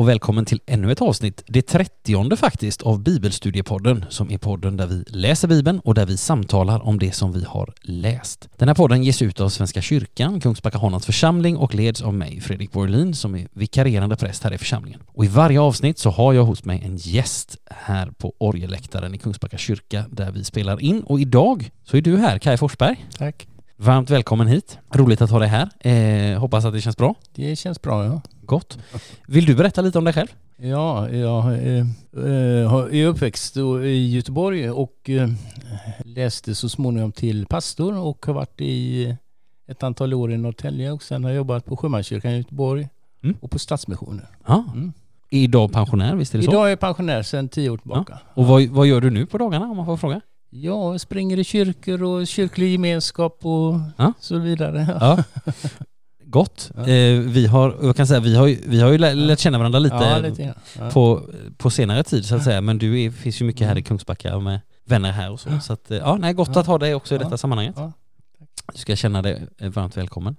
Och 0.00 0.08
välkommen 0.08 0.44
till 0.44 0.60
ännu 0.66 0.92
ett 0.92 1.02
avsnitt, 1.02 1.44
det 1.46 1.62
trettionde 1.62 2.36
faktiskt, 2.36 2.82
av 2.82 3.02
Bibelstudiepodden 3.02 4.04
som 4.08 4.30
är 4.30 4.38
podden 4.38 4.76
där 4.76 4.86
vi 4.86 5.04
läser 5.06 5.48
Bibeln 5.48 5.80
och 5.80 5.94
där 5.94 6.06
vi 6.06 6.16
samtalar 6.16 6.86
om 6.86 6.98
det 6.98 7.12
som 7.12 7.32
vi 7.32 7.44
har 7.44 7.72
läst. 7.82 8.48
Den 8.56 8.68
här 8.68 8.74
podden 8.74 9.02
ges 9.02 9.22
ut 9.22 9.40
av 9.40 9.48
Svenska 9.48 9.80
kyrkan, 9.80 10.40
Kungsbacka 10.40 10.78
Honans 10.78 11.06
församling 11.06 11.56
och 11.56 11.74
leds 11.74 12.02
av 12.02 12.14
mig, 12.14 12.40
Fredrik 12.40 12.72
Borlin, 12.72 13.14
som 13.14 13.34
är 13.34 13.48
vikarierande 13.52 14.16
präst 14.16 14.44
här 14.44 14.52
i 14.52 14.58
församlingen. 14.58 15.00
Och 15.06 15.24
i 15.24 15.28
varje 15.28 15.60
avsnitt 15.60 15.98
så 15.98 16.10
har 16.10 16.32
jag 16.32 16.44
hos 16.44 16.64
mig 16.64 16.82
en 16.84 16.96
gäst 16.96 17.56
här 17.66 18.10
på 18.10 18.34
orgelläktaren 18.38 19.14
i 19.14 19.18
Kungsbacka 19.18 19.58
kyrka 19.58 20.04
där 20.10 20.32
vi 20.32 20.44
spelar 20.44 20.82
in 20.82 21.02
och 21.02 21.20
idag 21.20 21.70
så 21.84 21.96
är 21.96 22.00
du 22.00 22.16
här, 22.16 22.38
Kai 22.38 22.56
Forsberg. 22.56 23.06
Tack. 23.18 23.46
Varmt 23.82 24.10
välkommen 24.10 24.46
hit. 24.46 24.78
Roligt 24.94 25.22
att 25.22 25.30
ha 25.30 25.38
dig 25.38 25.48
här. 25.48 25.68
Eh, 25.80 26.38
hoppas 26.38 26.64
att 26.64 26.72
det 26.72 26.80
känns 26.80 26.96
bra. 26.96 27.14
Det 27.34 27.56
känns 27.56 27.82
bra 27.82 28.04
ja. 28.04 28.20
Gott. 28.42 28.78
Vill 29.26 29.46
du 29.46 29.54
berätta 29.54 29.80
lite 29.80 29.98
om 29.98 30.04
dig 30.04 30.14
själv? 30.14 30.26
Ja, 30.56 31.10
jag 31.10 31.46
eh, 31.46 31.86
eh, 32.16 32.74
är 32.92 33.06
uppväxt 33.06 33.56
i 33.84 34.10
Göteborg 34.10 34.70
och 34.70 35.10
eh, 35.10 35.28
läste 36.04 36.54
så 36.54 36.68
småningom 36.68 37.12
till 37.12 37.46
pastor 37.46 37.98
och 37.98 38.26
har 38.26 38.34
varit 38.34 38.60
i 38.60 39.16
ett 39.68 39.82
antal 39.82 40.14
år 40.14 40.32
i 40.32 40.36
Norrtälje 40.36 40.90
och 40.92 41.02
sen 41.02 41.24
har 41.24 41.30
jag 41.30 41.36
jobbat 41.36 41.64
på 41.64 41.76
Sjömanskyrkan 41.76 42.32
i 42.32 42.36
Göteborg 42.36 42.88
Mm. 43.22 43.36
och 43.40 43.50
på 43.50 43.58
Stadsmissionen. 43.58 44.26
Ja. 44.46 44.64
Mm. 44.74 44.92
Idag 45.30 45.72
pensionär, 45.72 46.16
visst 46.16 46.34
är 46.34 46.38
det 46.38 46.44
så? 46.44 46.50
Idag 46.50 46.66
är 46.66 46.70
jag 46.70 46.80
pensionär 46.80 47.22
sedan 47.22 47.48
tio 47.48 47.70
år 47.70 47.76
tillbaka. 47.78 48.18
Och 48.34 48.46
vad, 48.46 48.62
vad 48.66 48.86
gör 48.86 49.00
du 49.00 49.10
nu 49.10 49.26
på 49.26 49.38
dagarna 49.38 49.64
om 49.64 49.76
man 49.76 49.86
får 49.86 49.96
fråga? 49.96 50.20
Ja, 50.50 50.92
jag 50.92 51.00
springer 51.00 51.38
i 51.38 51.44
kyrkor 51.44 52.02
och 52.02 52.26
kyrklig 52.26 52.72
gemenskap 52.72 53.38
och 53.46 53.74
Ja. 53.96 54.12
så 54.20 54.38
vidare. 54.38 54.96
Ja. 55.00 55.24
Gott. 56.24 56.70
Ja. 56.76 56.88
Eh, 56.88 57.20
vi 57.20 57.46
har, 57.46 57.76
jag 57.82 57.96
kan 57.96 58.06
säga, 58.06 58.20
vi 58.20 58.36
har, 58.36 58.46
ju- 58.46 58.60
vi 58.66 58.80
har 58.80 58.90
ju 58.90 58.98
lä- 58.98 59.14
lärt 59.14 59.38
känna 59.38 59.58
varandra 59.58 59.78
lite, 59.78 60.20
lite. 60.20 60.54
På, 60.92 61.22
på 61.56 61.70
senare 61.70 62.02
tid 62.02 62.24
så 62.24 62.36
att 62.36 62.44
säga, 62.44 62.60
men 62.60 62.78
du 62.78 63.02
är, 63.02 63.10
finns 63.10 63.40
ju 63.40 63.44
mycket 63.46 63.66
här 63.66 63.78
i 63.78 63.82
Kungsbacka 63.82 64.36
och 64.36 64.42
med 64.42 64.60
vänner 64.86 65.12
här 65.12 65.30
och 65.30 65.40
så. 65.40 65.50
Så 65.62 65.72
att, 65.72 65.90
eh, 65.90 65.96
ja, 65.98 66.16
nej, 66.20 66.32
gott 66.34 66.56
att 66.56 66.66
ha 66.66 66.78
dig 66.78 66.94
också 66.94 67.14
i 67.14 67.18
detta 67.18 67.36
sammanhanget. 67.38 67.76
Du 68.72 68.78
ska 68.78 68.96
känna 68.96 69.22
dig 69.22 69.42
eh, 69.58 69.68
varmt 69.70 69.96
välkommen. 69.96 70.36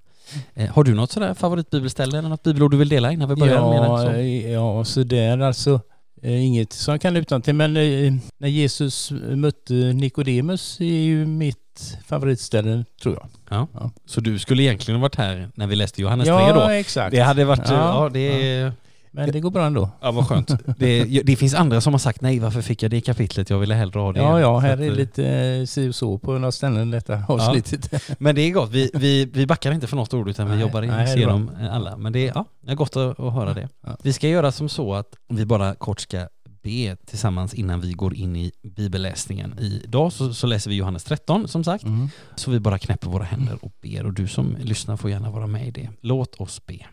Eh, 0.54 0.70
har 0.70 0.84
du 0.84 0.94
något 0.94 1.12
sådär 1.12 1.34
favoritbibelställe 1.34 2.18
eller 2.18 2.30
något 2.30 2.44
bibelord 2.44 2.72
du 2.72 2.78
vill 2.78 2.90
dela 2.90 3.12
innan 3.12 3.30
vi 3.30 3.36
börjar 3.36 3.70
med 3.70 3.78
Ja, 3.78 3.98
det? 4.12 4.42
Så? 4.44 4.50
ja, 4.50 4.86
så 4.86 5.04
där 5.04 5.40
alltså. 5.40 5.80
Eh, 6.22 6.46
Inget 6.46 6.74
som 6.74 6.92
jag 6.92 7.02
kan 7.02 7.18
utan 7.18 7.42
till 7.42 7.56
men 7.56 7.78
eh, 7.78 8.14
när 8.38 8.48
Jesus 8.48 9.12
mötte 9.12 9.74
Nikodemus 9.74 10.82
är 10.82 10.86
ju 10.86 11.26
mitt 11.26 11.98
favoritställe 12.06 12.86
tror 13.02 13.16
jag. 13.16 13.28
Ja. 13.50 13.68
Ja. 13.74 13.92
så 14.06 14.22
du 14.22 14.40
skulle 14.40 14.64
egentligen 14.64 15.00
ha 15.00 15.02
varit 15.02 15.16
här 15.16 15.50
när 15.56 15.68
vi 15.68 15.76
läste 15.76 16.02
Johannes 16.02 16.28
ja, 16.28 16.54
3 16.54 16.62
då? 16.62 16.70
exakt. 16.70 17.12
Det 17.12 17.20
hade 17.20 17.46
varit, 17.46 17.70
ja, 17.70 17.74
Ja, 17.74 18.04
ja 18.04 18.10
det 18.10 18.52
är... 18.52 18.74
Men 19.12 19.32
det 19.32 19.40
går 19.40 19.52
bra 19.52 19.66
ändå. 19.66 19.90
Ja 20.02 20.12
vad 20.12 20.28
skönt. 20.28 20.52
Det, 20.78 21.04
det 21.04 21.36
finns 21.36 21.54
andra 21.54 21.82
som 21.82 21.94
har 21.94 22.00
sagt 22.00 22.22
nej 22.22 22.40
varför 22.40 22.62
fick 22.62 22.84
jag 22.84 22.92
det 22.92 23.02
kapitlet? 23.02 23.50
Jag 23.50 23.60
ville 23.60 23.74
hellre 23.74 24.00
ha 24.00 24.14
det. 24.14 24.20
Ja, 24.20 24.40
ja, 24.40 24.60
här 24.60 24.78
är 24.78 24.88
eh, 24.88 24.94
lite 24.94 25.28
eh, 25.28 25.66
si 25.66 25.90
och 25.90 25.96
så 25.96 26.18
på 26.18 26.32
några 26.32 26.52
ställen 26.52 26.92
detta 26.92 27.24
avsnittet. 27.28 28.10
Men 28.20 28.36
det 28.36 28.42
är 28.42 28.52
gott. 28.52 28.70
Vi, 28.72 28.92
vi, 28.94 29.26
vi 29.26 29.48
backar 29.48 29.72
inte 29.72 29.88
för 29.88 29.96
något 29.96 30.14
ord 30.14 30.30
utan 30.30 30.46
vi 30.46 30.52
Nej, 30.52 30.62
jobbar 30.62 30.82
nej, 30.82 30.90
det 30.90 31.12
är 31.12 31.18
igenom 31.18 31.52
alla. 31.72 31.98
Men 31.98 32.14
det 32.14 32.28
är, 32.28 32.32
ja, 32.36 32.46
det 32.62 32.72
är 32.72 32.76
gott 32.76 32.96
att, 32.96 33.20
att 33.20 33.34
höra 33.34 33.54
det. 33.54 33.70
Ja. 33.82 33.98
Vi 34.04 34.14
ska 34.14 34.28
göra 34.28 34.52
som 34.52 34.70
så 34.70 34.94
att 34.94 35.16
vi 35.30 35.46
bara 35.46 35.76
kort 35.76 36.00
ska 36.00 36.28
be 36.64 36.96
tillsammans 37.06 37.54
innan 37.54 37.82
vi 37.82 37.94
går 37.94 38.16
in 38.16 38.36
i 38.36 38.52
bibelläsningen. 38.62 39.60
Idag 39.60 40.14
så, 40.14 40.34
så 40.34 40.48
läser 40.48 40.70
vi 40.70 40.76
Johannes 40.76 41.04
13 41.04 41.48
som 41.48 41.64
sagt. 41.64 41.84
Mm. 41.84 42.10
Så 42.36 42.52
vi 42.52 42.60
bara 42.60 42.80
knäpper 42.80 43.10
våra 43.10 43.24
händer 43.24 43.58
och 43.62 43.74
ber 43.82 44.06
och 44.06 44.14
du 44.14 44.28
som 44.28 44.58
lyssnar 44.62 44.98
får 44.98 45.10
gärna 45.10 45.32
vara 45.32 45.48
med 45.48 45.68
i 45.68 45.72
det. 45.72 45.90
Låt 46.02 46.36
oss 46.36 46.66
be. 46.66 46.86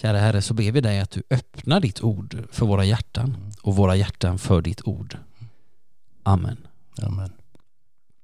Kära 0.00 0.18
Herre, 0.18 0.42
så 0.42 0.54
ber 0.54 0.72
vi 0.72 0.80
dig 0.80 1.00
att 1.00 1.10
du 1.10 1.22
öppnar 1.30 1.80
ditt 1.80 2.02
ord 2.02 2.44
för 2.50 2.66
våra 2.66 2.84
hjärtan 2.84 3.36
och 3.62 3.76
våra 3.76 3.96
hjärtan 3.96 4.38
för 4.38 4.62
ditt 4.62 4.88
ord. 4.88 5.16
Amen. 6.22 6.56
Amen. 7.02 7.32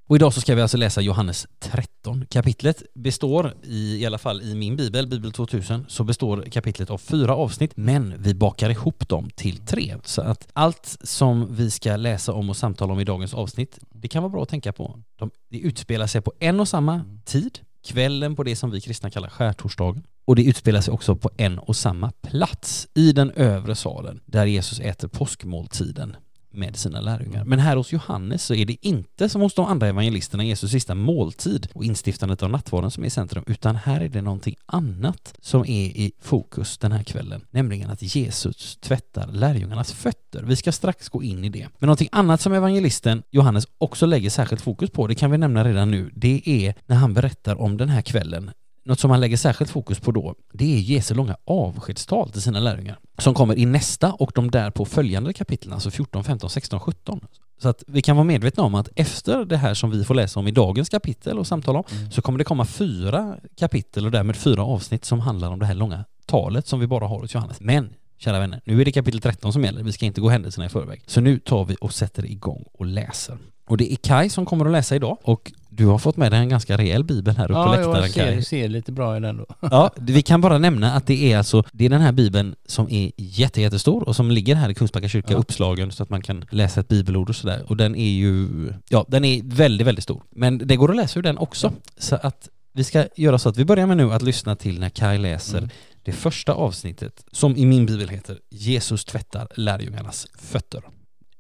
Och 0.06 0.16
idag 0.16 0.34
så 0.34 0.40
ska 0.40 0.54
vi 0.54 0.62
alltså 0.62 0.76
läsa 0.76 1.00
Johannes 1.00 1.46
13. 1.58 2.26
Kapitlet 2.30 2.82
består, 2.94 3.54
i, 3.62 3.96
i 4.02 4.06
alla 4.06 4.18
fall 4.18 4.42
i 4.42 4.54
min 4.54 4.76
bibel, 4.76 5.06
Bibel 5.06 5.32
2000, 5.32 5.84
så 5.88 6.04
består 6.04 6.42
kapitlet 6.50 6.90
av 6.90 6.98
fyra 6.98 7.34
avsnitt, 7.36 7.72
men 7.76 8.14
vi 8.18 8.34
bakar 8.34 8.70
ihop 8.70 9.08
dem 9.08 9.30
till 9.34 9.58
tre. 9.58 9.96
Så 10.04 10.22
att 10.22 10.48
allt 10.52 10.96
som 11.02 11.54
vi 11.54 11.70
ska 11.70 11.96
läsa 11.96 12.32
om 12.32 12.50
och 12.50 12.56
samtala 12.56 12.92
om 12.92 13.00
i 13.00 13.04
dagens 13.04 13.34
avsnitt, 13.34 13.78
det 13.90 14.08
kan 14.08 14.22
vara 14.22 14.30
bra 14.30 14.42
att 14.42 14.48
tänka 14.48 14.72
på. 14.72 15.02
De, 15.16 15.30
det 15.50 15.58
utspelar 15.58 16.06
sig 16.06 16.20
på 16.20 16.32
en 16.38 16.60
och 16.60 16.68
samma 16.68 17.04
tid, 17.24 17.58
kvällen 17.84 18.36
på 18.36 18.42
det 18.42 18.56
som 18.56 18.70
vi 18.70 18.80
kristna 18.80 19.10
kallar 19.10 19.28
skärtorsdagen. 19.28 20.02
Och 20.24 20.36
det 20.36 20.44
utspelar 20.44 20.80
sig 20.80 20.92
också 20.92 21.16
på 21.16 21.30
en 21.36 21.58
och 21.58 21.76
samma 21.76 22.10
plats, 22.10 22.88
i 22.94 23.12
den 23.12 23.30
övre 23.30 23.74
salen, 23.74 24.20
där 24.26 24.46
Jesus 24.46 24.80
äter 24.80 25.08
påskmåltiden 25.08 26.16
med 26.54 26.76
sina 26.76 27.00
lärjungar. 27.00 27.44
Men 27.44 27.58
här 27.58 27.76
hos 27.76 27.92
Johannes 27.92 28.44
så 28.44 28.54
är 28.54 28.66
det 28.66 28.86
inte 28.86 29.28
som 29.28 29.40
hos 29.40 29.54
de 29.54 29.66
andra 29.66 29.88
evangelisterna 29.88 30.44
Jesus 30.44 30.70
sista 30.70 30.94
måltid 30.94 31.68
och 31.74 31.84
instiftandet 31.84 32.42
av 32.42 32.50
nattvarden 32.50 32.90
som 32.90 33.02
är 33.02 33.06
i 33.06 33.10
centrum, 33.10 33.44
utan 33.46 33.76
här 33.76 34.00
är 34.00 34.08
det 34.08 34.22
någonting 34.22 34.56
annat 34.66 35.34
som 35.40 35.60
är 35.60 35.84
i 35.84 36.12
fokus 36.20 36.78
den 36.78 36.92
här 36.92 37.02
kvällen, 37.02 37.44
nämligen 37.50 37.90
att 37.90 38.02
Jesus 38.02 38.76
tvättar 38.76 39.26
lärjungarnas 39.26 39.92
fötter. 39.92 40.42
Vi 40.42 40.56
ska 40.56 40.72
strax 40.72 41.08
gå 41.08 41.22
in 41.22 41.44
i 41.44 41.48
det. 41.48 41.68
Men 41.78 41.86
någonting 41.86 42.08
annat 42.12 42.40
som 42.40 42.52
evangelisten 42.52 43.22
Johannes 43.30 43.66
också 43.78 44.06
lägger 44.06 44.30
särskilt 44.30 44.62
fokus 44.62 44.90
på, 44.90 45.06
det 45.06 45.14
kan 45.14 45.30
vi 45.30 45.38
nämna 45.38 45.64
redan 45.64 45.90
nu, 45.90 46.10
det 46.14 46.42
är 46.46 46.74
när 46.86 46.96
han 46.96 47.14
berättar 47.14 47.60
om 47.60 47.76
den 47.76 47.88
här 47.88 48.02
kvällen 48.02 48.50
något 48.84 49.00
som 49.00 49.10
han 49.10 49.20
lägger 49.20 49.36
särskilt 49.36 49.70
fokus 49.70 50.00
på 50.00 50.10
då, 50.10 50.34
det 50.52 50.74
är 50.76 50.78
Jesu 50.78 51.14
långa 51.14 51.36
avskedstal 51.44 52.30
till 52.30 52.42
sina 52.42 52.60
lärjungar 52.60 52.98
som 53.18 53.34
kommer 53.34 53.58
i 53.58 53.66
nästa 53.66 54.12
och 54.12 54.32
de 54.34 54.50
därpå 54.50 54.84
följande 54.84 55.32
kapitlen, 55.32 55.74
alltså 55.74 55.90
14, 55.90 56.24
15, 56.24 56.50
16, 56.50 56.80
17. 56.80 57.20
Så 57.62 57.68
att 57.68 57.84
vi 57.86 58.02
kan 58.02 58.16
vara 58.16 58.24
medvetna 58.24 58.62
om 58.62 58.74
att 58.74 58.88
efter 58.96 59.44
det 59.44 59.56
här 59.56 59.74
som 59.74 59.90
vi 59.90 60.04
får 60.04 60.14
läsa 60.14 60.40
om 60.40 60.48
i 60.48 60.50
dagens 60.50 60.88
kapitel 60.88 61.38
och 61.38 61.46
samtala 61.46 61.78
om 61.78 61.84
så 62.10 62.22
kommer 62.22 62.38
det 62.38 62.44
komma 62.44 62.64
fyra 62.64 63.36
kapitel 63.56 64.06
och 64.06 64.10
därmed 64.10 64.36
fyra 64.36 64.64
avsnitt 64.64 65.04
som 65.04 65.20
handlar 65.20 65.50
om 65.50 65.58
det 65.58 65.66
här 65.66 65.74
långa 65.74 66.04
talet 66.26 66.66
som 66.66 66.80
vi 66.80 66.86
bara 66.86 67.06
har 67.06 67.20
hos 67.20 67.34
Johannes. 67.34 67.60
Men 67.60 67.94
kära 68.18 68.38
vänner, 68.38 68.60
nu 68.64 68.80
är 68.80 68.84
det 68.84 68.92
kapitel 68.92 69.20
13 69.20 69.52
som 69.52 69.64
gäller. 69.64 69.82
Vi 69.82 69.92
ska 69.92 70.06
inte 70.06 70.20
gå 70.20 70.28
händelserna 70.28 70.66
i 70.66 70.68
förväg. 70.68 71.02
Så 71.06 71.20
nu 71.20 71.38
tar 71.38 71.64
vi 71.64 71.76
och 71.80 71.94
sätter 71.94 72.26
igång 72.26 72.64
och 72.72 72.86
läser. 72.86 73.38
Och 73.66 73.76
det 73.76 73.92
är 73.92 73.96
Kai 73.96 74.28
som 74.28 74.46
kommer 74.46 74.64
att 74.66 74.72
läsa 74.72 74.96
idag 74.96 75.18
och 75.22 75.52
du 75.76 75.86
har 75.86 75.98
fått 75.98 76.16
med 76.16 76.32
dig 76.32 76.40
en 76.40 76.48
ganska 76.48 76.76
rejäl 76.76 77.04
bibel 77.04 77.36
här 77.36 77.44
uppe 77.44 77.54
på 77.54 77.58
Ja, 77.60 78.00
läktaren 78.00 78.34
jag 78.34 78.44
ser, 78.44 78.62
ser 78.62 78.68
lite 78.68 78.92
bra 78.92 79.16
i 79.16 79.20
den 79.20 79.36
då. 79.36 79.46
Ja, 79.60 79.90
vi 79.96 80.22
kan 80.22 80.40
bara 80.40 80.58
nämna 80.58 80.92
att 80.92 81.06
det 81.06 81.32
är 81.32 81.38
alltså, 81.38 81.64
det 81.72 81.84
är 81.84 81.88
den 81.88 82.00
här 82.00 82.12
bibeln 82.12 82.54
som 82.66 82.90
är 82.90 83.10
jätte, 83.16 83.60
jättestor 83.60 84.08
och 84.08 84.16
som 84.16 84.30
ligger 84.30 84.54
här 84.54 84.68
i 84.70 84.74
Kungsbacka 84.74 85.08
kyrka 85.08 85.32
Ja. 85.32 85.38
uppslagen 85.38 85.92
så 85.92 86.02
att 86.02 86.10
man 86.10 86.22
kan 86.22 86.44
läsa 86.50 86.80
ett 86.80 86.88
bibelord 86.88 87.28
och 87.28 87.36
sådär. 87.36 87.64
Och 87.68 87.76
den 87.76 87.94
är 87.96 88.10
ju, 88.10 88.48
ja, 88.88 89.04
den 89.08 89.24
är 89.24 89.42
väldigt, 89.44 89.86
väldigt 89.86 90.04
stor. 90.04 90.22
Men 90.30 90.58
det 90.58 90.76
går 90.76 90.90
att 90.90 90.96
läsa 90.96 91.18
ur 91.18 91.22
den 91.22 91.38
också. 91.38 91.72
Så 91.98 92.16
att 92.22 92.48
vi 92.72 92.84
ska 92.84 93.06
göra 93.16 93.38
så 93.38 93.48
att 93.48 93.56
vi 93.56 93.64
börjar 93.64 93.86
med 93.86 93.96
nu 93.96 94.12
att 94.12 94.22
lyssna 94.22 94.56
till 94.56 94.80
när 94.80 94.88
Kai 94.90 95.18
läser 95.18 95.58
Mm. 95.58 95.70
det 96.02 96.12
första 96.12 96.52
avsnittet 96.52 97.24
som 97.32 97.56
i 97.56 97.66
min 97.66 97.86
bibel 97.86 98.08
heter 98.08 98.38
Jesus 98.50 99.04
tvättar 99.04 99.48
lärjungarnas 99.56 100.26
fötter. 100.38 100.82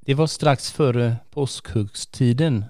Det 0.06 0.14
var 0.14 0.26
strax 0.26 0.70
före 0.72 1.16
påskhögstiden 1.30 2.64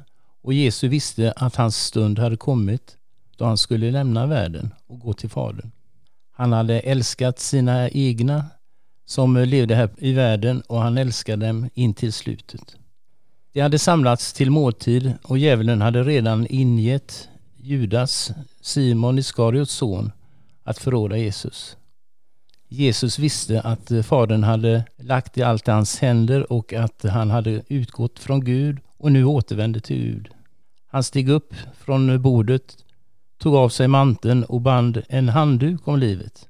och 0.45 0.53
Jesus 0.53 0.91
visste 0.91 1.33
att 1.37 1.57
hans 1.57 1.77
stund 1.77 2.19
hade 2.19 2.37
kommit 2.37 2.97
då 3.37 3.45
han 3.45 3.59
skulle 3.59 3.91
lämna 3.91 4.27
världen 4.27 4.75
och 4.87 5.01
gå 5.01 5.13
till 5.13 5.31
Fadern. 5.31 5.71
Han 6.33 6.53
hade 6.53 6.81
älskat 6.81 7.39
sina 7.39 7.89
egna 7.89 8.45
som 9.07 9.37
levde 9.37 9.75
här 9.75 9.91
i 9.99 10.13
världen 10.13 10.61
och 10.61 10.81
han 10.81 10.99
älskade 10.99 11.47
dem 11.47 11.71
in 11.75 11.95
till 11.95 12.13
slutet. 12.13 12.77
De 13.53 13.61
hade 13.61 13.79
samlats 13.79 14.33
till 14.33 14.51
måltid 14.51 15.13
och 15.23 15.39
djävulen 15.39 15.81
hade 15.81 16.03
redan 16.03 16.47
ingett 16.47 17.29
Judas, 17.57 18.33
Simon 18.61 19.19
Iskariots 19.19 19.73
son, 19.73 20.13
att 20.63 20.79
förråda 20.79 21.17
Jesus. 21.17 21.77
Jesus 22.69 23.19
visste 23.19 23.61
att 23.61 23.93
Fadern 24.07 24.45
hade 24.45 24.85
lagt 24.97 25.39
i 25.39 25.43
allt 25.43 25.69
i 25.69 25.71
hans 25.71 25.99
händer 25.99 26.53
och 26.53 26.73
att 26.73 27.03
han 27.03 27.31
hade 27.31 27.63
utgått 27.69 28.19
från 28.19 28.45
Gud 28.45 28.79
och 28.99 29.13
nu 29.13 29.25
återvände 29.25 29.81
till 29.81 29.97
Gud. 29.97 30.34
Han 30.95 31.05
steg 31.05 31.29
upp 31.29 31.55
från 31.77 32.23
bordet, 32.23 32.77
tog 33.39 33.55
av 33.55 33.69
sig 33.69 33.89
manteln 33.89 34.45
och 34.45 34.61
band 34.61 35.03
en 35.09 35.29
handduk 35.29 35.89
om 35.89 35.99
livet. 35.99 36.49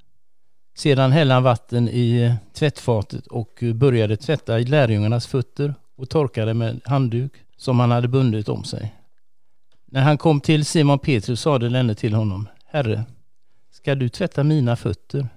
Sedan 0.77 1.13
hällde 1.13 1.35
han 1.35 1.43
vatten 1.43 1.89
i 1.89 2.35
tvättfatet 2.53 3.27
och 3.27 3.65
började 3.75 4.17
tvätta 4.17 4.61
i 4.61 4.65
lärjungarnas 4.65 5.27
fötter 5.27 5.75
och 5.97 6.11
torkade 6.11 6.55
med 6.55 6.81
handduk 6.85 7.33
som 7.57 7.81
han 7.81 7.91
hade 7.91 8.09
bundit 8.09 8.49
om 8.49 8.65
sig. 8.65 8.95
När 9.87 10.03
han 10.03 10.19
kom 10.19 10.41
till 10.41 10.65
Simon 10.65 10.99
Petrus 10.99 11.41
sade 11.41 11.69
denne 11.69 11.95
till 11.95 12.15
honom, 12.15 12.49
Herre, 12.67 13.05
ska 13.71 13.95
du 13.95 14.09
tvätta 14.09 14.45
mina 14.45 14.77
fötter? 14.77 15.29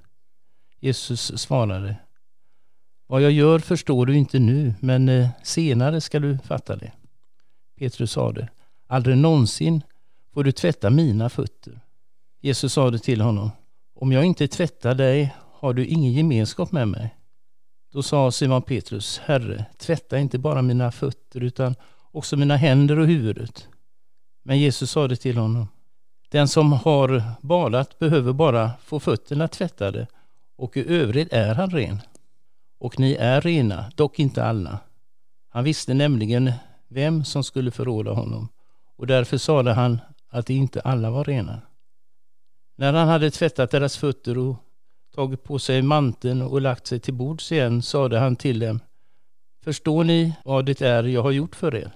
Jesus 0.79 1.39
svarade, 1.39 1.95
vad 3.07 3.21
jag 3.21 3.31
gör 3.31 3.59
förstår 3.59 4.05
du 4.05 4.17
inte 4.17 4.39
nu, 4.39 4.73
men 4.79 5.09
eh, 5.09 5.29
senare 5.43 6.01
ska 6.01 6.19
du 6.19 6.37
fatta 6.37 6.75
det. 6.75 6.91
Petrus 7.79 8.11
sade, 8.11 8.47
aldrig 8.87 9.17
någonsin 9.17 9.81
får 10.33 10.43
du 10.43 10.51
tvätta 10.51 10.89
mina 10.89 11.29
fötter. 11.29 11.79
Jesus 12.41 12.73
sade 12.73 12.99
till 12.99 13.21
honom, 13.21 13.51
om 13.95 14.11
jag 14.11 14.25
inte 14.25 14.47
tvättar 14.47 14.95
dig 14.95 15.35
har 15.53 15.73
du 15.73 15.85
ingen 15.85 16.13
gemenskap 16.13 16.71
med 16.71 16.87
mig. 16.87 17.15
Då 17.91 18.03
sa 18.03 18.31
Simon 18.31 18.61
Petrus, 18.61 19.21
Herre, 19.25 19.65
tvätta 19.77 20.19
inte 20.19 20.39
bara 20.39 20.61
mina 20.61 20.91
fötter 20.91 21.43
utan 21.43 21.75
också 22.11 22.37
mina 22.37 22.57
händer 22.57 22.99
och 22.99 23.07
huvudet. 23.07 23.67
Men 24.43 24.59
Jesus 24.59 24.91
sade 24.91 25.15
till 25.15 25.37
honom, 25.37 25.67
den 26.29 26.47
som 26.47 26.71
har 26.71 27.23
badat 27.41 27.99
behöver 27.99 28.33
bara 28.33 28.71
få 28.83 28.99
fötterna 28.99 29.47
tvättade 29.47 30.07
och 30.55 30.77
i 30.77 30.93
övrigt 30.93 31.33
är 31.33 31.55
han 31.55 31.69
ren. 31.69 32.01
Och 32.79 32.99
ni 32.99 33.13
är 33.13 33.41
rena, 33.41 33.91
dock 33.95 34.19
inte 34.19 34.43
alla. 34.45 34.79
Han 35.49 35.63
visste 35.63 35.93
nämligen 35.93 36.51
vem 36.87 37.25
som 37.25 37.43
skulle 37.43 37.71
förråda 37.71 38.11
honom 38.11 38.47
och 38.97 39.07
därför 39.07 39.37
sade 39.37 39.73
han 39.73 39.99
att 40.29 40.49
inte 40.49 40.81
alla 40.81 41.11
var 41.11 41.23
rena. 41.23 41.61
När 42.75 42.93
han 42.93 43.07
hade 43.07 43.31
tvättat 43.31 43.71
deras 43.71 43.97
fötter 43.97 44.37
och 44.37 44.55
tagit 45.15 45.43
på 45.43 45.59
sig 45.59 45.81
manteln 45.81 46.41
och 46.41 46.61
lagt 46.61 46.87
sig 46.87 46.99
till 46.99 47.13
bords 47.13 47.51
igen 47.51 47.81
sade 47.81 48.19
han 48.19 48.35
till 48.35 48.59
dem 48.59 48.79
Förstår 49.63 50.03
ni 50.03 50.33
vad 50.45 50.65
det 50.65 50.81
är 50.81 51.03
jag 51.03 51.23
har 51.23 51.31
gjort 51.31 51.55
för 51.55 51.75
er? 51.75 51.91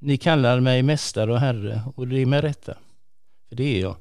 Ni 0.00 0.16
kallar 0.16 0.60
mig 0.60 0.82
mästare 0.82 1.32
och 1.32 1.40
herre 1.40 1.82
och 1.96 2.08
det 2.08 2.18
är 2.22 2.26
med 2.26 2.40
rätta, 2.40 2.74
för 3.48 3.56
det 3.56 3.76
är 3.76 3.80
jag. 3.80 3.96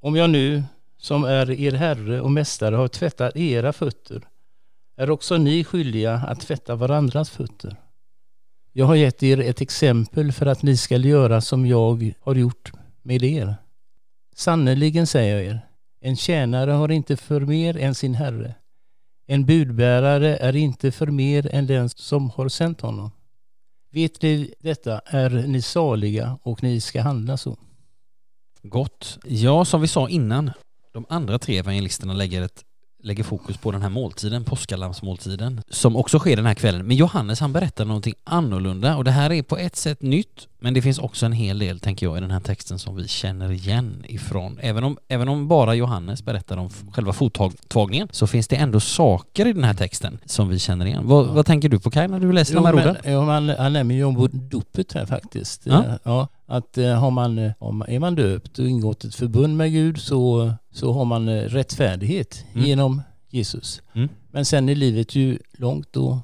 Om 0.00 0.16
jag 0.16 0.30
nu, 0.30 0.62
som 0.98 1.24
är 1.24 1.50
er 1.50 1.72
herre 1.72 2.20
och 2.20 2.30
mästare, 2.30 2.76
har 2.76 2.88
tvättat 2.88 3.36
era 3.36 3.72
fötter 3.72 4.22
är 4.96 5.10
också 5.10 5.36
ni 5.36 5.64
skyldiga 5.64 6.14
att 6.14 6.40
tvätta 6.40 6.74
varandras 6.74 7.30
fötter. 7.30 7.76
Jag 8.78 8.86
har 8.86 8.94
gett 8.94 9.22
er 9.22 9.40
ett 9.40 9.60
exempel 9.60 10.32
för 10.32 10.46
att 10.46 10.62
ni 10.62 10.76
skall 10.76 11.04
göra 11.04 11.40
som 11.40 11.66
jag 11.66 12.12
har 12.20 12.34
gjort 12.34 12.72
med 13.02 13.22
er. 13.22 13.56
Sannerligen 14.34 15.06
säger 15.06 15.36
jag 15.36 15.44
er, 15.44 15.60
en 16.00 16.16
tjänare 16.16 16.70
har 16.70 16.90
inte 16.90 17.16
för 17.16 17.40
mer 17.40 17.76
än 17.76 17.94
sin 17.94 18.14
herre. 18.14 18.54
En 19.26 19.46
budbärare 19.46 20.36
är 20.36 20.56
inte 20.56 20.92
för 20.92 21.06
mer 21.06 21.54
än 21.54 21.66
den 21.66 21.88
som 21.88 22.30
har 22.30 22.48
sänt 22.48 22.80
honom. 22.80 23.10
Vet 23.90 24.22
ni 24.22 24.54
detta 24.60 24.98
är 24.98 25.30
ni 25.30 25.62
saliga 25.62 26.38
och 26.42 26.62
ni 26.62 26.80
ska 26.80 27.02
handla 27.02 27.36
så. 27.36 27.56
Gott. 28.62 29.18
Ja, 29.24 29.64
som 29.64 29.80
vi 29.80 29.88
sa 29.88 30.08
innan, 30.08 30.50
de 30.92 31.06
andra 31.08 31.38
tre 31.38 31.58
evangelisterna 31.58 32.12
lägger 32.12 32.42
ett 32.42 32.64
lägger 33.06 33.24
fokus 33.24 33.56
på 33.56 33.72
den 33.72 33.82
här 33.82 33.88
måltiden, 33.88 34.44
påskalammsmåltiden, 34.44 35.62
som 35.68 35.96
också 35.96 36.18
sker 36.18 36.36
den 36.36 36.46
här 36.46 36.54
kvällen. 36.54 36.86
Men 36.86 36.96
Johannes 36.96 37.40
han 37.40 37.52
berättar 37.52 37.84
någonting 37.84 38.14
annorlunda 38.24 38.96
och 38.96 39.04
det 39.04 39.10
här 39.10 39.32
är 39.32 39.42
på 39.42 39.56
ett 39.56 39.76
sätt 39.76 40.02
nytt, 40.02 40.48
men 40.58 40.74
det 40.74 40.82
finns 40.82 40.98
också 40.98 41.26
en 41.26 41.32
hel 41.32 41.58
del, 41.58 41.80
tänker 41.80 42.06
jag, 42.06 42.18
i 42.18 42.20
den 42.20 42.30
här 42.30 42.40
texten 42.40 42.78
som 42.78 42.96
vi 42.96 43.08
känner 43.08 43.52
igen 43.52 44.04
ifrån. 44.08 44.58
Även 44.62 44.84
om, 44.84 44.98
även 45.08 45.28
om 45.28 45.48
bara 45.48 45.74
Johannes 45.74 46.24
berättar 46.24 46.56
om 46.56 46.70
själva 46.92 47.12
fottagningen 47.12 48.08
så 48.10 48.26
finns 48.26 48.48
det 48.48 48.56
ändå 48.56 48.80
saker 48.80 49.46
i 49.46 49.52
den 49.52 49.64
här 49.64 49.74
texten 49.74 50.18
som 50.24 50.48
vi 50.48 50.58
känner 50.58 50.86
igen. 50.86 51.02
Vad, 51.06 51.26
ja. 51.26 51.32
vad 51.32 51.46
tänker 51.46 51.68
du 51.68 51.78
på 51.78 51.90
Kaj 51.90 52.08
när 52.08 52.20
du 52.20 52.32
läser 52.32 52.54
jo, 52.54 52.60
de 52.60 52.66
här 52.66 52.74
men, 52.74 52.88
orden? 52.88 53.12
Ja, 53.12 53.24
man, 53.24 53.48
han 53.48 53.72
nämner 53.72 53.94
ju 53.94 54.04
om 54.04 54.28
dopet 54.32 54.92
här 54.92 55.06
faktiskt. 55.06 55.66
Ja. 55.66 55.84
ja 56.02 56.28
att 56.46 56.78
eh, 56.78 57.00
har 57.00 57.10
man, 57.10 57.38
eh, 57.38 57.52
om, 57.58 57.84
är 57.88 57.98
man 57.98 58.14
döpt 58.14 58.58
och 58.58 58.68
ingått 58.68 59.04
ett 59.04 59.14
förbund 59.14 59.56
med 59.56 59.72
Gud 59.72 60.00
så, 60.00 60.52
så 60.76 60.92
har 60.92 61.04
man 61.04 61.28
eh, 61.28 61.42
rättfärdighet 61.42 62.44
mm. 62.54 62.66
genom 62.66 63.02
Jesus. 63.30 63.82
Mm. 63.92 64.08
Men 64.30 64.44
sen 64.44 64.68
är 64.68 64.74
livet 64.74 65.14
ju 65.14 65.38
långt 65.52 65.96
och 65.96 66.16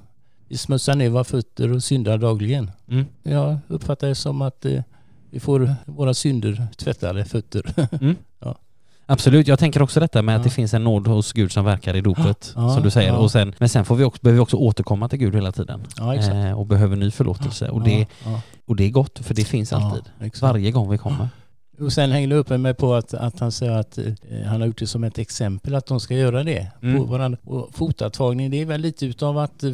vi 0.49 0.57
smutsar 0.57 0.95
ner 0.95 1.09
våra 1.09 1.25
fötter 1.25 1.73
och 1.73 1.85
syndar 1.85 2.19
dagligen. 2.19 2.71
Mm. 2.89 3.07
Jag 3.23 3.59
uppfattar 3.69 4.09
det 4.09 4.15
som 4.15 4.43
att 4.43 4.65
eh, 4.65 4.83
vi 5.31 5.41
får 5.41 5.75
våra 5.87 6.15
synder 6.15 6.67
tvättade 6.77 7.25
fötter. 7.25 7.75
Mm. 8.01 8.17
ja. 8.39 8.59
Absolut, 9.07 9.47
jag 9.47 9.59
tänker 9.59 9.83
också 9.83 10.01
detta 10.01 10.23
med 10.23 10.33
ja. 10.33 10.37
att 10.37 10.45
det 10.45 10.51
finns 10.51 10.75
en 10.75 10.85
nåd 10.85 11.07
hos 11.07 11.33
Gud 11.33 11.53
som 11.53 11.65
verkar 11.65 11.97
i 11.97 12.01
dopet, 12.01 12.53
ja, 12.57 12.75
som 12.75 12.83
du 12.83 12.91
säger. 12.91 13.17
Och 13.17 13.31
sen, 13.31 13.55
men 13.59 13.69
sen 13.69 13.85
får 13.85 13.97
vi 13.97 14.05
också, 14.05 14.21
behöver 14.23 14.37
vi 14.37 14.43
också 14.43 14.57
återkomma 14.57 15.09
till 15.09 15.19
Gud 15.19 15.35
hela 15.35 15.53
tiden. 15.53 15.81
Eh, 15.99 16.53
och 16.53 16.67
behöver 16.67 16.97
ny 16.97 17.11
förlåtelse. 17.11 17.69
och, 17.69 17.83
det, 17.85 18.07
och 18.67 18.77
det 18.77 18.85
är 18.85 18.91
gott, 18.91 19.19
för 19.19 19.35
det 19.35 19.45
finns 19.45 19.73
alltid. 19.73 20.03
Varje 20.41 20.71
gång 20.71 20.91
vi 20.91 20.99
kommer. 20.99 21.29
Och 21.81 21.93
sen 21.93 22.11
hängde 22.11 22.35
upp 22.35 22.49
mig 22.49 22.75
på 22.75 22.95
att, 22.95 23.15
att 23.15 23.41
han 23.41 23.53
säger 23.53 23.73
att 23.73 23.99
eh, 23.99 24.05
han 24.47 24.61
har 24.61 24.67
gjort 24.67 24.79
det 24.79 24.87
som 24.87 25.05
ett 25.05 25.19
exempel 25.19 25.75
att 25.75 25.87
de 25.87 26.01
ska 26.01 26.15
göra 26.15 26.45
det. 26.45 26.67
Mm. 26.83 26.99
På 26.99 27.05
varandra. 27.05 27.39
Och 27.45 27.75
fotattagning, 27.75 28.51
det 28.51 28.61
är 28.61 28.67
väl 28.67 28.81
lite 28.81 29.07
utav 29.07 29.39
att, 29.39 29.63
eh, 29.63 29.73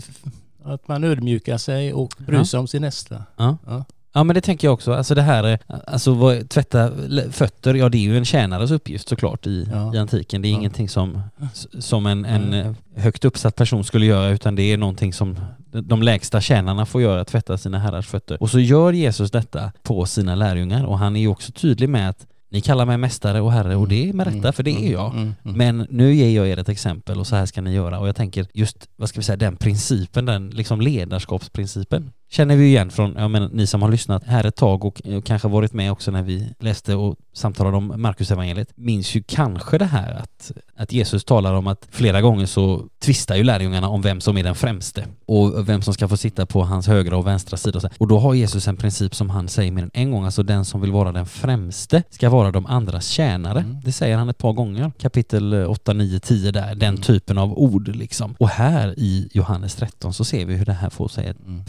att 0.62 0.88
man 0.88 1.04
ödmjukar 1.04 1.58
sig 1.58 1.92
och 1.92 2.14
bryr 2.18 2.44
sig 2.44 2.56
ja. 2.56 2.60
om 2.60 2.68
sin 2.68 2.82
nästa. 2.82 3.24
Ja. 3.36 3.56
ja. 3.66 3.84
Ja 4.12 4.24
men 4.24 4.34
det 4.34 4.40
tänker 4.40 4.68
jag 4.68 4.74
också. 4.74 4.92
Alltså 4.92 5.14
det 5.14 5.22
här, 5.22 5.58
alltså 5.86 6.14
vad, 6.14 6.48
tvätta 6.48 6.90
fötter, 7.30 7.74
ja 7.74 7.88
det 7.88 7.98
är 7.98 8.02
ju 8.02 8.18
en 8.18 8.24
tjänares 8.24 8.70
uppgift 8.70 9.08
såklart 9.08 9.46
i, 9.46 9.68
ja. 9.72 9.94
i 9.94 9.98
antiken. 9.98 10.42
Det 10.42 10.48
är 10.48 10.52
ja. 10.52 10.58
ingenting 10.58 10.88
som, 10.88 11.20
som 11.78 12.06
en, 12.06 12.24
en 12.24 12.76
högt 12.96 13.24
uppsatt 13.24 13.56
person 13.56 13.84
skulle 13.84 14.06
göra 14.06 14.28
utan 14.28 14.56
det 14.56 14.62
är 14.62 14.76
någonting 14.76 15.12
som 15.12 15.36
de 15.72 16.02
lägsta 16.02 16.40
tjänarna 16.40 16.86
får 16.86 17.02
göra, 17.02 17.24
tvätta 17.24 17.58
sina 17.58 17.78
herrars 17.78 18.06
fötter. 18.06 18.42
Och 18.42 18.50
så 18.50 18.60
gör 18.60 18.92
Jesus 18.92 19.30
detta 19.30 19.72
på 19.82 20.06
sina 20.06 20.34
lärjungar 20.34 20.84
och 20.84 20.98
han 20.98 21.16
är 21.16 21.20
ju 21.20 21.28
också 21.28 21.52
tydlig 21.52 21.88
med 21.88 22.08
att 22.08 22.26
ni 22.50 22.60
kallar 22.60 22.86
mig 22.86 22.98
mästare 22.98 23.40
och 23.40 23.52
herre 23.52 23.76
och 23.76 23.88
det 23.88 24.08
är 24.08 24.12
med 24.12 24.26
rätta 24.26 24.38
mm, 24.38 24.52
för 24.52 24.62
det 24.62 24.70
är 24.70 24.78
mm, 24.78 24.92
jag. 24.92 25.14
Mm, 25.14 25.34
Men 25.42 25.86
nu 25.90 26.14
ger 26.14 26.36
jag 26.36 26.48
er 26.48 26.56
ett 26.56 26.68
exempel 26.68 27.20
och 27.20 27.26
så 27.26 27.36
här 27.36 27.46
ska 27.46 27.60
ni 27.60 27.74
göra 27.74 27.98
och 27.98 28.08
jag 28.08 28.16
tänker 28.16 28.46
just, 28.52 28.88
vad 28.96 29.08
ska 29.08 29.20
vi 29.20 29.24
säga, 29.24 29.36
den 29.36 29.56
principen, 29.56 30.26
den 30.26 30.50
liksom 30.50 30.80
ledarskapsprincipen 30.80 32.12
känner 32.30 32.56
vi 32.56 32.66
igen 32.66 32.90
från, 32.90 33.14
jag 33.16 33.30
menar, 33.30 33.50
ni 33.52 33.66
som 33.66 33.82
har 33.82 33.90
lyssnat 33.90 34.24
här 34.24 34.44
ett 34.44 34.56
tag 34.56 34.84
och, 34.84 35.00
och 35.16 35.24
kanske 35.24 35.48
varit 35.48 35.72
med 35.72 35.92
också 35.92 36.10
när 36.10 36.22
vi 36.22 36.54
läste 36.58 36.94
och 36.94 37.16
samtalade 37.32 37.76
om 37.76 37.92
Markus 37.96 38.30
evangeliet 38.30 38.68
minns 38.74 39.14
ju 39.14 39.22
kanske 39.22 39.78
det 39.78 39.84
här 39.84 40.12
att, 40.12 40.52
att 40.76 40.92
Jesus 40.92 41.24
talar 41.24 41.54
om 41.54 41.66
att 41.66 41.88
flera 41.90 42.20
gånger 42.20 42.46
så 42.46 42.84
tvistar 42.98 43.36
ju 43.36 43.44
lärjungarna 43.44 43.88
om 43.88 44.02
vem 44.02 44.20
som 44.20 44.38
är 44.38 44.42
den 44.42 44.54
främste 44.54 45.04
och 45.26 45.68
vem 45.68 45.82
som 45.82 45.94
ska 45.94 46.08
få 46.08 46.16
sitta 46.16 46.46
på 46.46 46.62
hans 46.64 46.86
högra 46.86 47.16
och 47.16 47.26
vänstra 47.26 47.56
sida. 47.56 47.76
Och, 47.76 47.82
så. 47.82 47.88
och 47.98 48.08
då 48.08 48.18
har 48.18 48.34
Jesus 48.34 48.68
en 48.68 48.76
princip 48.76 49.14
som 49.14 49.30
han 49.30 49.48
säger 49.48 49.72
mer 49.72 49.82
än 49.82 49.90
en 49.94 50.10
gång, 50.10 50.24
alltså 50.24 50.42
den 50.42 50.64
som 50.64 50.80
vill 50.80 50.92
vara 50.92 51.12
den 51.12 51.26
främste 51.26 52.02
ska 52.10 52.30
vara 52.30 52.50
de 52.50 52.66
andras 52.66 53.06
tjänare. 53.06 53.60
Mm. 53.60 53.80
Det 53.84 53.92
säger 53.92 54.16
han 54.16 54.28
ett 54.28 54.38
par 54.38 54.52
gånger, 54.52 54.92
kapitel 54.98 55.54
8, 55.54 55.92
9, 55.92 56.20
10 56.20 56.50
där, 56.50 56.74
den 56.74 56.88
mm. 56.88 57.00
typen 57.00 57.38
av 57.38 57.58
ord 57.58 57.88
liksom. 57.88 58.34
Och 58.38 58.48
här 58.48 58.94
i 58.98 59.28
Johannes 59.32 59.74
13 59.74 60.14
så 60.14 60.24
ser 60.24 60.46
vi 60.46 60.56
hur 60.56 60.66
det 60.66 60.72
här 60.72 60.90
får 60.90 61.08
sig 61.08 61.26
ett 61.26 61.40
mm. 61.46 61.64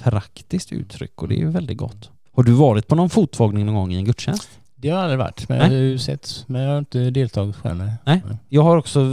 Praktiskt 0.50 0.72
uttryck 0.72 1.22
och 1.22 1.28
det 1.28 1.36
är 1.36 1.40
ju 1.40 1.50
väldigt 1.50 1.78
gott. 1.78 2.10
Har 2.36 2.44
du 2.44 2.52
varit 2.52 2.88
på 2.88 2.96
någon 2.96 3.10
fotvagning 3.10 3.66
någon 3.66 3.76
gång 3.76 3.92
i 3.94 3.98
en 3.98 4.06
gudstjänst? 4.06 4.50
Det 4.76 4.90
har 4.90 4.96
jag 4.96 5.04
aldrig 5.04 5.20
varit, 5.20 5.50
men 5.50 5.58
Nej. 5.58 5.68
jag 5.68 5.78
har 5.78 5.84
ju 5.84 5.98
sett, 5.98 6.44
men 6.48 6.62
jag 6.62 6.72
har 6.72 6.80
inte 6.80 7.10
deltagit 7.10 7.56
själv. 7.56 7.78
Nej. 7.78 7.94
Nej. 8.06 8.22
Jag 8.50 8.64
har 8.64 8.78
också 8.78 9.04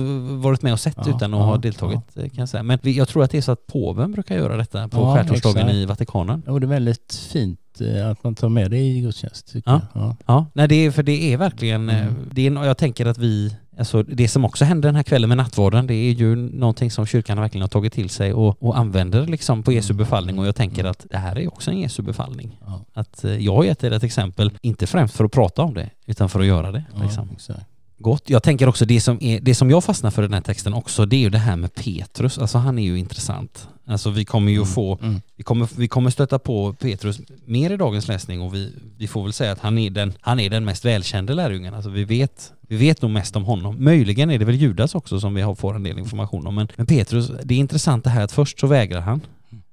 varit 0.40 0.62
med 0.62 0.72
och 0.72 0.80
sett 0.80 0.96
ja, 0.96 1.16
utan 1.16 1.34
att 1.34 1.40
ja, 1.40 1.46
ha 1.46 1.56
deltagit 1.56 2.00
ja. 2.14 2.22
kan 2.22 2.30
jag 2.34 2.48
säga. 2.48 2.62
Men 2.62 2.78
jag 2.82 3.08
tror 3.08 3.24
att 3.24 3.30
det 3.30 3.38
är 3.38 3.42
så 3.42 3.52
att 3.52 3.66
påven 3.66 4.12
brukar 4.12 4.36
göra 4.36 4.56
detta 4.56 4.88
på 4.88 4.98
ja, 4.98 5.14
skärtorsdagen 5.14 5.68
i 5.68 5.84
Vatikanen. 5.86 6.42
Ja, 6.46 6.58
det 6.58 6.66
är 6.66 6.68
väldigt 6.68 7.28
fint 7.32 7.60
Eh, 7.80 8.10
att 8.10 8.24
man 8.24 8.34
tar 8.34 8.48
med 8.48 8.70
det 8.70 8.78
i 8.78 9.00
gudstjänst. 9.00 9.54
Ja. 9.64 9.80
ja. 9.94 10.16
Ja. 10.26 10.46
nej 10.52 10.68
det 10.68 10.74
är, 10.74 10.90
för 10.90 11.02
det 11.02 11.32
är 11.32 11.36
verkligen, 11.36 11.88
eh, 11.88 12.02
mm. 12.02 12.14
det 12.32 12.46
är, 12.46 12.64
jag 12.64 12.78
tänker 12.78 13.06
att 13.06 13.18
vi, 13.18 13.56
alltså 13.78 14.02
det 14.02 14.28
som 14.28 14.44
också 14.44 14.64
händer 14.64 14.88
den 14.88 14.96
här 14.96 15.02
kvällen 15.02 15.28
med 15.28 15.36
nattvarden, 15.36 15.86
det 15.86 15.94
är 15.94 16.12
ju 16.12 16.36
någonting 16.36 16.90
som 16.90 17.06
kyrkan 17.06 17.40
verkligen 17.40 17.62
har 17.62 17.68
tagit 17.68 17.92
till 17.92 18.10
sig 18.10 18.34
och, 18.34 18.62
och 18.62 18.78
använder 18.78 19.26
liksom 19.26 19.62
på 19.62 19.72
Jesu 19.72 19.92
mm. 19.92 19.98
befallning 19.98 20.38
och 20.38 20.46
jag 20.46 20.56
tänker 20.56 20.80
mm. 20.80 20.90
att 20.90 21.06
det 21.10 21.18
här 21.18 21.38
är 21.38 21.48
också 21.48 21.70
en 21.70 21.78
Jesu 21.78 22.02
befallning. 22.02 22.60
Ja. 22.66 22.84
Att 22.92 23.24
eh, 23.24 23.44
jag 23.44 23.54
har 23.54 23.64
gett 23.64 23.84
er 23.84 23.90
ett 23.90 24.02
exempel, 24.02 24.52
inte 24.60 24.86
främst 24.86 25.16
för 25.16 25.24
att 25.24 25.32
prata 25.32 25.62
om 25.62 25.74
det, 25.74 25.90
utan 26.06 26.28
för 26.28 26.40
att 26.40 26.46
göra 26.46 26.72
det. 26.72 26.84
Liksom. 27.02 27.30
Exakt. 27.32 27.60
Gott. 27.98 28.30
Jag 28.30 28.42
tänker 28.42 28.68
också 28.68 28.84
det 28.84 29.00
som, 29.00 29.18
är, 29.20 29.40
det 29.40 29.54
som 29.54 29.70
jag 29.70 29.84
fastnar 29.84 30.10
för 30.10 30.22
i 30.22 30.26
den 30.26 30.34
här 30.34 30.40
texten 30.40 30.74
också, 30.74 31.06
det 31.06 31.16
är 31.16 31.20
ju 31.20 31.30
det 31.30 31.38
här 31.38 31.56
med 31.56 31.74
Petrus. 31.74 32.38
Alltså 32.38 32.58
han 32.58 32.78
är 32.78 32.82
ju 32.82 32.98
intressant. 32.98 33.68
Alltså 33.86 34.10
vi 34.10 34.24
kommer 34.24 34.52
ju 34.52 34.56
mm, 34.56 34.66
få, 34.66 34.98
mm. 35.02 35.20
vi, 35.36 35.42
kommer, 35.42 35.68
vi 35.76 35.88
kommer 35.88 36.10
stöta 36.10 36.38
på 36.38 36.72
Petrus 36.72 37.20
mer 37.44 37.70
i 37.70 37.76
dagens 37.76 38.08
läsning 38.08 38.40
och 38.40 38.54
vi, 38.54 38.72
vi 38.98 39.08
får 39.08 39.22
väl 39.22 39.32
säga 39.32 39.52
att 39.52 39.60
han 39.60 39.78
är 39.78 39.90
den, 39.90 40.12
han 40.20 40.40
är 40.40 40.50
den 40.50 40.64
mest 40.64 40.84
välkände 40.84 41.34
lärjungen. 41.34 41.74
Alltså 41.74 41.90
vi 41.90 42.04
vet, 42.04 42.52
vi 42.68 42.76
vet 42.76 43.02
nog 43.02 43.10
mest 43.10 43.36
om 43.36 43.44
honom. 43.44 43.84
Möjligen 43.84 44.30
är 44.30 44.38
det 44.38 44.44
väl 44.44 44.54
Judas 44.54 44.94
också 44.94 45.20
som 45.20 45.34
vi 45.34 45.54
får 45.58 45.74
en 45.74 45.82
del 45.82 45.98
information 45.98 46.46
om. 46.46 46.54
Men, 46.54 46.68
men 46.76 46.86
Petrus, 46.86 47.30
det 47.44 47.54
är 47.54 47.58
intressant 47.58 48.04
det 48.04 48.10
här 48.10 48.24
att 48.24 48.32
först 48.32 48.60
så 48.60 48.66
vägrar 48.66 49.00
han. 49.00 49.20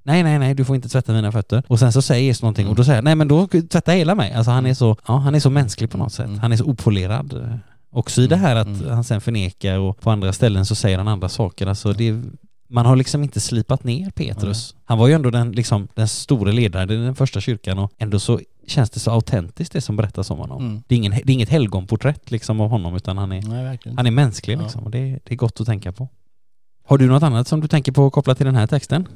Nej, 0.03 0.23
nej, 0.23 0.39
nej, 0.39 0.53
du 0.53 0.65
får 0.65 0.75
inte 0.75 0.89
tvätta 0.89 1.13
mina 1.13 1.31
fötter. 1.31 1.63
Och 1.67 1.79
sen 1.79 1.93
så 1.93 2.01
säger 2.01 2.23
Jesus 2.23 2.41
någonting 2.41 2.67
och 2.67 2.75
då 2.75 2.83
säger 2.83 2.97
han, 2.97 3.03
nej 3.03 3.15
men 3.15 3.27
då 3.27 3.47
tvätta 3.47 3.91
hela 3.91 4.15
mig. 4.15 4.33
Alltså 4.33 4.51
han 4.51 4.65
är 4.65 4.73
så, 4.73 4.97
ja 5.07 5.17
han 5.17 5.35
är 5.35 5.39
så 5.39 5.49
mänsklig 5.49 5.91
på 5.91 5.97
något 5.97 6.13
sätt. 6.13 6.29
Han 6.41 6.51
är 6.51 6.57
så 6.57 6.65
opolerad. 6.65 7.59
Också 7.93 8.21
i 8.21 8.27
det 8.27 8.35
här 8.35 8.55
att 8.55 8.67
mm. 8.67 8.89
han 8.89 9.03
sen 9.03 9.21
förnekar 9.21 9.79
och 9.79 9.99
på 9.99 10.11
andra 10.11 10.33
ställen 10.33 10.65
så 10.65 10.75
säger 10.75 10.97
han 10.97 11.07
andra 11.07 11.29
saker. 11.29 11.67
Alltså 11.67 11.93
det, 11.93 12.21
man 12.69 12.85
har 12.85 12.95
liksom 12.95 13.23
inte 13.23 13.39
slipat 13.39 13.83
ner 13.83 14.09
Petrus. 14.09 14.75
Han 14.85 14.97
var 14.97 15.07
ju 15.07 15.13
ändå 15.13 15.29
den, 15.29 15.51
liksom, 15.51 15.87
den 15.93 16.07
stora 16.07 16.51
ledaren 16.51 16.89
i 16.89 16.95
den 16.95 17.15
första 17.15 17.41
kyrkan 17.41 17.79
och 17.79 17.91
ändå 17.97 18.19
så 18.19 18.39
känns 18.67 18.89
det 18.89 18.99
så 18.99 19.11
autentiskt 19.11 19.73
det 19.73 19.81
som 19.81 19.95
berättas 19.95 20.31
om 20.31 20.37
honom. 20.37 20.65
Mm. 20.65 20.83
Det, 20.87 20.95
är 20.95 20.97
ingen, 20.97 21.11
det 21.11 21.31
är 21.31 21.33
inget 21.33 21.49
helgonporträtt 21.49 22.31
liksom 22.31 22.61
av 22.61 22.69
honom 22.69 22.95
utan 22.95 23.17
han 23.17 23.31
är, 23.31 23.41
Nej, 23.41 23.79
han 23.97 24.05
är 24.05 24.11
mänsklig 24.11 24.57
liksom 24.57 24.81
ja. 24.81 24.85
och 24.85 24.91
det, 24.91 25.19
det 25.23 25.33
är 25.33 25.35
gott 25.35 25.61
att 25.61 25.67
tänka 25.67 25.91
på. 25.91 26.09
Har 26.85 26.97
du 26.97 27.07
något 27.07 27.23
annat 27.23 27.47
som 27.47 27.61
du 27.61 27.67
tänker 27.67 27.91
på 27.91 28.09
kopplat 28.09 28.37
till 28.37 28.45
den 28.45 28.55
här 28.55 28.67
texten? 28.67 29.07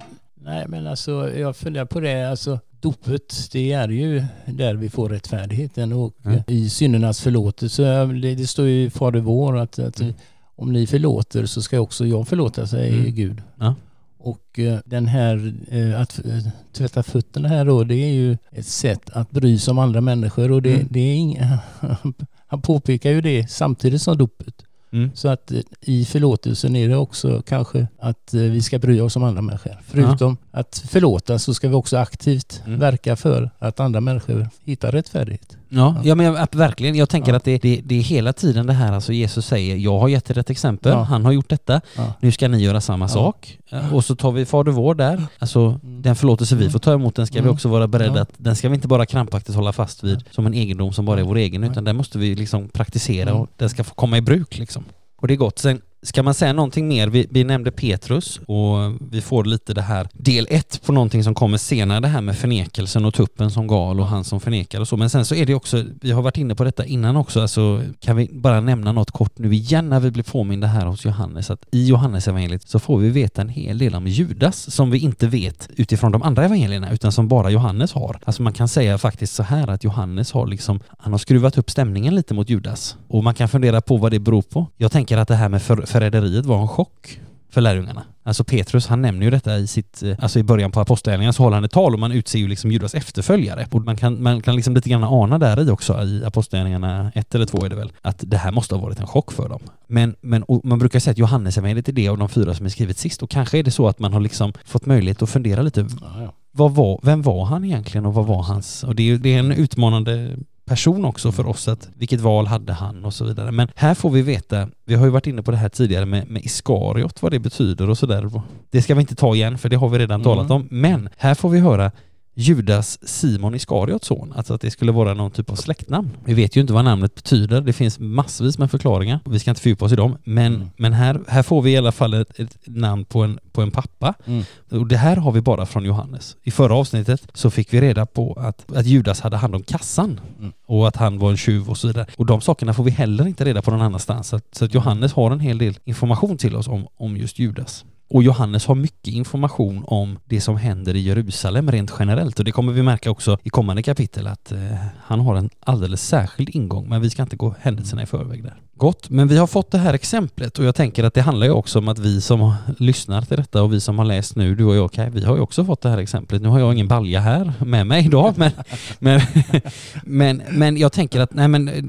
Nej 0.47 0.65
men 0.67 0.87
alltså 0.87 1.37
jag 1.37 1.55
funderar 1.55 1.85
på 1.85 1.99
det, 1.99 2.29
alltså 2.29 2.59
dopet 2.79 3.49
det 3.51 3.71
är 3.71 3.89
ju 3.89 4.23
där 4.45 4.75
vi 4.75 4.89
får 4.89 5.09
rättfärdigheten 5.09 5.93
och 5.93 6.13
mm. 6.25 6.39
i 6.47 6.69
syndernas 6.69 7.21
förlåtelse, 7.21 8.05
det, 8.05 8.35
det 8.35 8.47
står 8.47 8.65
ju 8.65 8.83
i 8.83 8.89
Fader 8.89 9.19
vår 9.19 9.57
att, 9.57 9.79
att 9.79 9.99
mm. 9.99 10.13
om 10.55 10.73
ni 10.73 10.87
förlåter 10.87 11.45
så 11.45 11.61
ska 11.61 11.79
också 11.79 12.05
jag 12.05 12.27
förlåta, 12.27 12.67
säger 12.67 12.99
mm. 12.99 13.15
Gud. 13.15 13.41
Ja. 13.59 13.75
Och 14.17 14.59
eh, 14.59 14.79
den 14.85 15.05
här 15.05 15.53
eh, 15.71 16.01
att 16.01 16.25
eh, 16.25 16.47
tvätta 16.73 17.03
fötterna 17.03 17.47
här 17.47 17.65
då, 17.65 17.83
det 17.83 17.95
är 17.95 18.13
ju 18.13 18.37
ett 18.51 18.67
sätt 18.67 19.09
att 19.09 19.31
bry 19.31 19.57
sig 19.59 19.71
om 19.71 19.79
andra 19.79 20.01
människor 20.01 20.51
och 20.51 20.61
det, 20.61 20.73
Mm. 20.73 20.87
det 20.89 20.99
är 20.99 21.15
inga, 21.15 21.59
han 22.47 22.61
påpekar 22.61 23.11
ju 23.11 23.21
det 23.21 23.51
samtidigt 23.51 24.01
som 24.01 24.17
dopet. 24.17 24.66
Mm. 24.91 25.11
Så 25.13 25.27
att 25.27 25.51
i 25.81 26.05
förlåtelsen 26.05 26.75
är 26.75 26.89
det 26.89 26.97
också 26.97 27.41
kanske 27.45 27.87
att 27.99 28.33
eh, 28.33 28.41
vi 28.41 28.61
ska 28.61 28.79
bry 28.79 29.01
oss 29.01 29.15
om 29.15 29.23
andra 29.23 29.41
människor. 29.41 29.77
Förutom 29.85 30.37
att 30.59 30.83
förlåta 30.89 31.39
så 31.39 31.53
ska 31.53 31.67
vi 31.69 31.75
också 31.75 31.97
aktivt 31.97 32.61
Mm. 32.65 32.79
verka 32.79 33.15
för 33.15 33.49
att 33.59 33.79
andra 33.79 34.01
människor 34.01 34.49
hittar 34.65 34.91
rättfärdighet. 34.91 35.57
Ja, 35.69 35.95
ja 36.03 36.15
men 36.15 36.25
jag- 36.25 36.47
verkligen. 36.55 36.95
Jag 36.95 37.09
tänker 37.09 37.31
Ja. 37.31 37.37
att 37.37 37.43
det, 37.43 37.57
det, 37.61 37.81
det 37.85 37.95
är 37.95 38.01
hela 38.01 38.33
tiden 38.33 38.67
det 38.67 38.73
här, 38.73 38.93
alltså 38.93 39.13
Jesus 39.13 39.45
säger 39.45 39.75
jag 39.75 39.99
har 39.99 40.07
gett 40.07 40.29
er 40.29 40.37
ett 40.37 40.49
exempel, 40.49 40.91
Ja. 40.91 41.01
han 41.03 41.25
har 41.25 41.31
gjort 41.31 41.49
detta, 41.49 41.81
Ja. 41.95 42.13
nu 42.19 42.31
ska 42.31 42.47
ni 42.47 42.63
göra 42.63 42.81
samma 42.81 43.07
sak. 43.07 43.57
Eh, 43.71 43.93
Och 43.95 44.05
så 44.05 44.15
tar 44.15 44.31
vi 44.31 44.45
Fader 44.45 44.71
vår 44.71 44.95
där, 44.95 45.23
alltså 45.39 45.59
Mm. 45.83 46.01
den 46.01 46.15
förlåtelse 46.15 46.55
vi 46.55 46.69
får 46.69 46.79
ta 46.79 46.93
emot, 46.93 47.15
den 47.15 47.27
ska 47.27 47.33
vi 47.33 47.39
Mm. 47.39 47.53
också 47.53 47.69
vara 47.69 47.87
beredda 47.87 48.21
att, 48.21 48.29
den 48.37 48.55
ska 48.55 48.69
vi 48.69 48.75
inte 48.75 48.87
bara 48.87 49.05
krampaktigt 49.05 49.55
hålla 49.55 49.73
fast 49.73 50.03
vid 50.03 50.23
som 50.31 50.45
en 50.45 50.53
egendom 50.53 50.93
som 50.93 51.05
bara 51.05 51.19
är 51.19 51.23
vår 51.23 51.35
egen, 51.37 51.63
utan 51.63 51.83
den 51.83 51.95
måste 51.95 52.17
vi 52.17 52.35
liksom 52.35 52.69
praktisera 52.69 53.29
Mm. 53.29 53.41
och 53.41 53.49
den 53.57 53.69
ska 53.69 53.83
få 53.83 53.93
komma 53.95 54.17
i 54.17 54.21
bruk 54.21 54.57
liksom. 54.57 54.83
Och 55.21 55.27
det 55.27 55.33
är 55.33 55.35
gott. 55.35 55.59
Sen 55.59 55.81
ska 56.01 56.23
man 56.23 56.33
säga 56.33 56.53
någonting 56.53 56.87
mer, 56.87 57.07
vi, 57.07 57.27
vi 57.29 57.43
nämnde 57.43 57.71
Petrus 57.71 58.39
och 58.47 58.77
vi 59.11 59.21
får 59.21 59.45
lite 59.45 59.73
det 59.73 59.81
här 59.81 60.07
del 60.13 60.47
ett 60.49 60.81
på 60.85 60.91
någonting 60.91 61.23
som 61.23 61.35
kommer 61.35 61.57
senare, 61.57 61.99
det 61.99 62.07
här 62.07 62.21
med 62.21 62.37
förnekelsen 62.37 63.05
och 63.05 63.13
tuppen 63.13 63.51
som 63.51 63.67
gal 63.67 63.99
och 63.99 64.07
han 64.07 64.23
som 64.23 64.39
förnekar 64.39 64.79
och 64.79 64.87
så. 64.87 64.97
Men 64.97 65.09
sen 65.09 65.25
så 65.25 65.35
är 65.35 65.45
det 65.45 65.55
också, 65.55 65.83
vi 66.01 66.11
har 66.11 66.21
varit 66.21 66.37
inne 66.37 66.55
på 66.55 66.63
detta 66.63 66.85
innan 66.85 67.15
också, 67.15 67.41
alltså 67.41 67.81
kan 67.99 68.15
vi 68.15 68.29
bara 68.33 68.61
nämna 68.61 68.91
något 68.91 69.11
kort 69.11 69.37
nu 69.37 69.53
igen 69.53 69.89
när 69.89 69.99
vi 69.99 70.11
blir 70.11 70.23
påminda 70.23 70.67
här 70.67 70.85
hos 70.85 71.05
Johannes 71.05 71.49
att 71.51 71.65
i 71.71 71.87
Johannes 71.87 72.27
evangeliet 72.27 72.67
så 72.67 72.79
får 72.79 72.97
vi 72.97 73.09
veta 73.09 73.41
en 73.41 73.49
hel 73.49 73.77
del 73.77 73.95
om 73.95 74.07
Judas 74.07 74.75
som 74.75 74.91
vi 74.91 74.99
inte 74.99 75.27
vet 75.27 75.69
utifrån 75.75 76.11
de 76.11 76.23
andra 76.23 76.45
evangelierna 76.45 76.91
utan 76.91 77.11
som 77.11 77.27
bara 77.27 77.49
Johannes 77.49 77.93
har. 77.93 78.19
Alltså 78.25 78.41
man 78.41 78.53
kan 78.53 78.67
säga 78.67 78.97
faktiskt 78.97 79.33
så 79.33 79.43
här 79.43 79.67
att 79.67 79.83
Johannes 79.83 80.31
har 80.31 80.47
liksom, 80.47 80.79
han 80.97 81.11
har 81.11 81.19
skruvat 81.19 81.57
upp 81.57 81.71
stämningen 81.71 82.15
lite 82.15 82.33
mot 82.33 82.49
Judas 82.49 82.97
och 83.07 83.23
man 83.23 83.33
kan 83.33 83.49
fundera 83.49 83.81
på 83.81 83.97
vad 83.97 84.11
det 84.11 84.19
beror 84.19 84.41
på. 84.41 84.67
Jag 84.77 84.91
tänker 84.91 85.17
att 85.17 85.27
det 85.27 85.35
här 85.35 85.49
med 85.49 85.61
för, 85.61 85.85
förräderiet 85.87 86.45
var 86.45 86.61
en 86.61 86.67
chock 86.67 87.19
för 87.49 87.61
lärjungarna. 87.61 88.03
Alltså 88.23 88.43
Petrus, 88.43 88.87
han 88.87 89.01
nämner 89.01 89.25
ju 89.25 89.31
detta 89.31 89.57
i 89.57 89.67
sitt, 89.67 90.03
eh, 90.03 90.15
alltså 90.19 90.39
i 90.39 90.43
början 90.43 90.71
på 90.71 90.79
apostlagärningarna 90.79 91.33
så 91.33 91.43
håller 91.43 91.55
han 91.55 91.63
ett 91.63 91.71
tal 91.71 91.93
och 91.93 91.99
man 91.99 92.11
utser 92.11 92.39
ju 92.39 92.47
liksom 92.47 92.71
Judas 92.71 92.95
efterföljare. 92.95 93.67
Och 93.71 93.81
man 93.81 93.97
kan, 93.97 94.23
man 94.23 94.41
kan 94.41 94.55
liksom 94.55 94.75
lite 94.75 94.89
grann 94.89 95.03
ana 95.03 95.37
där 95.37 95.67
i 95.67 95.71
också 95.71 96.03
i 96.03 96.23
apostlagärningarna 96.25 97.11
ett 97.15 97.35
eller 97.35 97.45
två 97.45 97.65
är 97.65 97.69
det 97.69 97.75
väl, 97.75 97.91
att 98.01 98.23
det 98.27 98.37
här 98.37 98.51
måste 98.51 98.75
ha 98.75 98.81
varit 98.81 98.99
en 98.99 99.07
chock 99.07 99.31
för 99.31 99.49
dem. 99.49 99.59
Men, 99.87 100.15
men 100.21 100.43
man 100.63 100.79
brukar 100.79 100.99
säga 100.99 101.11
att 101.11 101.17
Johannes 101.17 101.57
är 101.57 101.91
det 101.91 102.07
av 102.07 102.17
de 102.17 102.29
fyra 102.29 102.53
som 102.53 102.65
är 102.65 102.69
skrivit 102.69 102.97
sist 102.97 103.23
och 103.23 103.29
kanske 103.29 103.57
är 103.57 103.63
det 103.63 103.71
så 103.71 103.87
att 103.87 103.99
man 103.99 104.13
har 104.13 104.19
liksom 104.19 104.53
fått 104.65 104.85
möjlighet 104.85 105.21
att 105.21 105.29
fundera 105.29 105.61
lite, 105.61 105.87
Ja, 106.01 106.21
ja. 106.21 106.33
vad 106.51 106.71
var, 106.75 106.99
vem 107.03 107.21
var 107.21 107.45
han 107.45 107.65
egentligen 107.65 108.05
och 108.05 108.13
vad 108.13 108.25
var 108.25 108.43
hans, 108.43 108.83
och 108.83 108.95
det 108.95 109.11
är 109.11 109.17
det 109.17 109.33
är 109.33 109.39
en 109.39 109.51
utmanande 109.51 110.37
person 110.67 111.05
också 111.05 111.31
för 111.31 111.47
oss 111.47 111.67
att 111.67 111.89
vilket 111.95 112.21
val 112.21 112.47
hade 112.47 112.73
han 112.73 113.05
och 113.05 113.13
så 113.13 113.25
vidare. 113.25 113.51
Men 113.51 113.67
här 113.75 113.93
får 113.93 114.09
vi 114.09 114.21
veta, 114.21 114.67
vi 114.85 114.95
har 114.95 115.05
ju 115.05 115.11
varit 115.11 115.27
inne 115.27 115.43
på 115.43 115.51
det 115.51 115.57
här 115.57 115.69
tidigare 115.69 116.05
med, 116.05 116.29
med 116.29 116.41
Iskariot, 116.45 117.21
vad 117.21 117.31
det 117.31 117.39
betyder 117.39 117.89
och 117.89 117.97
sådär. 117.97 118.31
Det 118.71 118.81
ska 118.81 118.95
vi 118.95 119.01
inte 119.01 119.15
ta 119.15 119.35
igen 119.35 119.57
för 119.57 119.69
det 119.69 119.75
har 119.75 119.89
vi 119.89 119.99
redan 119.99 120.21
Mm. 120.21 120.23
talat 120.35 120.51
om. 120.51 120.67
Men 120.71 121.09
här 121.17 121.35
får 121.35 121.49
vi 121.49 121.59
höra 121.59 121.91
Judas 122.39 122.99
Simon 123.09 123.55
Iskariots 123.55 124.07
son, 124.07 124.33
alltså 124.35 124.53
att 124.53 124.61
det 124.61 124.71
skulle 124.71 124.91
vara 124.91 125.13
någon 125.13 125.31
typ 125.31 125.49
av 125.49 125.55
släktnamn. 125.55 126.09
Vi 126.25 126.33
vet 126.33 126.55
ju 126.57 126.61
inte 126.61 126.73
vad 126.73 126.85
namnet 126.85 127.15
betyder, 127.15 127.61
det 127.61 127.73
finns 127.73 127.99
massvis 127.99 128.57
med 128.57 128.71
förklaringar. 128.71 129.19
Vi 129.25 129.39
ska 129.39 129.51
inte 129.51 129.61
fördjupa 129.61 129.85
oss 129.85 129.91
i 129.91 129.95
dem, 129.95 130.17
men, 130.23 130.55
Mm. 130.55 130.69
men 130.77 130.93
här, 130.93 131.19
här 131.27 131.43
får 131.43 131.61
vi 131.61 131.71
i 131.71 131.77
alla 131.77 131.91
fall 131.91 132.13
ett, 132.13 132.39
ett 132.39 132.57
namn 132.65 133.05
på 133.05 133.23
en, 133.23 133.39
på 133.51 133.61
en 133.61 133.71
pappa. 133.71 134.13
Mm. 134.25 134.43
Och 134.71 134.87
det 134.87 134.97
här 134.97 135.15
har 135.15 135.31
vi 135.31 135.41
bara 135.41 135.65
från 135.65 135.85
Johannes. 135.85 136.37
I 136.43 136.51
förra 136.51 136.75
avsnittet 136.75 137.21
så 137.33 137.49
fick 137.49 137.73
vi 137.73 137.81
reda 137.81 138.05
på 138.05 138.33
att, 138.33 138.75
att 138.75 138.85
Judas 138.85 139.21
hade 139.21 139.37
hand 139.37 139.55
om 139.55 139.63
kassan 139.63 140.19
Mm. 140.39 140.51
och 140.65 140.87
att 140.87 140.95
han 140.95 141.19
var 141.19 141.29
en 141.31 141.37
tjuv 141.37 141.69
och 141.69 141.77
så 141.77 141.87
vidare. 141.87 142.05
Och 142.17 142.25
de 142.25 142.41
sakerna 142.41 142.73
får 142.73 142.83
vi 142.83 142.91
heller 142.91 143.27
inte 143.27 143.45
reda 143.45 143.61
på 143.61 143.71
någon 143.71 143.81
annanstans. 143.81 144.27
Så 144.27 144.35
att, 144.35 144.43
så 144.55 144.65
att 144.65 144.73
Johannes 144.73 145.13
har 145.13 145.31
en 145.31 145.39
hel 145.39 145.57
del 145.57 145.79
information 145.85 146.37
till 146.37 146.55
oss 146.55 146.67
om, 146.67 146.87
om 146.97 147.17
just 147.17 147.39
Judas. 147.39 147.85
Och 148.09 148.23
Johannes 148.23 148.65
har 148.65 148.75
mycket 148.75 149.13
information 149.13 149.83
om 149.87 150.19
det 150.25 150.41
som 150.41 150.57
händer 150.57 150.95
i 150.95 150.99
Jerusalem 150.99 151.71
rent 151.71 151.93
generellt 151.99 152.39
och 152.39 152.45
det 152.45 152.51
kommer 152.51 152.73
vi 152.73 152.83
märka 152.83 153.11
också 153.11 153.37
i 153.43 153.49
kommande 153.49 153.83
kapitel 153.83 154.27
att 154.27 154.51
eh, 154.51 154.59
han 155.03 155.19
har 155.19 155.35
en 155.35 155.49
alldeles 155.59 156.07
särskild 156.07 156.49
ingång 156.49 156.89
men 156.89 157.01
vi 157.01 157.09
ska 157.09 157.21
inte 157.21 157.35
gå 157.35 157.55
händelserna 157.59 158.03
i 158.03 158.05
förväg 158.05 158.43
där. 158.43 158.61
Gott, 158.77 159.09
men 159.09 159.27
vi 159.27 159.37
har 159.37 159.47
fått 159.47 159.71
det 159.71 159.77
här 159.77 159.93
exemplet 159.93 160.59
och 160.59 160.65
jag 160.65 160.75
tänker 160.75 161.03
att 161.03 161.13
det 161.13 161.21
handlar 161.21 161.47
ju 161.47 161.53
också 161.53 161.79
om 161.79 161.87
att 161.87 161.99
vi 161.99 162.21
som 162.21 162.53
lyssnar 162.77 163.21
till 163.21 163.37
detta 163.37 163.63
och 163.63 163.73
vi 163.73 163.79
som 163.79 163.97
har 163.99 164.05
läst 164.05 164.35
nu, 164.35 164.55
du 164.55 164.65
och 164.65 164.75
jag 164.75 164.91
Kaj, 164.91 165.09
vi 165.09 165.25
har 165.25 165.35
ju 165.35 165.41
också 165.41 165.65
fått 165.65 165.81
det 165.81 165.89
här 165.89 165.97
exemplet. 165.97 166.41
Nu 166.41 166.47
har 166.47 166.59
jag 166.59 166.73
ingen 166.73 166.87
balja 166.87 167.19
här 167.19 167.53
med 167.65 167.87
mig 167.87 168.05
idag 168.05 168.33
men, 168.37 168.51
men, 168.99 169.21
men, 170.03 170.41
men 170.49 170.77
jag 170.77 170.91
tänker 170.91 171.19
att 171.19 171.33
nej 171.33 171.47
men 171.47 171.67
eh, 171.67 171.83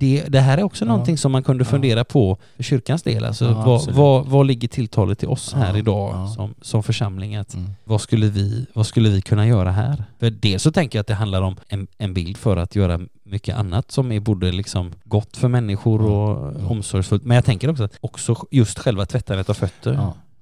det, 0.00 0.24
det 0.28 0.40
här 0.40 0.58
är 0.58 0.62
också 0.62 0.84
Ja. 0.84 0.88
någonting 0.88 1.18
som 1.18 1.32
man 1.32 1.42
kunde 1.42 1.64
Ja. 1.64 1.70
fundera 1.70 2.04
på 2.04 2.38
för 2.56 2.62
kyrkans 2.62 3.02
del. 3.02 3.24
Alltså, 3.24 3.44
Ja, 3.44 3.62
vad, 3.66 3.90
vad, 3.94 4.26
vad 4.26 4.46
ligger 4.46 4.68
tilltalet 4.68 5.18
till 5.18 5.28
oss 5.28 5.52
här 5.52 5.72
Ja, 5.72 5.78
idag 5.78 6.14
ja. 6.14 6.26
som, 6.28 6.54
som 6.62 6.82
församling? 6.82 7.36
Att, 7.36 7.54
Mm. 7.54 7.70
vad, 7.84 8.00
skulle 8.00 8.26
vi, 8.26 8.66
vad 8.72 8.86
skulle 8.86 9.08
vi 9.08 9.20
kunna 9.22 9.46
göra 9.46 9.70
här? 9.70 10.04
För 10.18 10.30
dels 10.30 10.62
så 10.62 10.72
tänker 10.72 10.98
jag 10.98 11.00
att 11.00 11.06
det 11.06 11.14
handlar 11.14 11.42
om 11.42 11.56
en, 11.68 11.86
en 11.98 12.14
bild 12.14 12.36
för 12.36 12.56
att 12.56 12.76
göra 12.76 13.00
mycket 13.22 13.56
annat 13.56 13.90
som 13.90 14.12
är 14.12 14.20
både 14.20 14.52
liksom 14.52 14.92
gott 15.04 15.36
för 15.36 15.48
människor 15.48 16.02
och 16.02 16.54
Ja. 16.60 16.66
omsorgsfullt. 16.68 17.24
Men 17.24 17.34
jag 17.34 17.44
tänker 17.44 17.70
också 17.70 17.84
att 17.84 17.96
också 18.00 18.36
just 18.50 18.78
själva 18.78 19.06
tvättandet 19.06 19.50
av 19.50 19.54
fötter. 19.54 19.98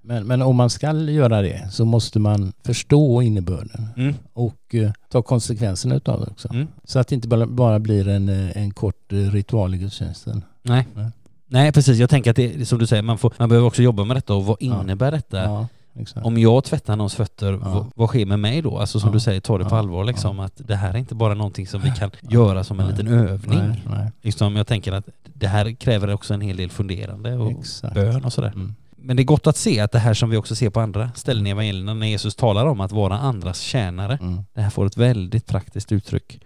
Ja. 0.09 0.15
Men, 0.15 0.27
men 0.27 0.43
om 0.43 0.57
man 0.57 0.71
ska 0.71 0.93
göra 0.93 1.43
det 1.43 1.69
så 1.73 1.85
måste 1.85 2.19
man 2.19 2.53
förstå 2.65 3.23
innebörden 3.23 3.87
Mm. 3.97 4.15
och 4.33 4.75
eh, 4.75 4.91
ta 5.11 5.23
konsekvenserna 5.23 5.95
utav 5.95 6.21
det 6.21 6.27
också. 6.31 6.53
Mm. 6.53 6.67
Så 6.85 6.99
att 6.99 7.09
det 7.09 7.15
inte 7.15 7.29
bara, 7.29 7.47
bara 7.47 7.79
blir 7.79 8.09
en, 8.09 8.29
eh, 8.29 8.57
en 8.57 8.71
kort 8.71 9.13
eh, 9.13 9.17
ritual 9.17 9.75
i 9.75 9.79
gudstjänsten. 9.79 10.43
Nej. 10.63 10.87
Nej. 10.95 11.11
Nej, 11.51 11.73
precis. 11.73 11.99
Jag 11.99 12.11
tänker 12.11 12.31
att 12.31 12.37
det 12.37 12.69
som 12.69 12.79
du 12.79 12.87
säger, 12.87 13.03
man, 13.03 13.19
får, 13.19 13.33
man 13.39 13.49
behöver 13.49 13.67
också 13.67 13.83
jobba 13.83 14.05
med 14.05 14.17
detta 14.17 14.35
och 14.35 14.45
vad 14.45 14.57
Ja. 14.61 14.81
innebär 14.83 15.11
detta? 15.13 15.43
Ja, 15.43 15.67
exakt. 15.95 16.27
Om 16.27 16.39
jag 16.39 16.65
tvättar 16.65 16.97
någons 16.97 17.15
fötter, 17.15 17.53
Ja. 17.53 17.59
vad, 17.59 17.87
vad 17.95 18.09
sker 18.09 18.27
med 18.27 18.39
mig 18.39 18.63
då? 18.63 18.79
Alltså 18.79 19.01
som 19.01 19.09
Ja. 19.09 19.13
du 19.15 19.21
säger, 19.21 19.41
ta 19.41 19.59
det 19.59 19.65
på 19.65 19.75
Ja. 19.75 19.79
allvar 19.79 20.05
liksom. 20.05 20.41
Att 20.41 20.53
det 20.57 20.77
här 20.77 20.91
är 20.95 20.97
inte 20.99 21.15
bara 21.15 21.35
någonting 21.35 21.67
som 21.67 21.81
vi 21.81 21.91
kan 21.91 22.11
göra 22.23 22.65
som 22.65 22.81
en 22.81 22.87
Nej. 22.87 22.97
liten 22.97 23.15
övning. 23.15 23.59
Nej, 23.59 23.83
nej, 23.91 24.11
Liksom, 24.23 24.57
jag 24.57 24.67
tänker 24.67 24.93
att 24.93 25.09
det 25.35 25.47
här 25.47 25.73
kräver 25.73 26.15
också 26.15 26.35
en 26.35 26.41
hel 26.41 26.57
del 26.57 26.71
funderande 26.71 27.37
och 27.37 27.51
exakt. 27.51 27.95
bön 27.95 28.25
och 28.25 28.33
sådär. 28.33 28.53
Mm. 28.55 28.75
Men 29.09 29.17
det 29.17 29.23
är 29.23 29.25
gott 29.25 29.47
att 29.47 29.57
se 29.57 29.81
att 29.81 29.93
det 29.93 29.99
här 29.99 30.15
som 30.15 30.31
vi 30.31 30.37
också 30.37 30.55
ser 30.55 30.71
på 30.71 30.81
andra 30.81 31.11
ställen 31.15 31.47
i 31.47 31.51
evangelierna 31.51 31.95
när 31.95 32.07
Jesus 32.07 32.35
talar 32.37 32.67
om 32.67 32.81
att 32.81 32.93
vara 32.93 33.19
andras 33.19 33.61
tjänare. 33.61 34.19
Mm. 34.23 34.45
Det 34.55 34.61
här 34.61 34.71
får 34.71 34.87
ett 34.87 34.97
väldigt 34.97 35.47
praktiskt 35.47 35.93
uttryck 35.93 36.41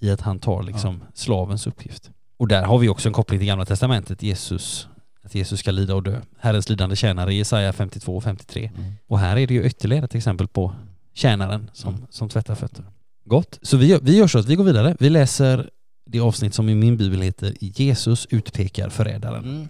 i 0.00 0.10
att 0.10 0.20
han 0.20 0.38
tar 0.38 0.62
liksom 0.62 1.02
slavens 1.14 1.66
uppgift. 1.66 2.10
Och 2.36 2.48
där 2.48 2.62
har 2.62 2.78
vi 2.78 2.88
också 2.88 3.08
en 3.08 3.12
koppling 3.12 3.40
till 3.40 3.46
Gamla 3.46 3.64
Testamentet, 3.64 4.22
Jesus, 4.22 4.88
att 5.24 5.34
Jesus 5.34 5.60
ska 5.60 5.70
lida 5.70 5.94
och 5.94 6.02
dö. 6.02 6.20
Herrens 6.38 6.68
lidande 6.68 6.96
tjänare 6.96 7.32
i 7.34 7.36
Jesaja 7.36 7.72
52 7.72 8.16
och 8.16 8.24
53. 8.24 8.70
Mm. 8.76 8.92
Och 9.06 9.18
här 9.18 9.36
är 9.36 9.46
det 9.46 9.54
ju 9.54 9.64
ytterligare 9.64 10.04
ett 10.04 10.14
exempel 10.14 10.48
på 10.48 10.74
tjänaren 11.14 11.70
som, 11.72 11.94
Mm. 11.94 12.06
som 12.10 12.28
tvättar 12.28 12.54
fötter. 12.54 12.84
Gott. 13.24 13.58
Så 13.62 13.76
vi, 13.76 13.98
vi 14.02 14.16
gör 14.16 14.26
så 14.26 14.38
att 14.38 14.46
vi 14.46 14.54
går 14.54 14.64
vidare. 14.64 14.96
Vi 15.00 15.10
läser 15.10 15.70
det 16.06 16.20
avsnitt 16.20 16.54
som 16.54 16.68
i 16.68 16.74
min 16.74 16.96
bibel 16.96 17.22
heter 17.22 17.54
Jesus 17.60 18.26
utpekar 18.30 18.88
förrädaren. 18.88 19.68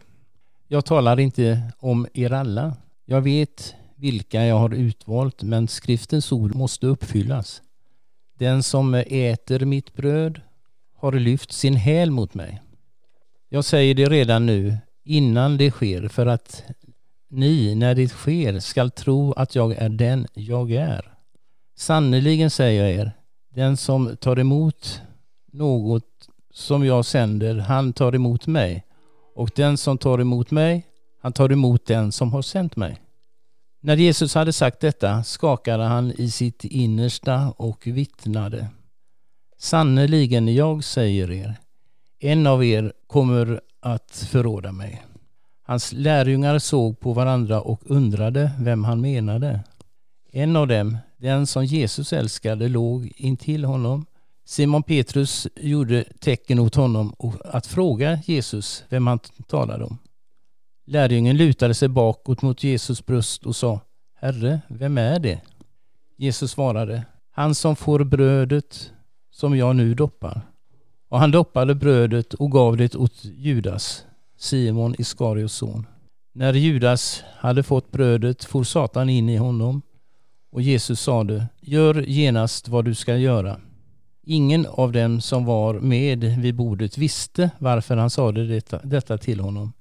Jag 0.68 0.84
talar 0.84 1.20
inte 1.20 1.72
om 1.78 2.06
er 2.14 2.32
alla. 2.32 2.76
Jag 3.04 3.20
vet 3.20 3.74
vilka 3.96 4.44
jag 4.44 4.58
har 4.58 4.74
utvalt, 4.74 5.42
men 5.42 5.68
skriftens 5.68 6.32
ord 6.32 6.54
måste 6.54 6.86
uppfyllas. 6.86 7.62
Den 8.38 8.62
som 8.62 8.94
äter 8.94 9.64
mitt 9.64 9.94
bröd 9.94 10.40
har 10.96 11.12
lyft 11.12 11.52
sin 11.52 11.76
häl 11.76 12.10
mot 12.10 12.34
mig. 12.34 12.62
Jag 13.48 13.64
säger 13.64 13.94
det 13.94 14.08
redan 14.08 14.46
nu, 14.46 14.76
innan 15.04 15.56
det 15.56 15.70
sker, 15.70 16.08
för 16.08 16.26
att 16.26 16.64
ni, 17.30 17.74
när 17.74 17.94
det 17.94 18.08
sker, 18.08 18.60
skall 18.60 18.90
tro 18.90 19.32
att 19.32 19.54
jag 19.54 19.72
är 19.72 19.88
den 19.88 20.26
jag 20.34 20.72
är. 20.72 21.14
Sannerligen 21.76 22.50
säger 22.50 22.82
jag 22.82 22.92
er, 22.92 23.12
den 23.54 23.76
som 23.76 24.16
tar 24.16 24.38
emot 24.38 25.02
något 25.52 26.28
som 26.52 26.86
jag 26.86 27.04
sänder, 27.04 27.58
han 27.58 27.92
tar 27.92 28.14
emot 28.14 28.46
mig. 28.46 28.84
Och 29.34 29.50
den 29.54 29.76
som 29.76 29.98
tar 29.98 30.20
emot 30.20 30.50
mig, 30.50 30.86
han 31.22 31.32
tar 31.32 31.52
emot 31.52 31.86
den 31.86 32.12
som 32.12 32.32
har 32.32 32.42
sänt 32.42 32.76
mig. 32.76 33.00
När 33.80 33.96
Jesus 33.96 34.34
hade 34.34 34.52
sagt 34.52 34.80
detta 34.80 35.24
skakade 35.24 35.84
han 35.84 36.12
i 36.16 36.30
sitt 36.30 36.64
innersta 36.64 37.54
och 37.56 37.86
vittnade. 37.86 38.68
Sannerligen, 39.58 40.54
jag 40.54 40.84
säger 40.84 41.30
er, 41.30 41.54
en 42.20 42.46
av 42.46 42.64
er 42.64 42.92
kommer 43.06 43.60
att 43.80 44.26
förråda 44.30 44.72
mig. 44.72 45.02
Hans 45.62 45.92
lärjungar 45.92 46.58
såg 46.58 47.00
på 47.00 47.12
varandra 47.12 47.60
och 47.60 47.80
undrade 47.84 48.50
vem 48.60 48.84
han 48.84 49.00
menade. 49.00 49.60
En 50.32 50.56
av 50.56 50.66
dem, 50.66 50.98
den 51.16 51.46
som 51.46 51.64
Jesus 51.64 52.12
älskade, 52.12 52.68
låg 52.68 53.12
intill 53.16 53.64
honom. 53.64 54.06
Simon 54.44 54.82
Petrus 54.82 55.48
gjorde 55.56 56.04
tecken 56.20 56.58
åt 56.58 56.74
honom 56.74 57.14
att 57.44 57.66
fråga 57.66 58.18
Jesus 58.24 58.84
vem 58.88 59.06
han 59.06 59.18
talade 59.46 59.84
om. 59.84 59.98
Lärjungen 60.86 61.36
lutade 61.36 61.74
sig 61.74 61.88
bakåt 61.88 62.42
mot 62.42 62.64
Jesus 62.64 63.06
bröst 63.06 63.46
och 63.46 63.56
sa 63.56 63.80
Herre, 64.14 64.60
vem 64.68 64.98
är 64.98 65.18
det? 65.18 65.40
Jesus 66.16 66.50
svarade, 66.50 67.04
han 67.30 67.54
som 67.54 67.76
får 67.76 68.04
brödet 68.04 68.92
som 69.30 69.56
jag 69.56 69.76
nu 69.76 69.94
doppar. 69.94 70.40
Och 71.08 71.18
han 71.18 71.30
doppade 71.30 71.74
brödet 71.74 72.34
och 72.34 72.52
gav 72.52 72.76
det 72.76 72.94
åt 72.94 73.24
Judas, 73.24 74.04
Simon 74.38 74.94
Iskarios 74.98 75.52
son. 75.52 75.86
När 76.32 76.52
Judas 76.52 77.24
hade 77.36 77.62
fått 77.62 77.92
brödet 77.92 78.44
for 78.44 78.64
Satan 78.64 79.08
in 79.08 79.28
i 79.28 79.36
honom 79.36 79.82
och 80.50 80.62
Jesus 80.62 81.00
sade, 81.00 81.46
gör 81.60 82.02
genast 82.02 82.68
vad 82.68 82.84
du 82.84 82.94
ska 82.94 83.16
göra. 83.16 83.60
Ingen 84.26 84.66
av 84.66 84.92
dem 84.92 85.20
som 85.20 85.44
var 85.44 85.74
med 85.74 86.24
vid 86.24 86.54
bordet 86.54 86.98
visste 86.98 87.50
varför 87.58 87.96
han 87.96 88.10
sade 88.10 88.46
detta, 88.46 88.80
detta 88.84 89.18
till 89.18 89.40
honom. 89.40 89.72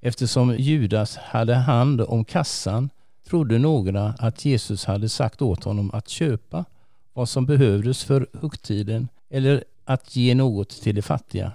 Eftersom 0.00 0.56
Judas 0.58 1.16
hade 1.16 1.54
hand 1.54 2.00
om 2.00 2.24
kassan 2.24 2.90
trodde 3.28 3.58
några 3.58 4.14
att 4.18 4.44
Jesus 4.44 4.84
hade 4.84 5.08
sagt 5.08 5.42
åt 5.42 5.64
honom 5.64 5.90
att 5.94 6.08
köpa 6.08 6.64
vad 7.12 7.28
som 7.28 7.46
behövdes 7.46 8.04
för 8.04 8.26
högtiden 8.40 9.08
eller 9.30 9.64
att 9.84 10.16
ge 10.16 10.34
något 10.34 10.70
till 10.70 10.94
de 10.94 11.02
fattiga. 11.02 11.52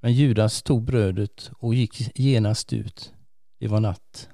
Men 0.00 0.12
Judas 0.12 0.62
tog 0.62 0.82
brödet 0.82 1.50
och 1.58 1.74
gick 1.74 2.18
genast 2.18 2.72
ut. 2.72 3.12
Det 3.58 3.68
var 3.68 3.80
natt. 3.80 4.28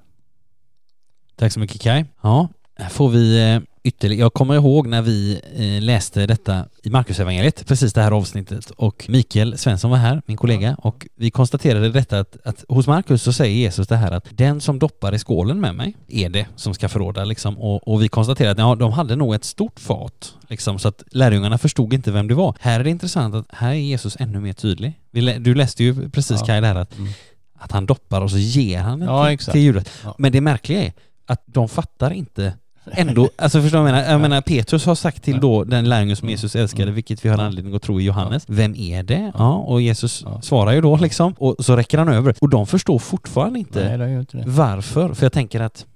Tack 1.36 1.52
så 1.52 1.60
mycket 1.60 1.80
Kai. 1.80 2.04
Ja, 2.22 2.48
här 2.76 2.88
får 2.88 3.08
vi 3.08 3.52
eh, 3.52 3.60
ytterligare. 3.88 4.20
Jag 4.20 4.32
kommer 4.34 4.54
ihåg 4.54 4.86
när 4.86 5.02
vi 5.02 5.40
eh, 5.56 5.82
läste 5.84 6.26
detta 6.26 6.64
i 6.82 6.90
Markusevangeliet, 6.90 7.66
precis 7.66 7.92
det 7.92 8.02
här 8.02 8.10
avsnittet 8.12 8.70
och 8.70 9.04
Mikael 9.08 9.58
Svensson 9.58 9.90
var 9.90 9.98
här, 9.98 10.22
min 10.26 10.36
kollega, 10.36 10.74
och 10.82 11.06
vi 11.16 11.30
konstaterade 11.30 11.88
detta 11.88 12.18
att, 12.18 12.36
att 12.44 12.64
hos 12.68 12.86
Markus 12.86 13.22
så 13.22 13.32
säger 13.32 13.54
Jesus 13.56 13.88
det 13.88 13.96
här 13.96 14.12
att 14.12 14.26
den 14.30 14.60
som 14.60 14.78
doppar 14.78 15.14
i 15.14 15.18
skålen 15.18 15.60
med 15.60 15.74
mig 15.74 15.96
är 16.08 16.28
det 16.28 16.46
som 16.56 16.74
ska 16.74 16.88
förråda 16.88 17.24
liksom 17.24 17.58
och, 17.58 17.88
och 17.88 18.02
vi 18.02 18.08
konstaterade 18.08 18.52
att 18.52 18.58
ja, 18.68 18.74
de 18.74 18.92
hade 18.92 19.16
nog 19.16 19.34
ett 19.34 19.44
stort 19.44 19.80
fat 19.80 20.34
liksom 20.48 20.78
så 20.78 20.88
att 20.88 21.02
lärjungarna 21.10 21.58
förstod 21.58 21.94
inte 21.94 22.10
vem 22.12 22.28
det 22.28 22.34
var. 22.34 22.54
Här 22.60 22.80
är 22.80 22.84
det 22.84 22.90
intressant 22.90 23.34
att 23.34 23.46
här 23.50 23.70
är 23.70 23.74
Jesus 23.74 24.16
ännu 24.20 24.40
mer 24.40 24.52
tydlig. 24.52 24.92
Du 25.40 25.54
läste 25.54 25.84
ju 25.84 26.10
precis 26.10 26.40
Ja. 26.40 26.46
Kaj 26.46 26.60
det 26.60 26.66
här 26.66 26.74
att, 26.74 26.98
Mm. 26.98 27.12
att 27.58 27.72
han 27.72 27.86
doppar 27.86 28.20
och 28.20 28.30
så 28.30 28.38
ger 28.38 28.78
han 28.78 29.00
det 29.00 29.06
Ja, 29.06 29.28
till, 29.28 29.38
till 29.38 29.60
Judas. 29.60 29.84
Ja. 30.04 30.14
Men 30.18 30.32
det 30.32 30.40
märkliga 30.40 30.82
är 30.82 30.92
att 31.26 31.42
de 31.46 31.68
fattar 31.68 32.10
inte 32.10 32.52
ändå, 32.92 33.28
alltså 33.36 33.62
förstår 33.62 33.78
du 33.78 33.82
vad 33.82 33.90
jag 33.92 33.96
menar? 33.96 34.12
Jag 34.12 34.20
menar 34.20 34.40
Petrus 34.40 34.86
har 34.86 34.94
sagt 34.94 35.22
till 35.22 35.40
då 35.40 35.64
den 35.64 35.88
lärjungen 35.88 36.16
som 36.16 36.28
Jesus 36.28 36.56
älskade, 36.56 36.82
Mm. 36.82 36.94
vilket 36.94 37.24
vi 37.24 37.28
har 37.28 37.38
anledning 37.38 37.74
att 37.74 37.82
tro 37.82 38.00
i 38.00 38.04
Johannes. 38.04 38.44
Vem 38.46 38.74
är 38.74 39.02
det? 39.02 39.32
Ja, 39.38 39.54
och 39.54 39.82
Jesus 39.82 40.24
svarar 40.42 40.72
ju 40.72 40.80
då 40.80 40.96
liksom, 40.96 41.34
och 41.38 41.56
så 41.58 41.76
räcker 41.76 41.98
han 41.98 42.08
över. 42.08 42.34
Och 42.40 42.48
de 42.48 42.66
förstår 42.66 42.98
fortfarande 42.98 43.58
inte 43.58 43.88
Nej, 43.88 43.98
det 43.98 44.20
inte 44.20 44.36
det. 44.36 44.44
varför. 44.46 45.14
För 45.14 45.24
jag 45.24 45.32
tänker 45.32 45.60
att 45.60 45.86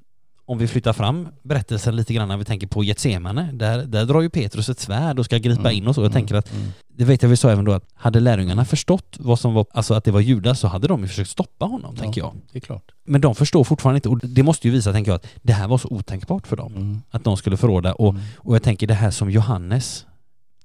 om 0.46 0.58
vi 0.58 0.68
flyttar 0.68 0.92
fram 0.92 1.28
berättelsen 1.42 1.96
lite 1.96 2.14
grann 2.14 2.28
när 2.28 2.36
vi 2.36 2.44
tänker 2.44 2.66
på 2.66 2.84
Getsemane, 2.84 3.50
där, 3.52 3.84
där 3.84 4.04
drar 4.06 4.20
ju 4.20 4.30
Petrus 4.30 4.68
ett 4.68 4.80
svärd 4.80 5.18
och 5.18 5.24
ska 5.24 5.38
gripa 5.38 5.60
Mm. 5.60 5.72
in 5.76 5.86
och 5.88 5.94
så. 5.94 6.00
Jag 6.00 6.04
Mm. 6.06 6.12
tänker 6.12 6.34
att, 6.34 6.52
Mm. 6.52 6.66
det 6.96 7.04
vet 7.04 7.22
jag 7.22 7.28
vi 7.30 7.36
sa 7.36 7.50
även 7.50 7.64
då 7.64 7.72
att 7.72 7.84
hade 7.94 8.20
lärjungarna 8.20 8.64
förstått 8.64 9.16
vad 9.18 9.38
som 9.38 9.54
var, 9.54 9.66
alltså 9.72 9.94
att 9.94 10.04
det 10.04 10.10
var 10.10 10.20
Judas 10.20 10.60
så 10.60 10.68
hade 10.68 10.88
de 10.88 11.02
ju 11.02 11.08
försökt 11.08 11.30
stoppa 11.30 11.64
honom, 11.66 11.96
tänker 11.96 12.20
jag. 12.20 12.34
Det 12.52 12.58
är 12.58 12.60
klart. 12.60 12.90
Men 13.04 13.20
de 13.20 13.34
förstår 13.34 13.64
fortfarande 13.64 13.96
inte 13.96 14.08
och 14.08 14.18
det 14.18 14.42
måste 14.42 14.68
ju 14.68 14.72
visa, 14.74 14.92
tänker 14.92 15.10
jag, 15.10 15.16
att 15.16 15.26
det 15.42 15.52
här 15.52 15.68
var 15.68 15.78
så 15.78 15.88
otänkbart 15.88 16.46
för 16.46 16.56
dem. 16.56 16.72
Mm. 16.76 17.02
Att 17.10 17.24
de 17.24 17.36
skulle 17.36 17.56
förråda 17.56 17.92
och, 17.92 18.10
Mm. 18.10 18.22
och 18.36 18.54
jag 18.54 18.62
tänker 18.62 18.86
det 18.86 18.94
här 18.94 19.10
som 19.10 19.30
Johannes 19.30 20.06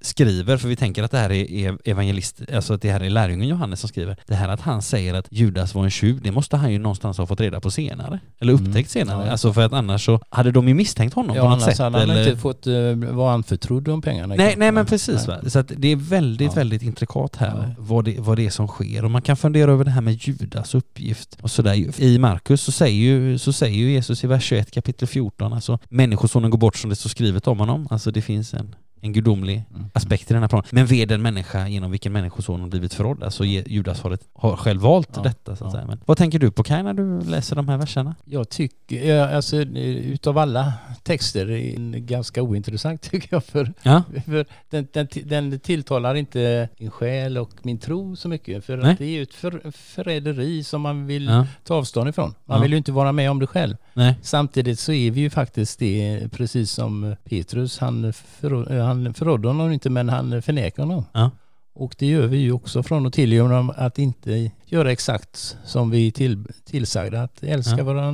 skriver, 0.02 0.58
för 0.58 0.68
vi 0.68 0.76
tänker 0.76 1.04
att 1.04 1.12
det 1.12 1.18
här 1.18 1.32
är 1.32 1.78
evangelist, 1.90 2.42
alltså 2.54 2.74
att 2.74 2.82
det 2.82 2.92
här 2.92 3.00
är 3.00 3.10
lärjungen 3.10 3.48
Johannes 3.48 3.80
som 3.80 3.90
skriver. 3.90 4.18
Det 4.28 4.36
här 4.36 4.50
att 4.50 4.62
han 4.62 4.82
säger 4.82 5.14
att 5.14 5.28
Judas 5.30 5.76
var 5.76 5.84
en 5.84 5.90
tjuv, 5.92 6.22
det 6.22 6.32
måste 6.32 6.58
han 6.58 6.72
ju 6.72 6.80
någonstans 6.80 7.18
ha 7.18 7.26
fått 7.26 7.42
reda 7.42 7.62
på 7.62 7.72
senare. 7.72 8.20
Eller 8.40 8.54
Mm. 8.54 8.66
upptäckt 8.68 8.90
senare. 8.90 9.26
Ja. 9.26 9.32
Alltså 9.32 9.54
för 9.54 9.62
att 9.66 9.74
annars 9.74 10.06
så 10.06 10.20
hade 10.30 10.52
de 10.52 10.68
ju 10.68 10.74
misstänkt 10.74 11.14
honom 11.14 11.36
Ja, 11.36 11.42
på 11.44 11.50
något 11.50 11.56
annars 11.62 11.66
sätt. 11.70 11.78
hade 11.80 12.00
han 12.00 12.10
eller... 12.10 12.28
inte 12.30 12.42
fått 12.42 12.68
uh, 12.68 12.96
vara 12.96 13.34
anförtrodd 13.34 13.88
om 13.88 14.02
pengarna. 14.02 14.36
Nej, 14.36 14.54
nej 14.58 14.72
men 14.72 14.86
precis 14.86 15.28
Nej. 15.28 15.52
Så 15.52 15.60
att 15.60 15.72
det 15.78 15.88
är 15.88 15.96
väldigt, 15.96 16.48
Ja. 16.48 16.54
väldigt 16.56 16.82
intrikat 16.82 17.36
här 17.36 17.48
Ja. 17.68 17.76
vad, 17.78 18.06
det, 18.06 18.16
vad 18.20 18.38
det 18.38 18.46
är 18.46 18.50
som 18.50 18.68
sker. 18.68 19.06
Och 19.06 19.12
man 19.12 19.22
kan 19.22 19.38
fundera 19.38 19.72
över 19.72 19.84
det 19.84 19.92
här 19.92 20.02
med 20.02 20.14
Judas 20.28 20.76
uppgift 20.76 21.38
och 21.42 21.52
sådär. 21.52 22.02
I 22.02 22.20
Markus 22.20 22.62
så 22.62 22.72
säger, 22.72 22.96
ju, 22.98 23.38
så 23.38 23.54
säger 23.54 23.78
ju 23.78 23.92
Jesus 23.92 24.24
i 24.24 24.28
vers 24.28 24.44
21 24.44 24.72
kapitel 24.72 25.08
14, 25.08 25.54
alltså 25.54 25.80
människosonen 25.90 26.50
går 26.52 26.58
bort 26.58 26.76
som 26.78 26.90
det 26.90 26.96
står 26.96 27.10
skrivet 27.10 27.48
om 27.48 27.60
honom. 27.60 27.88
Alltså 27.92 28.12
det 28.12 28.22
finns 28.22 28.54
en, 28.54 28.76
en 29.02 29.14
gudomlig 29.14 29.64
Mm. 29.76 29.86
aspekt 29.94 30.32
i 30.32 30.34
den 30.34 30.44
här 30.44 30.50
planen. 30.50 30.66
Men 30.72 30.86
ved 30.86 31.08
den 31.08 31.22
människa 31.22 31.68
genom 31.68 31.92
vilken 31.92 32.14
människosonen 32.14 32.70
blivit 32.70 32.94
förrådd. 32.94 33.24
Alltså 33.24 33.46
Judas 33.46 34.02
har, 34.02 34.12
ett, 34.12 34.28
har 34.34 34.56
själv 34.56 34.82
valt 34.82 35.10
Ja, 35.16 35.22
detta 35.22 35.56
så 35.56 35.66
att 35.66 35.68
ja. 35.68 35.72
säga. 35.72 35.86
Men 35.88 36.00
vad 36.06 36.18
tänker 36.18 36.40
du 36.40 36.52
på 36.52 36.64
Kaj 36.64 36.84
när 36.84 36.94
du 36.94 37.22
läser 37.22 37.56
de 37.56 37.70
här 37.70 37.78
verserna? 37.78 38.16
Jag 38.26 38.50
tycker, 38.50 39.20
alltså 39.28 39.58
utav 39.58 40.38
alla 40.38 40.74
texter 41.04 41.52
är 41.52 41.74
den 41.74 42.06
ganska 42.06 42.42
ointressant 42.42 43.02
tycker 43.12 43.28
jag 43.32 43.44
för, 43.44 43.74
Ja, 43.84 44.04
för 44.26 44.46
den, 44.70 44.88
den, 44.94 45.08
den 45.26 45.60
tilltalar 45.60 46.16
inte 46.16 46.70
min 46.80 46.92
själ 46.92 47.38
och 47.38 47.52
min 47.62 47.78
tro 47.78 48.16
så 48.16 48.30
mycket 48.30 48.66
för 48.66 48.78
Nej. 48.78 48.92
att 48.92 48.98
det 48.98 49.06
är 49.06 49.10
ju 49.10 49.22
ett 49.24 49.34
för, 49.34 49.72
förräderi 49.72 50.64
som 50.64 50.82
man 50.82 51.06
vill 51.08 51.26
ja, 51.26 51.46
ta 51.64 51.76
avstånd 51.76 52.10
ifrån. 52.10 52.34
Man 52.46 52.62
vill 52.62 52.72
ju 52.72 52.78
inte 52.78 52.92
vara 52.92 53.12
med 53.12 53.32
om 53.32 53.40
det 53.40 53.48
själv. 53.48 53.76
nej, 53.94 54.16
Samtidigt 54.22 54.80
så 54.80 54.92
är 54.92 55.12
vi 55.12 55.22
ju 55.22 55.30
faktiskt 55.30 55.80
det, 55.80 56.28
precis 56.32 56.72
som 56.72 57.16
Petrus, 57.30 57.80
han, 57.80 58.14
förrå, 58.14 58.66
han 58.88 59.14
förrådde 59.14 59.48
honom 59.48 59.72
inte 59.72 59.90
men 59.90 60.10
han 60.10 60.42
förnekar 60.42 60.84
honom. 60.84 61.06
Ja. 61.14 61.32
Och 61.76 61.96
det 62.00 62.06
gör 62.06 62.28
vi 62.28 62.38
ju 62.38 62.52
också 62.52 62.84
från 62.84 63.06
och 63.06 63.14
till 63.14 63.34
genom 63.34 63.74
att 63.76 64.00
inte 64.00 64.52
göra 64.66 64.92
exakt 64.92 65.58
som 65.66 65.90
vi 65.90 66.12
till, 66.12 66.46
tillsagda. 66.66 67.22
Att 67.22 67.44
älska, 67.44 67.78
Ja. 67.78 67.84
våra, 67.84 68.14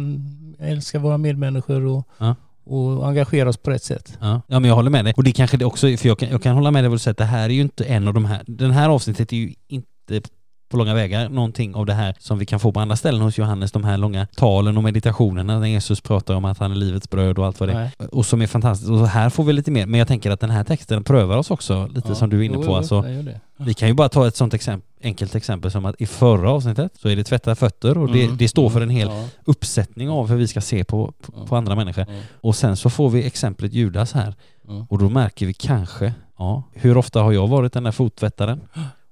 älska 0.60 1.00
våra 1.00 1.18
medmänniskor 1.18 1.86
och, 1.86 2.08
Ja. 2.18 2.36
och 2.66 3.08
engagera 3.08 3.50
oss 3.50 3.58
på 3.58 3.72
rätt 3.72 3.84
sätt. 3.84 4.18
Ja. 4.22 4.42
ja, 4.48 4.60
men 4.60 4.68
jag 4.70 4.76
håller 4.76 4.90
med 4.92 5.06
dig. 5.06 5.14
Och 5.18 5.24
det 5.24 5.32
kanske 5.32 5.58
det 5.58 5.66
också, 5.66 5.98
för 5.98 6.08
jag 6.08 6.20
kan, 6.20 6.30
jag 6.30 6.44
kan 6.44 6.56
hålla 6.56 6.72
med 6.72 6.84
dig 6.84 6.92
och 6.92 7.02
säga 7.02 7.12
att 7.12 7.18
det 7.18 7.26
här 7.26 7.50
är 7.50 7.54
ju 7.54 7.62
inte 7.62 7.86
en 7.86 8.08
av 8.08 8.14
de 8.14 8.26
här, 8.26 8.42
den 8.48 8.72
här 8.72 8.90
avsnittet 8.90 9.34
är 9.34 9.38
ju 9.38 9.54
inte 9.68 10.22
på 10.74 10.78
långa 10.78 10.94
vägar 10.94 11.30
någonting 11.30 11.76
av 11.76 11.86
det 11.86 11.94
här 11.94 12.16
som 12.20 12.38
vi 12.40 12.46
kan 12.46 12.60
få 12.60 12.72
på 12.72 12.80
andra 12.80 12.96
ställen 12.96 13.22
hos 13.22 13.38
Johannes, 13.38 13.72
de 13.72 13.84
här 13.84 13.98
långa 13.98 14.28
talen 14.36 14.78
och 14.78 14.84
meditationerna 14.84 15.60
när 15.60 15.68
Jesus 15.68 16.02
pratar 16.02 16.34
om 16.36 16.46
att 16.46 16.58
han 16.58 16.72
är 16.72 16.76
livets 16.76 17.10
bröd 17.10 17.40
och 17.40 17.46
allt 17.46 17.60
vad 17.60 17.70
det 17.70 17.74
är. 17.74 17.92
Nej. 18.00 18.08
Och 18.12 18.26
som 18.26 18.42
är 18.42 18.48
fantastiskt. 18.48 18.92
Och 18.92 19.08
här 19.08 19.30
får 19.30 19.44
vi 19.44 19.54
lite 19.54 19.72
mer, 19.72 19.86
men 19.86 19.98
jag 19.98 20.08
tänker 20.08 20.32
att 20.32 20.40
den 20.40 20.50
här 20.50 20.64
texten 20.64 21.04
prövar 21.04 21.38
oss 21.38 21.52
också, 21.52 21.88
lite 21.88 22.10
Ja. 22.10 22.16
som 22.16 22.30
du 22.30 22.40
är 22.40 22.44
inne 22.44 22.54
Jo, 22.56 22.62
på. 22.62 22.68
jo, 22.68 22.76
Alltså, 22.76 22.96
gör 23.10 23.24
det. 23.24 23.40
vi 23.58 23.74
kan 23.74 23.88
ju 23.88 23.94
bara 23.94 24.10
ta 24.10 24.28
ett 24.28 24.36
sånt 24.36 24.54
exempel, 24.54 24.90
enkelt 25.04 25.36
exempel 25.36 25.72
som 25.72 25.86
att 25.86 26.02
i 26.02 26.06
förra 26.06 26.52
avsnittet 26.52 26.92
så 27.02 27.10
är 27.10 27.16
det 27.16 27.24
tvätta 27.24 27.56
fötter 27.56 27.98
och 27.98 28.12
det, 28.12 28.24
Mm. 28.24 28.38
det 28.38 28.48
står 28.48 28.70
för 28.70 28.82
en 28.82 28.90
hel 28.90 29.08
Ja, 29.08 29.26
uppsättning 29.46 30.10
av 30.10 30.30
hur 30.30 30.36
vi 30.36 30.48
ska 30.48 30.62
se 30.62 30.84
på, 30.84 31.14
på, 31.22 31.34
Ja. 31.36 31.46
på 31.46 31.56
andra 31.56 31.76
människor. 31.76 32.06
ja, 32.10 32.14
Och 32.42 32.56
sen 32.56 32.78
så 32.78 32.90
får 32.90 33.10
vi 33.10 33.24
exemplet 33.28 33.74
Judas 33.74 34.14
här 34.14 34.36
och 34.90 34.98
då 35.00 35.10
märker 35.10 35.46
vi 35.46 35.54
kanske, 35.54 36.14
ja, 36.38 36.64
hur 36.74 36.98
ofta 36.98 37.22
har 37.22 37.32
jag 37.32 37.48
varit 37.48 37.74
den 37.74 37.84
där 37.84 37.92
fottvättaren? 37.92 38.62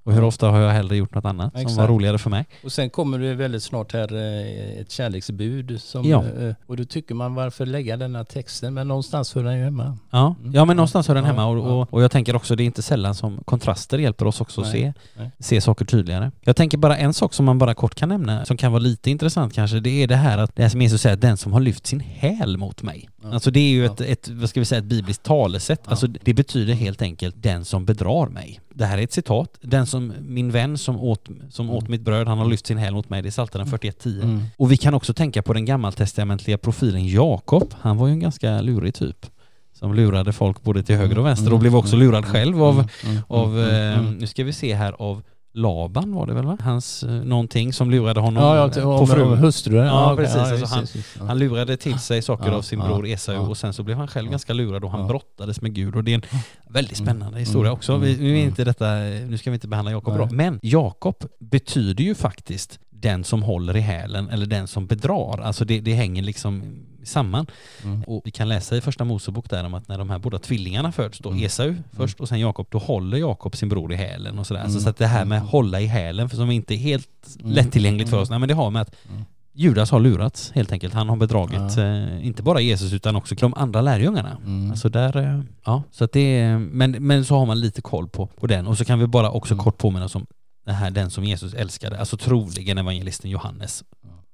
Och 0.03 0.13
hur 0.13 0.23
ofta 0.23 0.47
har 0.49 0.59
jag 0.59 0.71
hellre 0.71 0.95
gjort 0.97 1.15
något 1.15 1.25
annat 1.25 1.51
som 1.53 1.61
Exakt. 1.61 1.77
var 1.77 1.87
roligare 1.87 2.17
för 2.17 2.29
mig? 2.29 2.45
Och 2.63 2.71
sen 2.71 2.89
kommer 2.89 3.19
det 3.19 3.33
väldigt 3.33 3.63
snart 3.63 3.93
här 3.93 4.15
eh, 4.15 4.81
ett 4.81 4.91
kärleksbud. 4.91 5.81
Som, 5.81 6.05
Ja. 6.09 6.23
eh, 6.39 6.53
Och 6.67 6.77
då 6.77 6.83
tycker 6.85 7.15
man 7.15 7.35
varför 7.35 7.65
lägga 7.65 7.97
denna 7.97 8.25
texten? 8.25 8.73
Men 8.73 8.87
någonstans 8.87 9.35
hör 9.35 9.43
den 9.43 9.57
ju 9.57 9.63
hemma. 9.63 9.97
Ja, 10.11 10.35
Mm. 10.41 10.53
ja 10.53 10.65
men 10.65 10.75
någonstans 10.75 11.07
hör 11.07 11.15
den 11.15 11.25
hemma 11.25 11.45
och, 11.45 11.79
och, 11.81 11.93
och 11.93 12.03
jag 12.03 12.11
tänker 12.11 12.35
också 12.35 12.55
det 12.55 12.63
är 12.63 12.65
inte 12.65 12.81
sällan 12.81 13.15
som 13.15 13.37
kontraster 13.45 13.97
hjälper 13.97 14.25
oss 14.27 14.41
också 14.41 14.61
att 14.61 14.67
Nej, 14.73 14.81
se, 14.81 14.93
nej. 15.21 15.31
se 15.39 15.61
saker 15.61 15.85
tydligare. 15.85 16.31
Jag 16.41 16.55
tänker 16.55 16.77
bara 16.77 16.97
en 16.97 17.13
sak 17.13 17.33
som 17.33 17.45
man 17.45 17.57
bara 17.57 17.73
kort 17.73 17.95
kan 17.95 18.09
nämna 18.09 18.45
som 18.45 18.57
kan 18.57 18.71
vara 18.71 18.79
lite 18.83 19.11
intressant 19.11 19.53
kanske, 19.53 19.79
det 19.79 20.03
är 20.03 20.07
det 20.07 20.15
här 20.15 20.37
att 20.37 20.55
det 20.55 20.61
här 20.61 20.69
som 20.69 20.81
Jesus 20.81 21.01
säger, 21.01 21.15
den 21.15 21.37
som 21.37 21.53
har 21.53 21.59
lyft 21.59 21.87
sin 21.87 21.99
häl 21.99 22.57
mot 22.57 22.83
mig. 22.83 23.09
Ja. 23.23 23.33
Alltså 23.33 23.51
det 23.51 23.59
är 23.59 23.69
ju 23.69 23.83
Ja. 23.85 23.91
ett, 23.93 24.01
ett, 24.01 24.29
vad 24.29 24.49
ska 24.49 24.59
vi 24.59 24.65
säga, 24.65 24.79
ett 24.79 24.85
bibliskt 24.85 25.23
talesätt. 25.23 25.81
Ja. 25.85 25.91
Alltså 25.91 26.07
det 26.07 26.33
betyder 26.33 26.73
helt 26.73 27.01
enkelt 27.01 27.35
den 27.37 27.65
som 27.65 27.85
bedrar 27.85 28.27
mig. 28.29 28.59
Det 28.73 28.85
här 28.85 28.97
är 28.97 29.03
ett 29.03 29.13
citat. 29.13 29.57
Den 29.61 29.85
som, 29.91 30.13
min 30.21 30.51
vän 30.51 30.77
som 30.77 30.99
åt, 30.99 31.27
som 31.49 31.65
Mm. 31.65 31.77
åt 31.77 31.87
mitt 31.89 32.01
bröd, 32.01 32.27
han 32.27 32.37
har 32.37 32.45
lyft 32.45 32.65
sin 32.67 32.77
häl 32.77 32.93
mot 32.93 33.09
mig. 33.09 33.21
Det 33.21 33.29
är 33.29 33.31
Psaltaren 33.31 33.67
41.10. 33.67 34.23
Mm. 34.23 34.43
Och 34.57 34.71
vi 34.71 34.77
kan 34.77 34.93
också 34.93 35.13
tänka 35.13 35.41
på 35.41 35.53
den 35.53 35.65
gammaltestamentliga 35.65 36.57
profilen 36.57 37.07
Jakob. 37.07 37.73
Han 37.81 37.97
var 37.97 38.07
ju 38.07 38.13
en 38.13 38.19
ganska 38.19 38.61
lurig 38.61 38.93
typ. 38.93 39.25
Som 39.73 39.93
lurade 39.93 40.33
folk 40.33 40.63
både 40.63 40.83
till 40.83 40.95
höger 40.95 41.17
och 41.17 41.25
vänster 41.25 41.53
och 41.53 41.59
blev 41.59 41.75
också 41.75 41.95
lurad 41.95 42.25
själv 42.25 42.63
av, 42.63 42.73
Mm, 42.73 42.87
mm, 43.05 43.23
av 43.27 43.59
mm, 43.59 43.69
eh, 43.69 43.99
mm. 43.99 44.17
nu 44.17 44.27
ska 44.27 44.43
vi 44.43 44.53
se 44.53 44.75
här, 44.75 44.93
av 44.99 45.21
Laban 45.53 46.13
var 46.15 46.25
det 46.25 46.33
väl 46.33 46.45
va? 46.45 46.57
Hans, 46.61 47.03
eh, 47.03 47.09
någonting 47.11 47.73
som 47.73 47.91
lurade 47.91 48.19
honom 48.19 48.43
Ja, 48.43 48.55
ja, 48.55 48.79
eh, 48.81 48.99
på 48.99 49.07
frun. 49.07 49.37
hustrun. 49.37 49.85
Ja, 49.85 50.13
okej. 50.13 50.25
precis. 50.25 50.41
Alltså, 50.41 50.75
han- 50.75 50.87
ja. 51.19 51.25
Han 51.25 51.39
lurade 51.39 51.77
till 51.77 51.99
sig 51.99 52.21
saker 52.21 52.47
Ja, 52.49 52.55
av 52.55 52.61
sin 52.61 52.79
ja, 52.79 52.85
bror 52.87 53.07
Esau 53.07 53.33
ja. 53.33 53.39
och 53.39 53.57
sen 53.57 53.73
så 53.73 53.83
blev 53.83 53.97
han 53.97 54.07
själv 54.07 54.25
Ja. 54.27 54.31
ganska 54.31 54.53
lurad 54.53 54.83
och 54.83 54.91
han 54.91 55.01
Ja. 55.01 55.07
brottades 55.07 55.61
med 55.61 55.73
Gud 55.73 55.95
och 55.95 56.03
det 56.03 56.11
är 56.11 56.15
en 56.15 56.21
väldigt 56.69 56.99
Mm. 56.99 57.05
spännande 57.05 57.39
historia 57.39 57.69
Mm. 57.69 57.73
också. 57.77 57.97
Vi, 57.97 58.17
nu, 58.17 58.27
är 58.29 58.35
Mm. 58.35 58.47
inte 58.49 58.63
detta, 58.63 58.85
nu 59.27 59.37
ska 59.37 59.49
vi 59.51 59.53
inte 59.55 59.67
behandla 59.67 59.91
Jakob 59.91 60.13
bra, 60.13 60.29
men 60.31 60.59
Jakob 60.63 61.15
betyder 61.39 62.03
ju 62.03 62.15
faktiskt 62.15 62.79
den 62.89 63.23
som 63.23 63.43
håller 63.43 63.77
i 63.77 63.79
hälen 63.81 64.29
eller 64.29 64.45
den 64.45 64.67
som 64.67 64.87
bedrar. 64.87 65.41
Alltså 65.41 65.65
det, 65.65 65.79
det 65.81 65.93
hänger 65.93 66.21
liksom 66.23 66.63
samman. 67.03 67.45
Mm. 67.83 68.03
Och 68.03 68.21
vi 68.25 68.31
kan 68.31 68.49
läsa 68.49 68.77
i 68.77 68.81
första 68.81 69.03
Mosebok 69.03 69.49
där 69.49 69.63
om 69.63 69.73
att 69.73 69.87
när 69.87 69.97
de 69.97 70.09
här 70.09 70.19
båda 70.19 70.39
tvillingarna 70.39 70.91
föds, 70.91 71.19
då 71.19 71.29
Mm. 71.29 71.43
Esau 71.45 71.75
först 71.91 72.19
och 72.19 72.27
sen 72.29 72.39
Jakob, 72.39 72.67
då 72.69 72.77
håller 72.77 73.17
Jakob 73.17 73.55
sin 73.55 73.69
bror 73.69 73.93
i 73.93 73.95
hälen 73.95 74.39
och 74.39 74.47
sådär. 74.47 74.61
Mm. 74.61 74.71
Så, 74.71 74.79
så 74.81 74.89
att 74.89 74.97
det 74.97 75.07
här 75.07 75.25
med 75.25 75.37
Mm. 75.37 75.49
hålla 75.49 75.79
i 75.81 75.85
hälen, 75.85 76.29
för 76.29 76.35
som 76.37 76.51
inte 76.51 76.73
är 76.73 76.77
helt 76.77 77.07
Mm. 77.39 77.51
lättillgängligt 77.51 78.09
för 78.09 78.17
Mm. 78.17 78.23
oss, 78.23 78.29
nej 78.29 78.39
men 78.39 78.47
det 78.49 78.55
har 78.55 78.69
med 78.71 78.81
att 78.81 78.95
Mm. 79.09 79.23
Judas 79.53 79.91
har 79.91 79.99
lurats 79.99 80.51
helt 80.51 80.71
enkelt. 80.71 80.93
Han 80.93 81.09
har 81.09 81.15
bedragit 81.15 81.77
Ja. 81.77 81.83
eh, 81.83 82.25
inte 82.27 82.43
bara 82.43 82.61
Jesus 82.61 82.93
utan 82.93 83.15
också 83.15 83.35
de 83.35 83.53
andra 83.53 83.81
lärjungarna. 83.81 84.37
Mm. 84.45 84.71
Alltså 84.71 84.89
där, 84.89 85.17
eh, 85.17 85.41
ja, 85.65 85.83
så 85.91 86.03
att 86.03 86.11
det 86.11 86.19
är, 86.39 86.57
men, 86.57 86.91
men 86.91 87.25
så 87.25 87.35
har 87.37 87.45
man 87.45 87.59
lite 87.59 87.81
koll 87.81 88.07
på, 88.07 88.27
på 88.27 88.47
den 88.47 88.67
och 88.67 88.77
så 88.77 88.85
kan 88.85 88.99
vi 88.99 89.07
bara 89.07 89.31
också 89.31 89.53
Mm. 89.53 89.63
kort 89.63 89.77
påminna 89.77 90.05
oss 90.05 90.15
om 90.15 90.25
det 90.65 90.71
här, 90.71 90.91
den 90.91 91.09
som 91.09 91.23
Jesus 91.23 91.53
älskade, 91.53 91.99
alltså 91.99 92.17
troligen 92.17 92.77
evangelisten 92.77 93.31
Johannes, 93.31 93.83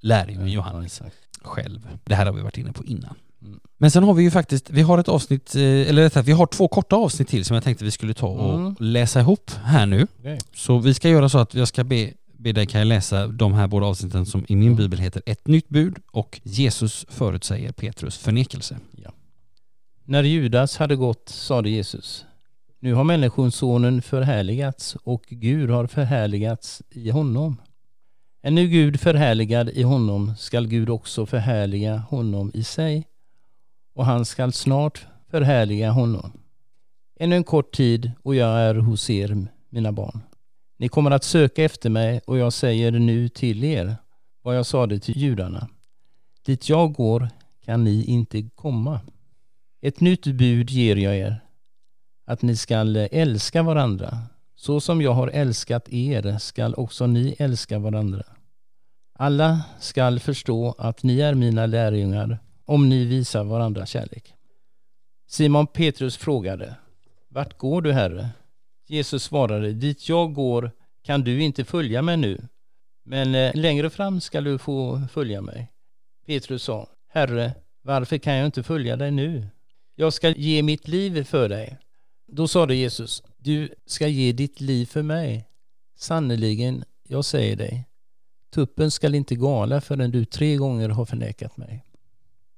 lärjungen 0.02 0.48
Ja, 0.48 0.54
Johannes 0.54 0.86
exakt. 1.02 1.16
Själv. 1.44 1.88
Det 2.04 2.16
här 2.16 2.26
har 2.26 2.34
vi 2.34 2.42
varit 2.42 2.58
inne 2.58 2.72
på 2.72 2.86
innan. 2.86 3.16
Mm. 3.42 3.60
Men 3.78 3.92
sen 3.92 4.04
har 4.04 4.14
vi 4.14 4.24
ju 4.24 4.32
faktiskt, 4.32 4.70
vi 4.70 4.82
har 4.82 4.98
ett 4.98 5.08
avsnitt, 5.10 5.56
eh, 5.56 5.62
eller 5.62 6.02
rättare 6.02 6.24
vi 6.24 6.32
har 6.32 6.46
två 6.46 6.68
korta 6.68 6.96
avsnitt 6.96 7.28
till 7.28 7.46
som 7.46 7.54
jag 7.54 7.64
tänkte 7.64 7.86
vi 7.86 7.92
skulle 7.92 8.14
ta 8.14 8.28
och 8.28 8.60
Mm. 8.60 8.76
läsa 8.80 9.20
ihop 9.20 9.52
här 9.64 9.86
nu. 9.86 10.08
Okej. 10.20 10.40
Så 10.54 10.80
vi 10.80 10.94
ska 10.94 11.10
göra 11.10 11.30
så 11.30 11.38
att 11.38 11.54
jag 11.54 11.68
ska 11.68 11.84
be, 11.84 12.14
be 12.38 12.52
dig 12.52 12.66
kan 12.66 12.80
jag 12.82 12.86
läsa 12.88 13.28
de 13.28 13.54
här 13.54 13.68
båda 13.68 13.86
avsnitten 13.86 14.26
som 14.26 14.46
i 14.48 14.56
min 14.56 14.76
bibel 14.76 15.00
heter 15.00 15.22
Ett 15.26 15.48
nytt 15.48 15.70
bud 15.70 15.96
och 16.12 16.42
Jesus 16.44 17.06
förutsäger 17.10 17.72
Petrus 17.72 18.18
förnekelse. 18.18 18.78
När 20.10 20.24
Judas 20.24 20.78
hade 20.78 20.96
gått 20.96 21.30
sade 21.30 21.70
Jesus 21.70 22.26
Nu 22.80 22.94
har 22.94 23.04
Människosonen 23.04 24.02
förhärligats 24.02 24.96
och 25.04 25.24
Gud 25.30 25.70
har 25.70 25.88
förhärligats 25.88 26.82
i 26.90 27.10
honom. 27.10 27.58
Är 28.48 28.52
nu 28.52 28.68
Gud 28.68 29.00
förhärligad 29.00 29.70
i 29.70 29.84
honom 29.84 30.36
skall 30.38 30.68
Gud 30.68 30.90
också 30.90 31.26
förhärliga 31.26 31.98
honom 31.98 32.52
i 32.54 32.64
sig 32.64 33.08
och 33.96 34.06
han 34.06 34.26
skall 34.26 34.54
snart 34.54 35.08
förhärliga 35.32 35.92
honom. 35.92 36.32
Ännu 37.20 37.36
en 37.36 37.44
kort 37.44 37.76
tid 37.76 38.12
och 38.24 38.36
jag 38.36 38.60
är 38.60 38.76
hos 38.76 39.10
er, 39.10 39.48
mina 39.70 39.92
barn. 39.92 40.20
Ni 40.78 40.90
kommer 40.90 41.12
att 41.12 41.24
söka 41.24 41.64
efter 41.64 41.90
mig 41.90 42.22
och 42.26 42.38
jag 42.38 42.54
säger 42.54 42.92
nu 42.92 43.30
till 43.30 43.64
er 43.64 43.96
vad 44.42 44.58
jag 44.58 44.66
sade 44.66 45.00
till 45.00 45.18
judarna. 45.18 45.68
Dit 46.46 46.70
jag 46.70 46.94
går 46.94 47.30
kan 47.66 47.84
ni 47.84 48.04
inte 48.04 48.50
komma. 48.56 49.00
Ett 49.82 50.00
nytt 50.00 50.26
bud 50.26 50.70
ger 50.70 50.96
jag 50.96 51.18
er, 51.18 51.42
att 52.26 52.42
ni 52.42 52.56
skall 52.56 52.96
älska 52.96 53.64
varandra. 53.64 54.18
Så 54.56 54.80
som 54.80 55.02
jag 55.02 55.14
har 55.14 55.28
älskat 55.28 55.90
er 55.90 56.38
skall 56.38 56.74
också 56.78 57.08
ni 57.08 57.36
älska 57.40 57.80
varandra. 57.80 58.24
Alla 59.20 59.62
skall 59.80 60.20
förstå 60.20 60.76
att 60.78 61.04
ni 61.04 61.20
är 61.20 61.34
mina 61.34 61.66
lärjungar 61.66 62.40
om 62.66 62.90
ni 62.90 63.06
visar 63.06 63.44
varandra 63.44 63.86
kärlek. 63.86 64.34
Simon 65.28 65.68
Petrus 65.68 66.18
frågade, 66.18 66.76
Vart 67.30 67.58
går 67.58 67.82
du, 67.82 67.92
Herre? 67.92 68.30
Jesus 68.88 69.24
svarade, 69.24 69.74
Dit 69.74 70.10
jag 70.10 70.34
går 70.34 70.72
kan 71.04 71.22
du 71.22 71.42
inte 71.42 71.66
följa 71.66 72.02
mig 72.02 72.18
nu, 72.18 72.48
men 73.06 73.36
eh, 73.36 73.56
längre 73.56 73.90
fram 73.90 74.22
skall 74.22 74.44
du 74.44 74.58
få 74.58 75.02
följa 75.12 75.42
mig. 75.42 75.72
Petrus 76.26 76.64
sa, 76.64 76.88
Herre, 77.10 77.54
varför 77.82 78.18
kan 78.18 78.34
jag 78.34 78.46
inte 78.46 78.64
följa 78.64 78.96
dig 78.96 79.12
nu? 79.12 79.48
Jag 79.96 80.14
ska 80.14 80.30
ge 80.30 80.64
mitt 80.64 80.88
liv 80.88 81.24
för 81.24 81.50
dig. 81.50 81.78
Då 82.28 82.48
sade 82.48 82.76
Jesus, 82.76 83.24
du 83.38 83.70
ska 83.86 84.08
ge 84.08 84.32
ditt 84.32 84.62
liv 84.62 84.86
för 84.86 85.02
mig. 85.02 85.48
Sannerligen, 85.96 86.84
jag 87.04 87.26
säger 87.26 87.56
dig, 87.56 87.87
tuppen 88.58 88.92
skall 88.92 89.16
inte 89.16 89.36
gala 89.36 89.82
förrän 89.82 90.12
du 90.12 90.26
tre 90.26 90.56
gånger 90.56 90.90
har 90.90 91.06
förnekat 91.06 91.58
mig. 91.58 91.84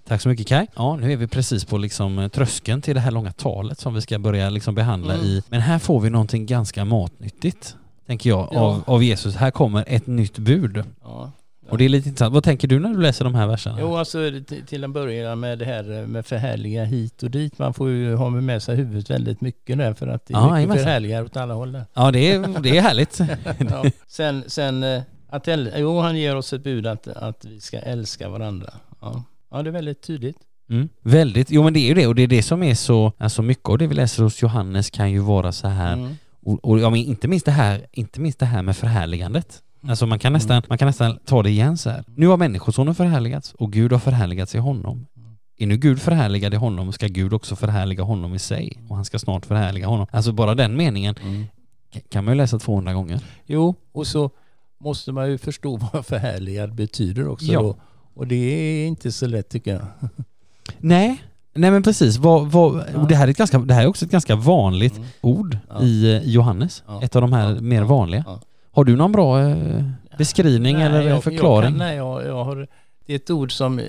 Tack 0.08 0.22
så 0.22 0.30
mycket 0.30 0.48
Kai. 0.48 0.68
Ja, 0.76 0.96
nu 0.96 1.14
är 1.14 1.18
vi 1.18 1.28
precis 1.28 1.66
på 1.66 1.78
liksom 1.78 2.20
eh, 2.20 2.28
tröskeln 2.28 2.82
till 2.82 2.96
det 2.96 3.02
här 3.02 3.12
långa 3.12 3.32
talet 3.32 3.80
som 3.80 3.94
vi 3.94 4.02
ska 4.02 4.20
börja 4.20 4.50
liksom 4.50 4.76
behandla 4.76 5.14
Mm. 5.14 5.26
i. 5.26 5.44
Men 5.50 5.62
här 5.62 5.80
får 5.80 6.00
vi 6.00 6.10
någonting 6.10 6.46
ganska 6.46 6.86
matnyttigt, 6.86 7.76
tänker 8.08 8.30
jag, 8.30 8.50
Ja. 8.52 8.60
av, 8.60 8.84
av 8.86 9.04
Jesus. 9.04 9.36
Här 9.36 9.52
kommer 9.52 9.84
ett 9.88 10.08
nytt 10.08 10.38
bud. 10.38 10.84
Ja. 11.04 11.32
Och 11.70 11.78
det 11.78 11.86
är 11.86 11.90
lite 11.90 12.10
intressant. 12.10 12.34
Vad 12.34 12.44
tänker 12.44 12.68
du 12.68 12.80
när 12.80 12.90
du 12.90 13.02
läser 13.02 13.26
de 13.26 13.36
här 13.36 13.48
verserna? 13.48 13.78
Jo, 13.82 13.96
alltså 13.98 14.20
till 14.68 14.84
en 14.84 14.94
början 14.94 15.40
med 15.40 15.60
det 15.60 15.66
här 15.66 16.06
med 16.08 16.26
förhärliga 16.26 16.84
hit 16.84 17.24
och 17.24 17.32
dit. 17.32 17.60
Man 17.60 17.74
får 17.74 17.90
ju 17.90 18.16
ha 18.16 18.30
med 18.30 18.64
sig 18.64 18.76
huvudet 18.76 19.10
väldigt 19.10 19.42
mycket 19.42 19.78
där 19.78 19.94
för 19.94 20.08
att 20.08 20.26
det 20.26 20.34
är 20.34 20.38
Ja, 20.38 20.56
mycket 20.56 20.76
förhärligar 20.84 21.24
åt 21.24 21.38
alla 21.38 21.54
håll 21.54 21.72
där. 21.72 21.86
Ja, 21.94 22.12
det 22.12 22.32
är, 22.32 22.60
det 22.62 22.78
är 22.78 22.82
härligt. 22.82 23.20
ja. 23.70 23.86
Sen, 24.08 24.44
sen 24.48 24.84
eh, 24.84 25.02
att 25.30 25.48
äl- 25.48 25.72
jo, 25.78 26.00
han 26.00 26.18
ger 26.18 26.36
oss 26.36 26.54
ett 26.54 26.64
bud 26.64 26.88
att, 26.88 27.08
att 27.08 27.46
vi 27.46 27.60
ska 27.60 27.80
älska 27.80 28.30
varandra. 28.30 28.74
Ja. 29.02 29.24
ja, 29.52 29.64
det 29.64 29.70
är 29.70 29.72
väldigt 29.72 30.02
tydligt. 30.02 30.38
Mm. 30.70 30.90
Väldigt. 31.02 31.52
Jo 31.52 31.64
men 31.64 31.74
det 31.74 31.80
är 31.80 31.88
ju 31.88 31.94
det 31.94 32.08
och 32.08 32.16
det 32.16 32.22
är 32.22 32.28
det 32.28 32.44
som 32.44 32.64
är 32.64 32.76
så, 32.76 33.12
alltså 33.18 33.42
mycket 33.42 33.70
av 33.70 33.78
det 33.78 33.88
vi 33.88 33.96
läser 33.96 34.24
hos 34.24 34.42
Johannes 34.42 34.90
kan 34.90 35.12
ju 35.12 35.20
vara 35.20 35.52
så 35.52 35.68
här 35.68 35.94
Mm. 35.94 36.16
och, 36.46 36.66
och 36.66 36.80
ja, 36.80 36.90
men 36.90 37.00
inte 37.00 37.28
minst 37.28 37.46
det 37.46 37.52
här, 37.52 37.86
inte 37.92 38.20
minst 38.22 38.40
det 38.40 38.46
här 38.46 38.62
med 38.62 38.78
förhärligandet. 38.78 39.62
Alltså 39.88 40.06
man 40.06 40.20
kan 40.20 40.34
nästan, 40.34 40.56
Mm. 40.58 40.66
man 40.70 40.78
kan 40.78 40.86
nästan 40.86 41.18
ta 41.26 41.44
det 41.44 41.50
igen 41.50 41.78
så 41.78 41.90
här. 41.90 42.04
Nu 42.08 42.28
har 42.28 42.38
människosonen 42.38 42.96
förhärligats 42.96 43.54
och 43.54 43.72
Gud 43.74 43.92
har 43.92 44.00
förhärligats 44.00 44.56
i 44.56 44.58
honom. 44.58 45.06
Mm. 45.18 45.38
Är 45.58 45.68
nu 45.68 45.78
Gud 45.78 46.02
förhärligad 46.02 46.54
i 46.54 46.58
honom 46.58 46.92
ska 46.94 47.08
Gud 47.08 47.34
också 47.34 47.56
förhärliga 47.56 48.04
honom 48.04 48.36
i 48.36 48.40
sig 48.40 48.78
och 48.90 48.96
han 48.96 49.06
ska 49.06 49.20
snart 49.20 49.46
förhärliga 49.46 49.88
honom. 49.88 50.08
Alltså 50.12 50.32
bara 50.32 50.56
den 50.56 50.76
meningen 50.78 51.16
Mm. 51.24 51.46
ka- 51.94 52.02
kan 52.10 52.26
man 52.26 52.34
ju 52.34 52.38
läsa 52.38 52.60
200 52.60 52.94
gånger. 52.94 53.20
Jo, 53.46 53.76
och 53.92 54.08
så 54.08 54.30
måste 54.80 55.12
man 55.12 55.30
ju 55.30 55.38
förstå 55.38 55.78
vad 55.94 56.06
förhärligad 56.06 56.74
betyder 56.76 57.28
också 57.28 57.46
Ja. 57.46 57.62
då. 57.62 57.76
Och 58.14 58.28
det 58.28 58.36
är 58.36 58.88
inte 58.88 59.12
så 59.12 59.28
lätt 59.28 59.50
tycker 59.50 59.72
jag. 59.74 59.86
Nej, 60.78 61.24
nej 61.54 61.72
men 61.72 61.84
precis. 61.84 62.18
Vad, 62.18 62.52
vad, 62.52 62.84
Ja. 62.94 63.00
det, 63.10 63.16
här 63.16 63.28
är 63.28 63.32
ett 63.32 63.38
ganska, 63.38 63.58
det 63.60 63.74
här 63.74 63.84
är 63.84 63.88
också 63.88 64.06
ett 64.06 64.12
ganska 64.12 64.36
vanligt 64.36 64.98
Mm. 64.98 65.08
ord 65.22 65.58
Ja. 65.70 65.82
i 65.82 66.16
eh, 66.16 66.24
Johannes. 66.30 66.84
Ja. 66.88 67.02
Ett 67.04 67.16
av 67.16 67.22
de 67.22 67.34
här 67.34 67.56
Ja. 67.56 67.62
mer 67.62 67.82
Ja. 67.82 67.86
vanliga. 67.88 68.24
Ja. 68.28 68.42
Har 68.72 68.84
du 68.84 68.96
någon 68.96 69.12
bra 69.12 69.42
eh, 69.42 69.84
beskrivning 70.18 70.76
Nej, 70.78 70.86
eller 70.86 71.02
jag, 71.02 71.24
förklaring? 71.24 71.64
Jag 71.64 71.72
kan, 71.72 71.78
nej, 71.78 71.96
jag, 71.98 72.26
jag 72.26 72.44
har, 72.44 72.68
det 73.06 73.14
är 73.14 73.16
ett 73.16 73.30
ord 73.30 73.52
som 73.52 73.80
eh, 73.80 73.86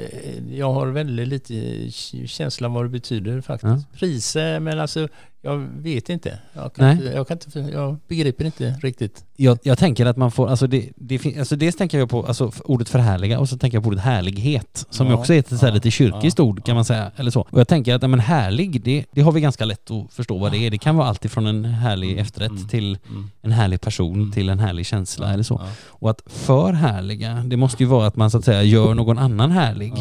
jag 0.52 0.72
har 0.72 0.86
väldigt 0.86 1.28
lite 1.28 1.90
känsla 2.26 2.68
vad 2.68 2.84
det 2.84 2.88
betyder 2.88 3.40
faktiskt. 3.40 3.92
Priser, 3.92 4.60
men 4.60 4.80
alltså 4.80 5.08
jag 5.42 5.56
vet 5.58 6.08
inte. 6.08 6.38
Jag, 6.52 6.74
kan 6.74 6.84
Nej. 6.86 6.96
inte, 6.96 7.04
jag, 7.04 7.28
kan 7.28 7.38
inte 7.46 7.58
jag 7.60 7.96
begriper 8.08 8.44
inte 8.44 8.70
riktigt. 8.82 9.24
Jag, 9.36 9.58
jag 9.62 9.78
tänker 9.78 10.06
att 10.06 10.16
man 10.16 10.30
får, 10.30 10.48
alltså, 10.48 10.66
det, 10.66 10.90
det, 10.96 11.38
alltså 11.38 11.56
dels 11.56 11.76
tänker 11.76 11.98
jag 11.98 12.10
på 12.10 12.26
alltså, 12.26 12.52
ordet 12.64 12.88
förhärliga 12.88 13.38
och 13.38 13.48
så 13.48 13.58
tänker 13.58 13.76
jag 13.76 13.82
på 13.82 13.88
ordet 13.88 14.00
härlighet 14.00 14.86
som 14.90 15.06
Ja, 15.06 15.14
också 15.14 15.34
är 15.34 15.38
ett 15.38 15.62
ja, 15.62 15.70
lite 15.70 15.90
kyrkiskt 15.90 16.38
ja, 16.38 16.44
ord 16.44 16.64
kan 16.64 16.74
man 16.74 16.84
säga. 16.84 17.10
Eller 17.16 17.30
så. 17.30 17.40
Och 17.40 17.60
jag 17.60 17.68
tänker 17.68 17.94
att 17.94 18.10
men 18.10 18.20
härlig, 18.20 18.82
det, 18.84 19.04
det 19.12 19.20
har 19.20 19.32
vi 19.32 19.40
ganska 19.40 19.64
lätt 19.64 19.90
att 19.90 20.12
förstå 20.12 20.38
vad 20.38 20.52
det 20.52 20.58
är. 20.58 20.70
Det 20.70 20.78
kan 20.78 20.96
vara 20.96 21.08
allt 21.08 21.24
ifrån 21.24 21.46
en 21.46 21.64
härlig 21.64 22.10
Mm, 22.10 22.22
efterrätt 22.22 22.50
mm, 22.50 22.68
till 22.68 22.98
Mm. 23.08 23.30
en 23.42 23.52
härlig 23.52 23.80
person 23.80 24.14
Mm. 24.14 24.32
till 24.32 24.48
en 24.48 24.58
härlig 24.58 24.86
känsla 24.86 25.32
eller 25.32 25.42
så. 25.42 25.60
Och 25.86 26.10
att 26.10 26.22
förhärliga, 26.26 27.34
det 27.46 27.56
måste 27.56 27.82
ju 27.82 27.88
vara 27.88 28.06
att 28.06 28.16
man 28.16 28.30
så 28.30 28.38
att 28.38 28.44
säga 28.44 28.62
gör 28.62 28.94
någon 28.94 29.18
annan 29.18 29.50
härlig. 29.50 29.94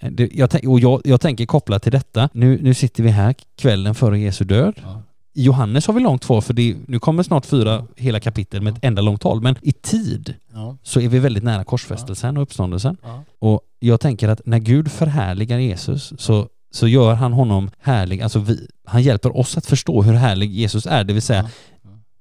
Det, 0.00 0.30
jag, 0.32 0.50
och 0.68 0.80
jag, 0.80 1.00
jag 1.04 1.20
tänker 1.20 1.46
kopplat 1.46 1.82
till 1.82 1.92
detta, 1.92 2.28
nu, 2.32 2.58
nu 2.62 2.74
sitter 2.74 3.02
vi 3.02 3.08
här 3.08 3.34
kvällen 3.56 3.94
före 3.94 4.18
Jesu 4.18 4.44
död. 4.44 4.74
Ja. 4.82 5.02
I 5.34 5.42
Johannes 5.42 5.86
har 5.86 5.94
vi 5.94 6.00
långt 6.00 6.24
kvar 6.24 6.40
för 6.40 6.54
det, 6.54 6.76
nu 6.88 6.98
kommer 6.98 7.22
snart 7.22 7.46
fyra 7.46 7.84
hela 7.96 8.20
kapitel 8.20 8.62
med 8.62 8.76
ett 8.76 8.84
enda 8.84 9.02
långt 9.02 9.20
tal, 9.20 9.40
men 9.40 9.56
i 9.62 9.72
tid 9.72 10.34
Ja, 10.52 10.76
så 10.82 11.00
är 11.00 11.08
vi 11.08 11.18
väldigt 11.18 11.44
nära 11.44 11.64
korsfästelsen 11.64 12.36
och 12.36 12.42
uppståndelsen. 12.42 12.96
ja, 13.02 13.24
Och 13.38 13.60
jag 13.78 14.00
tänker 14.00 14.28
att 14.28 14.40
när 14.46 14.58
Gud 14.58 14.92
förhärligar 14.92 15.58
Jesus 15.58 16.12
så, 16.18 16.48
så 16.70 16.88
gör 16.88 17.14
han 17.14 17.32
honom 17.32 17.70
härlig, 17.80 18.22
alltså 18.22 18.38
vi, 18.38 18.68
han 18.84 19.02
hjälper 19.02 19.36
oss 19.36 19.56
att 19.58 19.66
förstå 19.66 20.02
hur 20.02 20.12
härlig 20.12 20.50
Jesus 20.52 20.86
är, 20.86 21.04
det 21.04 21.12
vill 21.12 21.22
säga 21.22 21.50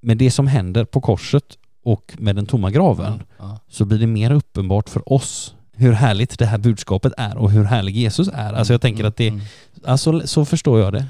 med 0.02 0.18
det 0.18 0.32
som 0.32 0.48
händer 0.48 0.86
på 0.86 1.02
korset 1.02 1.44
och 1.84 2.14
med 2.20 2.36
den 2.36 2.46
tomma 2.46 2.72
graven 2.72 3.24
så 3.70 3.86
blir 3.86 4.00
det 4.00 4.08
mer 4.08 4.32
uppenbart 4.32 4.90
för 4.90 5.14
oss 5.14 5.54
hur 5.78 5.92
härligt 5.94 6.40
det 6.40 6.46
här 6.46 6.58
budskapet 6.58 7.14
är 7.18 7.38
och 7.38 7.52
hur 7.52 7.64
härlig 7.64 7.96
Jesus 7.96 8.28
är. 8.34 8.54
Alltså 8.54 8.74
jag 8.74 8.82
tänker 8.82 9.04
att 9.04 9.16
det, 9.16 9.28
Mm. 9.28 9.42
alltså 9.86 10.28
så 10.28 10.46
förstår 10.46 10.80
jag 10.80 10.94
det. 10.94 11.06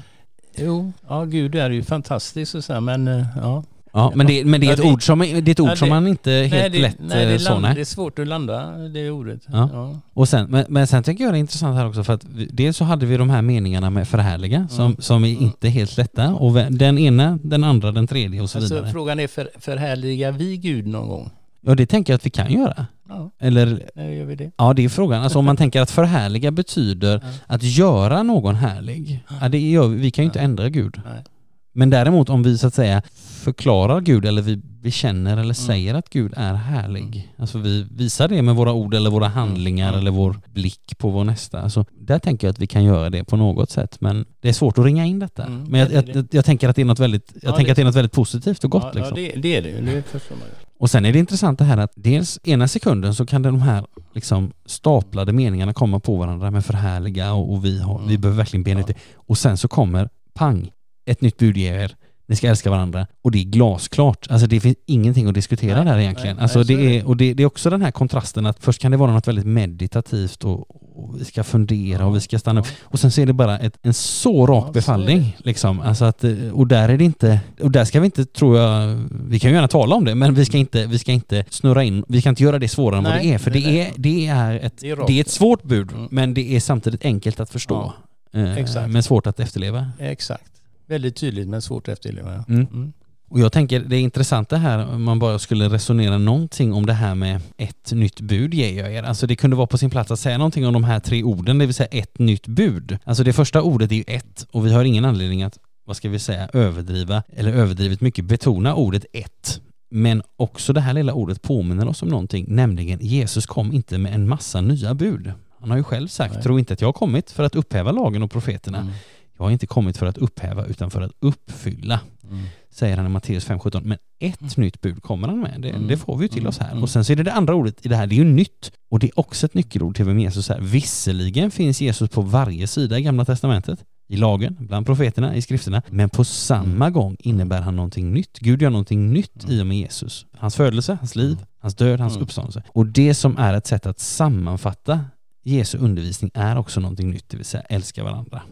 Jo, 0.56 0.92
ja 1.08 1.24
Gud 1.24 1.54
är 1.54 1.70
ju 1.70 1.82
fantastisk 1.82 2.54
och 2.54 2.64
så 2.64 2.80
men 2.80 3.08
eh, 3.08 3.26
ja. 3.42 3.64
Ja, 3.92 4.12
men 4.14 4.26
det, 4.26 4.44
men 4.44 4.60
det 4.60 4.66
är 4.66 4.68
Ja, 4.68 4.74
ett 4.74 4.80
det- 4.82 4.92
ord 4.92 5.02
som, 5.06 5.18
det 5.18 5.26
är 5.28 5.48
ett 5.48 5.60
ord 5.60 5.68
Ja, 5.68 5.76
som 5.76 5.88
det- 5.88 5.94
man 5.94 6.06
inte 6.06 6.30
helt 6.30 6.52
nej, 6.52 6.70
det, 6.70 6.78
lätt 6.78 6.96
nej, 6.98 7.08
det, 7.18 7.22
eh, 7.24 7.34
är 7.34 7.38
så 7.38 7.50
land, 7.50 7.62
nej. 7.62 7.74
det 7.74 7.80
är 7.80 7.84
svårt 7.84 8.18
att 8.18 8.26
landa 8.26 8.70
det 8.76 9.10
ordet. 9.10 9.40
Ja. 9.46 9.70
Ja. 9.72 9.96
Och 10.14 10.28
sen, 10.28 10.46
men, 10.50 10.64
men 10.68 10.86
sen 10.86 11.02
tycker 11.02 11.24
jag 11.24 11.32
det 11.32 11.36
är 11.38 11.40
intressant 11.40 11.76
här 11.76 11.86
också 11.88 12.04
för 12.04 12.12
att 12.14 12.24
vi, 12.24 12.46
dels 12.52 12.76
så 12.76 12.84
hade 12.84 13.06
vi 13.06 13.16
de 13.16 13.30
här 13.30 13.42
meningarna 13.42 13.90
med 13.90 14.08
förhärliga 14.08 14.68
som, 14.70 14.84
Mm. 14.84 14.96
som 15.00 15.24
är 15.24 15.28
Mm. 15.32 15.42
inte 15.44 15.68
helt 15.68 15.96
lätta 15.96 16.28
och 16.34 16.54
den 16.72 16.98
ena, 16.98 17.38
den 17.42 17.64
andra, 17.64 17.92
den 17.92 18.06
tredje 18.06 18.40
och 18.40 18.50
så 18.50 18.58
Alltså, 18.58 18.74
vidare. 18.74 18.92
frågan 18.92 19.20
är, 19.20 19.26
för, 19.26 19.50
förhärligar 19.58 20.32
vi 20.32 20.56
Gud 20.56 20.86
någon 20.86 21.08
gång? 21.08 21.30
Ja 21.60 21.74
det 21.74 21.86
tänker 21.86 22.12
jag 22.12 22.16
att 22.16 22.26
vi 22.26 22.30
kan 22.30 22.52
göra. 22.52 22.86
Ja, 23.08 23.30
Eller 23.38 23.90
när 23.94 24.10
gör 24.10 24.24
vi 24.24 24.34
det? 24.34 24.50
ja 24.56 24.72
det 24.74 24.84
är 24.84 24.88
frågan. 24.88 25.22
Alltså 25.22 25.38
om 25.38 25.44
man 25.44 25.56
tänker 25.56 25.80
att 25.80 25.90
förhärliga 25.90 26.50
betyder 26.50 27.20
Ja. 27.22 27.28
att 27.46 27.62
göra 27.62 28.22
någon 28.22 28.54
härlig. 28.54 29.24
Ja, 29.40 29.48
det 29.48 29.58
gör, 29.70 29.88
vi 29.88 29.96
vi 29.96 30.10
kan 30.10 30.24
ju 30.24 30.26
inte 30.26 30.40
ändra 30.40 30.68
Gud. 30.68 31.00
Nej. 31.04 31.24
Men 31.72 31.90
däremot 31.90 32.28
om 32.28 32.42
vi 32.42 32.58
så 32.58 32.66
att 32.66 32.74
säga 32.74 33.02
förklarar 33.44 34.00
Gud 34.00 34.24
eller 34.24 34.42
vi 34.42 34.56
bekänner 34.88 35.36
eller 35.36 35.54
säger 35.54 35.94
att 35.94 36.08
Gud 36.10 36.32
är 36.36 36.54
härlig. 36.54 37.28
Alltså 37.38 37.58
vi 37.58 37.86
visar 37.90 38.28
det 38.28 38.42
med 38.42 38.54
våra 38.56 38.72
ord 38.72 38.94
eller 38.94 39.10
våra 39.10 39.28
handlingar 39.28 39.88
Mm. 39.88 40.00
eller 40.00 40.10
vår 40.10 40.40
blick 40.54 40.98
på 40.98 41.08
vår 41.10 41.24
nästa. 41.24 41.60
Alltså, 41.62 41.84
där 42.00 42.18
tänker 42.18 42.46
jag 42.46 42.52
att 42.52 42.58
vi 42.58 42.66
kan 42.66 42.84
göra 42.84 43.10
det 43.10 43.24
på 43.24 43.36
något 43.36 43.70
sätt. 43.70 44.00
Men 44.00 44.24
det 44.40 44.48
är 44.48 44.52
svårt 44.52 44.78
att 44.78 44.84
ringa 44.84 45.04
in 45.06 45.18
detta. 45.18 45.44
Mm, 45.44 45.64
Men 45.64 45.80
jag, 45.80 45.92
jag, 45.92 46.06
det. 46.06 46.34
jag, 46.34 46.44
tänker 46.44 46.68
att 46.68 46.76
det 46.76 46.82
är 46.82 46.86
något 46.86 46.98
väldigt, 46.98 47.32
jag 47.34 47.52
Ja, 47.52 47.56
tänker 47.56 47.64
det- 47.66 47.70
att 47.72 47.76
det 47.76 47.82
är 47.82 47.84
något 47.84 47.94
väldigt 47.94 48.12
positivt 48.12 48.64
och 48.64 48.70
gott. 48.70 48.82
ja, 48.84 48.92
liksom. 49.00 49.18
ja 49.22 49.30
det, 49.34 49.40
det 49.40 49.56
är 49.56 49.62
det 49.62 49.68
ju. 49.68 49.80
Det 49.80 50.02
förstår 50.02 50.36
man 50.36 50.44
ju. 50.44 50.54
Och 50.78 50.90
sen 50.90 51.04
är 51.06 51.12
det 51.12 51.18
intressant 51.18 51.58
det 51.58 51.64
här 51.64 51.78
att 51.78 51.92
dels 51.96 52.38
ena 52.44 52.68
sekunden 52.68 53.14
så 53.14 53.26
kan 53.26 53.42
de 53.42 53.62
här 53.62 53.84
liksom 54.14 54.52
staplade 54.66 55.32
meningarna 55.32 55.72
komma 55.72 56.00
på 56.00 56.16
varandra 56.16 56.50
med 56.50 56.64
förhärliga 56.64 57.32
och, 57.32 57.52
och 57.52 57.64
vi, 57.64 57.80
har, 57.80 57.94
Mm. 57.96 58.08
vi 58.08 58.18
behöver 58.18 58.36
verkligen 58.38 58.62
bena 58.64 58.80
ut 58.80 58.86
det. 58.86 58.94
Och 59.16 59.38
sen 59.38 59.56
så 59.56 59.68
kommer 59.68 60.08
pang, 60.34 60.70
ett 61.06 61.20
nytt 61.20 61.36
bud 61.38 61.56
ger 61.56 61.74
er. 61.74 61.94
Ni 62.28 62.36
ska 62.36 62.48
älska 62.48 62.70
varandra 62.70 63.06
och 63.22 63.30
det 63.30 63.38
är 63.38 63.44
glasklart. 63.44 64.26
Alltså 64.30 64.46
det 64.46 64.60
finns 64.60 64.76
ingenting 64.86 65.26
att 65.28 65.34
diskutera 65.34 65.84
Nej, 65.84 65.92
där 65.92 65.98
egentligen. 66.00 66.36
nej, 66.36 66.42
alltså 66.42 66.58
nej, 66.58 66.66
det 66.66 66.98
är 66.98 67.06
och 67.06 67.16
det, 67.16 67.34
det 67.34 67.42
är 67.42 67.46
också 67.46 67.70
den 67.70 67.82
här 67.82 67.90
kontrasten 67.90 68.46
att 68.46 68.56
först 68.60 68.80
kan 68.82 68.90
det 68.90 68.96
vara 68.96 69.12
något 69.12 69.28
väldigt 69.28 69.46
meditativt 69.46 70.44
och, 70.44 70.70
och 70.98 71.20
vi 71.20 71.24
ska 71.24 71.44
fundera 71.44 72.06
och 72.06 72.16
vi 72.16 72.20
ska 72.20 72.38
stanna 72.38 72.60
upp. 72.60 72.66
Och 72.82 73.00
sen 73.00 73.10
så 73.10 73.20
är 73.20 73.26
det 73.26 73.32
bara 73.32 73.58
ett, 73.58 73.78
en 73.82 73.94
så 73.94 74.46
rak 74.46 74.64
Ja, 74.68 74.72
befallning. 74.72 75.36
Liksom. 75.38 75.80
Alltså 75.80 76.04
att, 76.04 76.24
och 76.52 76.66
där 76.66 76.88
är 76.88 76.98
det 76.98 77.04
inte, 77.04 77.40
och 77.62 77.70
där 77.70 77.84
ska 77.84 78.00
vi 78.00 78.04
inte, 78.04 78.24
tror 78.24 78.58
jag, 78.58 78.98
vi 79.28 79.38
kan 79.40 79.50
ju 79.50 79.54
gärna 79.54 79.68
tala 79.68 79.94
om 79.96 80.04
det, 80.04 80.14
men 80.14 80.34
vi 80.34 80.44
ska 80.44 80.58
inte, 80.58 80.86
vi 80.86 80.98
ska 80.98 81.12
inte 81.12 81.44
snurra 81.50 81.84
in, 81.84 82.04
vi 82.08 82.22
kan 82.22 82.30
inte 82.30 82.42
göra 82.42 82.58
det 82.58 82.68
svårare 82.68 82.98
än 82.98 83.04
vad 83.04 83.12
det 83.14 83.24
är, 83.34 83.38
för 83.38 83.50
det 83.50 83.80
är 83.80 83.92
det 83.96 84.26
är, 84.26 84.54
ett, 84.56 84.74
Det 84.80 84.90
är 84.90 85.06
det 85.06 85.12
är 85.12 85.20
ett 85.20 85.30
svårt 85.30 85.62
bud, 85.62 85.92
Mm. 85.92 86.08
men 86.10 86.34
det 86.34 86.56
är 86.56 86.60
samtidigt 86.60 87.04
enkelt 87.04 87.40
att 87.40 87.50
förstå. 87.50 87.92
Eh. 88.32 88.86
Men 88.88 89.02
svårt 89.02 89.26
att 89.26 89.40
efterleva. 89.40 89.90
Exakt. 89.98 90.57
Väldigt 90.88 91.16
tydligt 91.16 91.48
men 91.48 91.62
svårt 91.62 91.88
att 91.88 91.92
efterleva. 91.92 92.34
ja. 92.34 92.54
Mm. 92.54 92.66
Mm. 92.72 92.92
Och 93.30 93.40
jag 93.40 93.52
tänker, 93.52 93.80
det 93.80 93.96
är 93.96 94.00
intressant 94.00 94.48
det 94.48 94.56
här 94.56 94.86
om 94.94 95.02
man 95.02 95.18
bara 95.18 95.38
skulle 95.38 95.68
resonera 95.68 96.18
någonting 96.18 96.72
om 96.72 96.86
det 96.86 96.92
här 96.92 97.14
med 97.14 97.40
ett 97.56 97.92
nytt 97.92 98.20
bud 98.20 98.54
ger 98.54 98.82
jag 98.82 98.94
er. 98.94 99.02
Alltså 99.02 99.26
det 99.26 99.36
kunde 99.36 99.56
vara 99.56 99.66
på 99.66 99.78
sin 99.78 99.90
plats 99.90 100.10
att 100.10 100.20
säga 100.20 100.38
någonting 100.38 100.66
om 100.66 100.72
de 100.72 100.84
här 100.84 101.00
tre 101.00 101.22
orden, 101.22 101.58
det 101.58 101.66
vill 101.66 101.74
säga 101.74 101.88
ett 101.88 102.18
nytt 102.18 102.46
bud. 102.46 102.98
Alltså 103.04 103.24
det 103.24 103.32
första 103.32 103.62
ordet 103.62 103.92
är 103.92 103.96
ju 103.96 104.04
ett 104.06 104.46
och 104.50 104.66
vi 104.66 104.72
har 104.72 104.84
ingen 104.84 105.04
anledning 105.04 105.42
att, 105.42 105.58
vad 105.84 105.96
ska 105.96 106.08
vi 106.08 106.18
säga, 106.18 106.48
överdriva 106.52 107.22
eller 107.36 107.52
överdrivet 107.52 108.00
mycket 108.00 108.24
betona 108.24 108.74
ordet 108.74 109.06
ett. 109.12 109.60
Men 109.90 110.22
också 110.36 110.72
det 110.72 110.80
här 110.80 110.92
lilla 110.92 111.12
ordet 111.12 111.42
påminner 111.42 111.88
oss 111.88 112.02
om 112.02 112.08
någonting, 112.08 112.44
nämligen 112.48 112.98
Jesus 113.02 113.46
kom 113.46 113.72
inte 113.72 113.98
med 113.98 114.14
en 114.14 114.28
massa 114.28 114.60
nya 114.60 114.94
bud. 114.94 115.32
Han 115.60 115.70
har 115.70 115.76
ju 115.76 115.84
själv 115.84 116.08
sagt, 116.08 116.34
Nej. 116.34 116.42
tro 116.42 116.58
inte 116.58 116.72
att 116.72 116.80
jag 116.80 116.88
har 116.88 116.92
kommit 116.92 117.30
för 117.30 117.42
att 117.42 117.56
upphäva 117.56 117.92
lagen 117.92 118.22
och 118.22 118.30
profeterna. 118.30 118.78
Mm. 118.78 118.92
Jag 119.38 119.44
har 119.44 119.50
inte 119.50 119.66
kommit 119.66 119.96
för 119.96 120.06
att 120.06 120.18
upphäva 120.18 120.64
utan 120.66 120.90
för 120.90 121.00
att 121.02 121.12
uppfylla 121.20 122.00
Mm. 122.30 122.44
säger 122.70 122.96
han 122.96 123.06
i 123.06 123.08
Matteus 123.08 123.46
5.17. 123.46 123.80
Men 123.84 123.98
ett 124.20 124.56
nytt 124.56 124.80
bud 124.80 125.02
kommer 125.02 125.28
han 125.28 125.40
med. 125.40 125.60
Det, 125.60 125.68
Mm. 125.70 125.86
det 125.88 125.96
får 125.96 126.16
vi 126.16 126.24
ju 126.24 126.28
till 126.28 126.38
Mm. 126.38 126.48
oss 126.48 126.58
här. 126.58 126.70
Mm. 126.70 126.82
Och 126.82 126.90
sen 126.90 127.04
så 127.04 127.12
är 127.12 127.16
det 127.16 127.22
det 127.22 127.32
andra 127.32 127.54
ordet 127.54 127.86
i 127.86 127.88
det 127.88 127.96
här, 127.96 128.06
det 128.06 128.14
är 128.14 128.16
ju 128.16 128.24
nytt. 128.24 128.72
Och 128.90 128.98
det 128.98 129.06
är 129.06 129.18
också 129.20 129.46
ett 129.46 129.54
nyckelord 129.54 129.96
till 129.96 130.04
vem 130.04 130.18
Jesus 130.18 130.50
är. 130.50 130.60
Visserligen 130.60 131.50
finns 131.50 131.80
Jesus 131.80 132.10
på 132.10 132.22
varje 132.22 132.66
sida 132.66 132.98
i 132.98 133.02
Gamla 133.02 133.24
Testamentet, 133.24 133.84
i 134.08 134.16
lagen, 134.16 134.56
bland 134.60 134.86
profeterna, 134.86 135.36
i 135.36 135.42
skrifterna. 135.42 135.82
Men 135.90 136.10
på 136.10 136.24
samma 136.24 136.62
Mm. 136.86 136.92
gång 136.92 137.16
innebär 137.18 137.60
han 137.60 137.76
någonting 137.76 138.12
nytt. 138.12 138.38
Gud 138.38 138.62
gör 138.62 138.70
någonting 138.70 139.12
nytt 139.12 139.44
i 139.50 139.62
och 139.62 139.66
med 139.66 139.76
Jesus. 139.78 140.26
Hans 140.36 140.56
födelse, 140.56 140.98
hans 141.00 141.16
liv, 141.16 141.36
hans 141.60 141.74
död, 141.74 142.00
hans 142.00 142.12
Mm. 142.14 142.22
uppståndelse. 142.22 142.62
Och 142.68 142.86
det 142.86 143.14
som 143.14 143.36
är 143.38 143.54
ett 143.54 143.66
sätt 143.66 143.86
att 143.86 143.98
sammanfatta 144.00 145.00
Jesu 145.44 145.78
undervisning 145.78 146.30
är 146.34 146.56
också 146.58 146.80
någonting 146.80 147.10
nytt, 147.10 147.28
det 147.28 147.36
vill 147.36 147.46
säga 147.46 147.62
älska 147.62 148.04
varandra. 148.04 148.42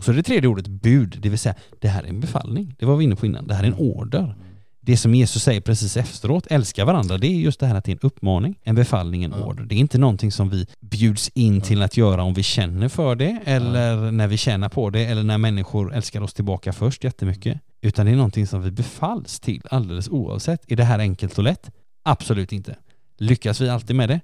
Och 0.00 0.04
så 0.04 0.12
är 0.12 0.16
det 0.16 0.22
tredje 0.22 0.48
ordet 0.48 0.68
bud, 0.68 1.18
det 1.22 1.28
vill 1.28 1.38
säga 1.38 1.54
det 1.78 1.88
här 1.88 2.02
är 2.02 2.08
en 2.08 2.20
befallning. 2.20 2.74
Det 2.78 2.86
var 2.86 2.96
vi 2.96 3.04
inne 3.04 3.16
på 3.16 3.26
innan. 3.26 3.46
Det 3.46 3.54
här 3.54 3.62
är 3.62 3.66
en 3.66 3.74
order. 3.74 4.34
Det 4.80 4.96
som 4.96 5.14
Jesus 5.14 5.42
säger 5.42 5.60
precis 5.60 5.96
efteråt, 5.96 6.46
älska 6.50 6.84
varandra, 6.84 7.18
det 7.18 7.26
är 7.26 7.34
just 7.34 7.60
det 7.60 7.66
här 7.66 7.74
att 7.74 7.84
det 7.84 7.92
är 7.92 7.94
en 7.94 8.00
uppmaning, 8.02 8.58
en 8.62 8.74
befallning, 8.74 9.24
en 9.24 9.34
order. 9.34 9.64
Det 9.64 9.74
är 9.74 9.78
inte 9.78 9.98
någonting 9.98 10.32
som 10.32 10.48
vi 10.50 10.66
bjuds 10.80 11.28
in 11.28 11.60
till 11.60 11.82
att 11.82 11.96
göra 11.96 12.22
om 12.22 12.34
vi 12.34 12.42
känner 12.42 12.88
för 12.88 13.14
det 13.14 13.38
eller 13.44 14.10
när 14.10 14.28
vi 14.28 14.36
tjänar 14.36 14.68
på 14.68 14.90
det 14.90 15.04
eller 15.04 15.22
när 15.22 15.38
människor 15.38 15.94
älskar 15.94 16.20
oss 16.20 16.34
tillbaka 16.34 16.72
först 16.72 17.04
jättemycket. 17.04 17.60
Utan 17.80 18.06
det 18.06 18.12
är 18.12 18.16
någonting 18.16 18.46
som 18.46 18.62
vi 18.62 18.70
befalls 18.70 19.40
till 19.40 19.62
alldeles 19.70 20.08
oavsett. 20.08 20.72
Är 20.72 20.76
det 20.76 20.84
här 20.84 20.98
enkelt 20.98 21.38
och 21.38 21.44
lätt? 21.44 21.70
Absolut 22.02 22.52
inte. 22.52 22.76
Lyckas 23.18 23.60
vi 23.60 23.68
alltid 23.68 23.96
med 23.96 24.08
det? 24.08 24.20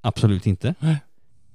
Absolut 0.00 0.46
inte. 0.46 0.74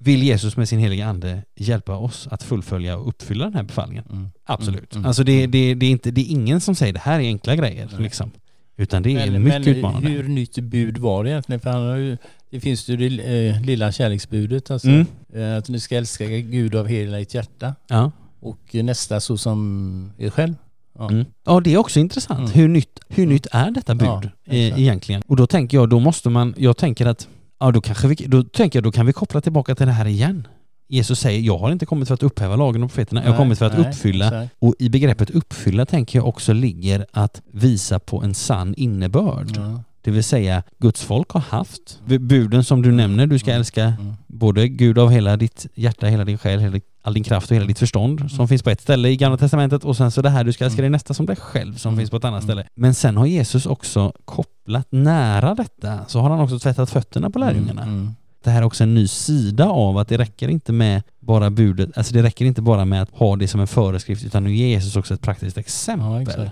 Vill 0.03 0.23
Jesus 0.23 0.57
med 0.57 0.69
sin 0.69 0.79
heliga 0.79 1.05
ande 1.07 1.41
hjälpa 1.55 1.95
oss 1.95 2.27
att 2.31 2.43
fullfölja 2.43 2.97
och 2.97 3.07
uppfylla 3.07 3.43
den 3.45 3.53
här 3.55 3.63
befallningen? 3.63 4.05
Mm. 4.11 4.29
Absolut. 4.45 4.95
Mm. 4.95 5.05
Alltså 5.05 5.23
det, 5.23 5.47
det, 5.47 5.73
det, 5.73 5.85
är 5.85 5.91
inte, 5.91 6.11
det 6.11 6.21
är 6.21 6.31
ingen 6.31 6.61
som 6.61 6.75
säger 6.75 6.93
det 6.93 6.99
här 6.99 7.19
är 7.19 7.23
enkla 7.23 7.55
grejer 7.55 7.89
Nej. 7.93 8.01
liksom. 8.03 8.31
Utan 8.77 9.03
det 9.03 9.09
är 9.11 9.31
Men, 9.31 9.43
mycket 9.43 9.65
men 9.65 9.75
utmanande. 9.75 10.09
hur 10.09 10.27
nytt 10.27 10.55
bud 10.59 10.97
var 10.97 11.23
det 11.23 11.29
egentligen? 11.29 11.59
För 11.59 11.69
han 11.69 11.81
har 11.81 11.95
ju, 11.95 12.17
det 12.49 12.59
finns 12.59 12.87
ju 12.89 12.97
det 12.97 13.49
eh, 13.49 13.61
lilla 13.61 13.91
kärleksbudet, 13.91 14.71
alltså, 14.71 14.87
Mm. 14.87 15.05
eh, 15.33 15.57
att 15.57 15.69
ni 15.69 15.79
ska 15.79 15.97
älska 15.97 16.25
Gud 16.27 16.75
av 16.75 16.87
hela 16.87 17.17
ditt 17.17 17.33
hjärta 17.33 17.75
Ja. 17.87 18.11
och 18.39 18.59
nästa 18.75 19.19
så 19.19 19.37
som 19.37 20.11
er 20.17 20.29
själv. 20.29 20.55
Ja. 20.99 21.09
Mm. 21.09 21.25
ja, 21.45 21.59
det 21.59 21.73
är 21.73 21.77
också 21.77 21.99
intressant. 21.99 22.39
Mm. 22.39 22.51
Hur, 22.51 22.67
nytt, 22.67 22.99
hur 23.09 23.23
Mm. 23.23 23.33
nytt 23.33 23.47
är 23.51 23.71
detta 23.71 23.95
bud 23.95 24.07
Ja, 24.07 24.21
eh, 24.45 24.79
egentligen? 24.79 25.21
Och 25.27 25.35
då 25.35 25.47
tänker 25.47 25.77
jag, 25.77 25.89
då 25.89 25.99
måste 25.99 26.29
man, 26.29 26.53
jag 26.57 26.77
tänker 26.77 27.05
att, 27.05 27.27
ja 27.65 27.71
då 27.71 27.82
kanske 27.82 28.08
vi, 28.08 28.15
då 28.15 28.43
tänker 28.43 28.78
jag, 28.80 28.84
då 28.84 28.91
kan 28.91 29.06
vi 29.06 29.13
koppla 29.13 29.41
tillbaka 29.41 29.76
till 29.76 29.86
det 29.86 29.91
här 29.91 30.06
igen. 30.08 30.47
Jesus 30.89 31.19
säger, 31.19 31.39
jag 31.41 31.58
har 31.58 31.71
inte 31.71 31.86
kommit 31.86 32.08
för 32.08 32.13
att 32.15 32.23
upphäva 32.23 32.56
lagen 32.56 32.84
och 32.84 32.89
profeterna, 32.89 33.23
jag 33.23 33.32
har 33.32 33.38
kommit 33.38 33.60
för 33.60 33.65
att 33.65 33.78
nej, 33.78 33.88
uppfylla. 33.89 34.26
exakt. 34.26 34.56
Och 34.60 34.76
i 34.80 34.89
begreppet 34.89 35.30
uppfylla 35.30 35.86
tänker 35.86 36.19
jag 36.19 36.28
också 36.28 36.54
ligger 36.54 37.06
att 37.12 37.41
visa 37.52 37.99
på 37.99 38.21
en 38.23 38.34
sann 38.34 38.73
innebörd. 38.78 39.47
Ja. 39.56 39.84
Det 40.02 40.12
vill 40.12 40.23
säga, 40.23 40.63
Guds 40.80 41.02
folk 41.04 41.30
har 41.32 41.41
haft 41.41 41.99
buden 42.06 42.63
som 42.63 42.82
du 42.82 42.91
nämner, 42.91 43.28
du 43.28 43.39
ska 43.39 43.52
Mm. 43.52 43.60
älska 43.60 43.84
Mm. 43.84 44.13
både 44.28 44.67
Gud 44.67 44.97
av 44.99 45.10
hela 45.10 45.38
ditt 45.38 45.67
hjärta, 45.76 46.08
hela 46.08 46.26
din 46.26 46.38
själ, 46.38 46.60
hela, 46.60 46.80
all 47.05 47.13
din 47.13 47.23
kraft 47.23 47.51
och 47.51 47.55
hela 47.55 47.65
ditt 47.67 47.79
förstånd 47.79 48.31
som 48.31 48.47
finns 48.47 48.63
på 48.63 48.69
ett 48.69 48.81
ställe 48.81 49.09
i 49.09 49.15
Gamla 49.17 49.37
Testamentet 49.37 49.83
och 49.83 49.97
sen 49.97 50.11
så 50.11 50.21
det 50.21 50.29
här, 50.29 50.43
du 50.43 50.53
ska 50.53 50.65
älska 50.65 50.81
Mm. 50.81 50.91
dig 50.91 50.95
nästa 50.95 51.13
som 51.13 51.25
dig 51.25 51.35
själv 51.35 51.75
som 51.75 51.89
Mm. 51.93 51.99
finns 52.01 52.09
på 52.11 52.17
ett 52.17 52.25
annat 52.25 52.43
Mm. 52.43 52.47
ställe. 52.55 52.67
Men 52.75 52.93
sen 52.93 53.17
har 53.17 53.25
Jesus 53.25 53.65
också 53.65 54.13
kopplat 54.25 54.87
nära 54.91 55.55
detta, 55.55 55.99
så 56.07 56.19
har 56.19 56.29
han 56.29 56.39
också 56.39 56.59
tvättat 56.59 56.89
fötterna 56.89 57.29
på 57.29 57.39
lärjungarna. 57.39 57.81
Mm. 57.83 57.93
Mm. 57.95 58.15
Det 58.43 58.49
här 58.49 58.61
är 58.61 58.65
också 58.65 58.83
en 58.83 58.93
ny 58.95 59.07
sida 59.07 59.65
av 59.69 59.97
att 59.97 60.07
det 60.07 60.17
räcker 60.17 60.47
inte 60.47 60.71
med 60.71 61.01
bara 61.19 61.49
budet, 61.49 61.97
alltså 61.97 62.13
det 62.13 62.23
räcker 62.23 62.45
inte 62.45 62.61
bara 62.61 62.85
med 62.85 63.01
att 63.01 63.09
ha 63.11 63.35
det 63.35 63.47
som 63.47 63.61
en 63.61 63.67
föreskrift 63.67 64.25
utan 64.25 64.43
nu 64.43 64.55
ger 64.55 64.67
Jesus 64.67 64.95
också 64.95 65.13
ett 65.13 65.21
praktiskt 65.21 65.57
exempel. 65.57 66.33
Ja, 66.37 66.43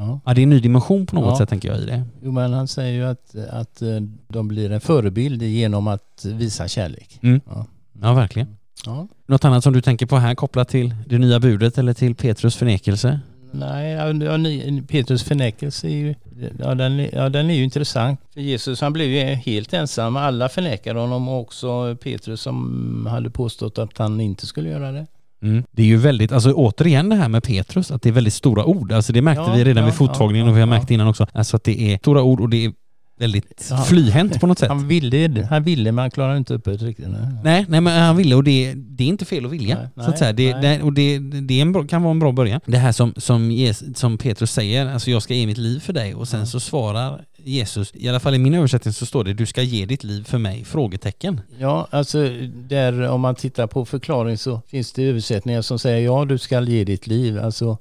Ja. 0.00 0.20
Ja. 0.24 0.34
det 0.34 0.40
är 0.40 0.42
en 0.42 0.50
ny 0.50 0.60
dimension 0.60 1.06
på 1.06 1.14
något 1.16 1.24
Ja. 1.30 1.38
sätt 1.38 1.48
tänker 1.48 1.68
jag 1.68 1.78
i 1.78 1.86
det. 1.86 2.02
Jo, 2.22 2.32
men 2.32 2.52
han 2.52 2.68
säger 2.68 2.92
ju 2.92 3.04
att, 3.10 3.34
att 3.50 3.82
eh, 3.82 3.88
de 4.28 4.48
blir 4.48 4.70
en 4.72 4.80
förebild 4.80 5.42
genom 5.42 5.88
att 5.88 6.24
visa 6.24 6.68
kärlek. 6.68 7.18
Mm. 7.22 7.40
Ja, 8.02 8.12
verkligen. 8.14 8.56
Ja. 8.86 9.08
Något 9.26 9.44
annat 9.44 9.64
som 9.64 9.72
du 9.72 9.80
tänker 9.80 10.06
på 10.06 10.16
här 10.16 10.34
kopplat 10.34 10.68
till 10.68 10.94
det 11.06 11.18
nya 11.18 11.40
budet 11.40 11.78
eller 11.78 11.92
till 11.94 12.14
Petrus 12.14 12.56
förnekelse? 12.56 13.20
Nej, 13.52 13.92
ja, 13.92 14.38
Petrus 14.88 15.22
förnekelse 15.24 15.86
är 15.86 15.96
ju, 15.96 16.14
ja, 16.58 16.74
den, 16.74 17.00
är- 17.00 17.10
ja, 17.14 17.28
den 17.28 17.50
är 17.50 17.54
ju 17.54 17.64
intressant. 17.64 18.20
För 18.34 18.40
Jesus 18.40 18.80
han 18.80 18.92
blev 18.92 19.08
ju 19.08 19.20
helt 19.34 19.72
ensam. 19.74 20.16
Alla 20.16 20.48
förnekade 20.48 21.00
honom 21.00 21.28
och 21.28 21.40
också 21.40 21.96
Petrus 22.02 22.40
som 22.40 23.06
hade 23.10 23.30
påstått 23.30 23.78
att 23.78 23.98
han 23.98 24.20
inte 24.20 24.46
skulle 24.46 24.68
göra 24.68 24.92
det. 24.92 25.06
Mm. 25.42 25.64
Det 25.70 25.82
är 25.82 25.86
ju 25.86 25.96
väldigt, 25.96 26.32
alltså 26.32 26.52
återigen 26.52 27.08
det 27.08 27.16
här 27.16 27.28
med 27.28 27.42
Petrus, 27.42 27.90
att 27.90 28.02
det 28.02 28.08
är 28.08 28.12
väldigt 28.12 28.34
stora 28.34 28.64
ord. 28.64 28.92
Alltså 28.92 29.12
det 29.12 29.22
märkte 29.22 29.42
Ja, 29.42 29.52
vi 29.54 29.64
redan 29.64 29.82
ja, 29.82 29.86
vid 29.86 29.94
fottagningen 29.94 30.46
ja, 30.46 30.50
och 30.50 30.56
vi 30.56 30.60
har 30.60 30.66
märkt 30.66 30.90
innan 30.90 31.06
också. 31.08 31.26
Alltså 31.32 31.56
att 31.56 31.64
det 31.64 31.80
är 31.92 31.98
stora 31.98 32.22
ord 32.22 32.40
och 32.40 32.48
det 32.48 32.64
är 32.64 32.72
väldigt 33.18 33.66
Ja. 33.70 33.76
flyhänt 33.76 34.40
på 34.40 34.46
något 34.46 34.58
sätt. 34.58 34.68
Han 34.68 34.88
ville, 34.88 35.46
han 35.50 35.62
ville 35.62 35.92
men 35.92 36.02
han 36.02 36.10
klarade 36.10 36.38
inte 36.38 36.54
upp 36.54 36.64
det 36.64 36.70
riktigt. 36.76 37.06
Nej. 37.44 37.66
Nej, 37.68 37.80
men 37.80 37.86
han 38.02 38.16
ville 38.16 38.34
och 38.34 38.44
det, 38.44 38.74
det 38.76 39.04
är 39.04 39.08
inte 39.08 39.24
fel 39.24 39.44
att 39.46 39.52
vilja. 39.52 39.74
Nej, 39.94 40.04
så 40.04 40.10
att 40.10 40.18
säga. 40.18 40.32
Det, 40.32 40.52
det, 40.52 40.82
och 40.82 40.92
det, 40.92 41.18
det 41.18 41.64
bra, 41.64 41.84
kan 41.86 42.02
vara 42.02 42.10
en 42.10 42.18
bra 42.18 42.32
början. 42.32 42.60
Det 42.66 42.78
här 42.78 42.92
som, 42.92 43.14
som, 43.16 43.50
Jes- 43.50 43.94
som 43.94 44.18
Petrus 44.18 44.52
säger, 44.52 44.86
alltså 44.86 45.10
jag 45.10 45.22
ska 45.22 45.34
ge 45.34 45.46
mitt 45.46 45.58
liv 45.58 45.80
för 45.80 45.92
dig 45.92 46.14
och 46.14 46.28
sen 46.28 46.46
så 46.46 46.60
svarar 46.60 47.24
Jesus, 47.44 47.90
i 47.94 48.08
alla 48.08 48.20
fall 48.20 48.34
i 48.34 48.38
min 48.38 48.54
översättning 48.54 48.94
så 48.94 49.06
står 49.06 49.24
det 49.24 49.34
du 49.34 49.46
ska 49.46 49.62
ge 49.62 49.86
ditt 49.86 50.04
liv 50.04 50.24
för 50.24 50.38
mig? 50.38 50.64
Frågetecken. 50.64 51.40
Ja, 51.58 51.88
alltså 51.90 52.28
där 52.68 53.08
om 53.08 53.20
man 53.20 53.34
tittar 53.34 53.66
på 53.66 53.84
förklaring 53.84 54.38
så 54.38 54.60
finns 54.66 54.92
det 54.92 55.02
översättningar 55.04 55.62
som 55.62 55.78
säger 55.78 56.04
ja, 56.04 56.24
du 56.24 56.38
ska 56.38 56.60
ge 56.60 56.84
ditt 56.84 57.06
liv. 57.06 57.38
Alltså, 57.38 57.78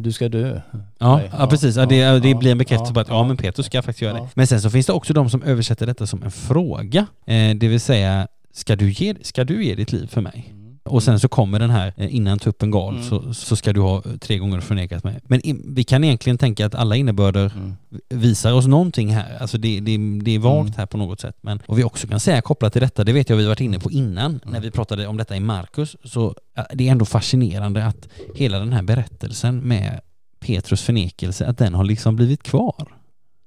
du 0.00 0.12
ska 0.12 0.28
dö. 0.28 0.60
Ja, 0.98 1.20
ja, 1.38 1.46
precis. 1.46 1.76
Ja, 1.76 1.86
det, 1.86 2.20
det 2.20 2.34
blir 2.34 2.52
en 2.52 2.58
bekräftelse 2.58 2.90
ja, 2.90 2.94
på 2.94 3.00
att 3.00 3.08
ja, 3.08 3.24
men 3.24 3.36
Petrus 3.36 3.66
ska 3.66 3.82
faktiskt 3.82 4.02
göra 4.02 4.20
det. 4.20 4.28
Men 4.34 4.46
sen 4.46 4.60
så 4.60 4.70
finns 4.70 4.86
det 4.86 4.92
också 4.92 5.12
de 5.12 5.30
som 5.30 5.42
översätter 5.42 5.86
detta 5.86 6.06
som 6.06 6.22
en 6.22 6.30
fråga. 6.30 7.06
Eh, 7.26 7.56
det 7.56 7.68
vill 7.68 7.80
säga, 7.80 8.28
ska 8.52 8.76
du, 8.76 8.90
ge, 8.90 9.14
ska 9.22 9.44
du 9.44 9.64
ge 9.64 9.74
ditt 9.74 9.92
liv 9.92 10.06
för 10.06 10.20
mig? 10.20 10.54
Och 10.88 11.02
sen 11.02 11.20
så 11.20 11.28
kommer 11.28 11.58
den 11.58 11.70
här, 11.70 11.92
eh, 11.96 12.14
innan 12.14 12.38
tuppen 12.38 12.70
gal 12.70 12.94
Mm. 12.94 13.08
så, 13.08 13.34
så 13.34 13.56
ska 13.56 13.72
du 13.72 13.80
ha 13.80 13.96
eh, 13.96 14.02
tre 14.20 14.38
gånger 14.38 14.60
förnekat 14.60 15.04
mig. 15.04 15.18
Men 15.26 15.46
i, 15.46 15.60
vi 15.64 15.84
kan 15.84 16.04
egentligen 16.04 16.38
tänka 16.38 16.66
att 16.66 16.74
alla 16.74 16.96
innebörder 16.96 17.52
Mm. 17.56 17.76
visar 18.08 18.52
oss 18.52 18.66
någonting 18.66 19.08
här. 19.14 19.38
Alltså 19.40 19.58
det, 19.58 19.80
det, 19.80 19.96
det 20.22 20.34
är 20.34 20.38
vagt 20.38 20.60
Mm. 20.68 20.72
här 20.76 20.86
på 20.86 20.98
något 20.98 21.20
sätt. 21.20 21.36
Men, 21.40 21.60
och 21.66 21.78
vi 21.78 21.84
också 21.84 22.06
kan 22.08 22.20
säga 22.20 22.40
kopplat 22.40 22.72
till 22.72 22.82
detta, 22.82 23.04
det 23.04 23.12
vet 23.12 23.30
jag 23.30 23.36
vi 23.36 23.46
varit 23.46 23.60
inne 23.60 23.78
på 23.78 23.90
innan 23.90 24.30
Mm. 24.30 24.40
när 24.52 24.60
vi 24.60 24.70
pratade 24.70 25.06
om 25.06 25.16
detta 25.16 25.36
i 25.36 25.40
Markus, 25.40 25.96
så 26.04 26.34
det 26.74 26.88
är 26.88 26.92
ändå 26.92 27.04
fascinerande 27.04 27.84
att 27.86 28.08
hela 28.34 28.58
den 28.58 28.72
här 28.72 28.82
berättelsen 28.82 29.58
med 29.58 30.00
Petrus 30.40 30.82
förnekelse, 30.82 31.46
att 31.46 31.58
den 31.58 31.74
har 31.74 31.84
liksom 31.84 32.16
blivit 32.16 32.42
kvar. 32.42 32.74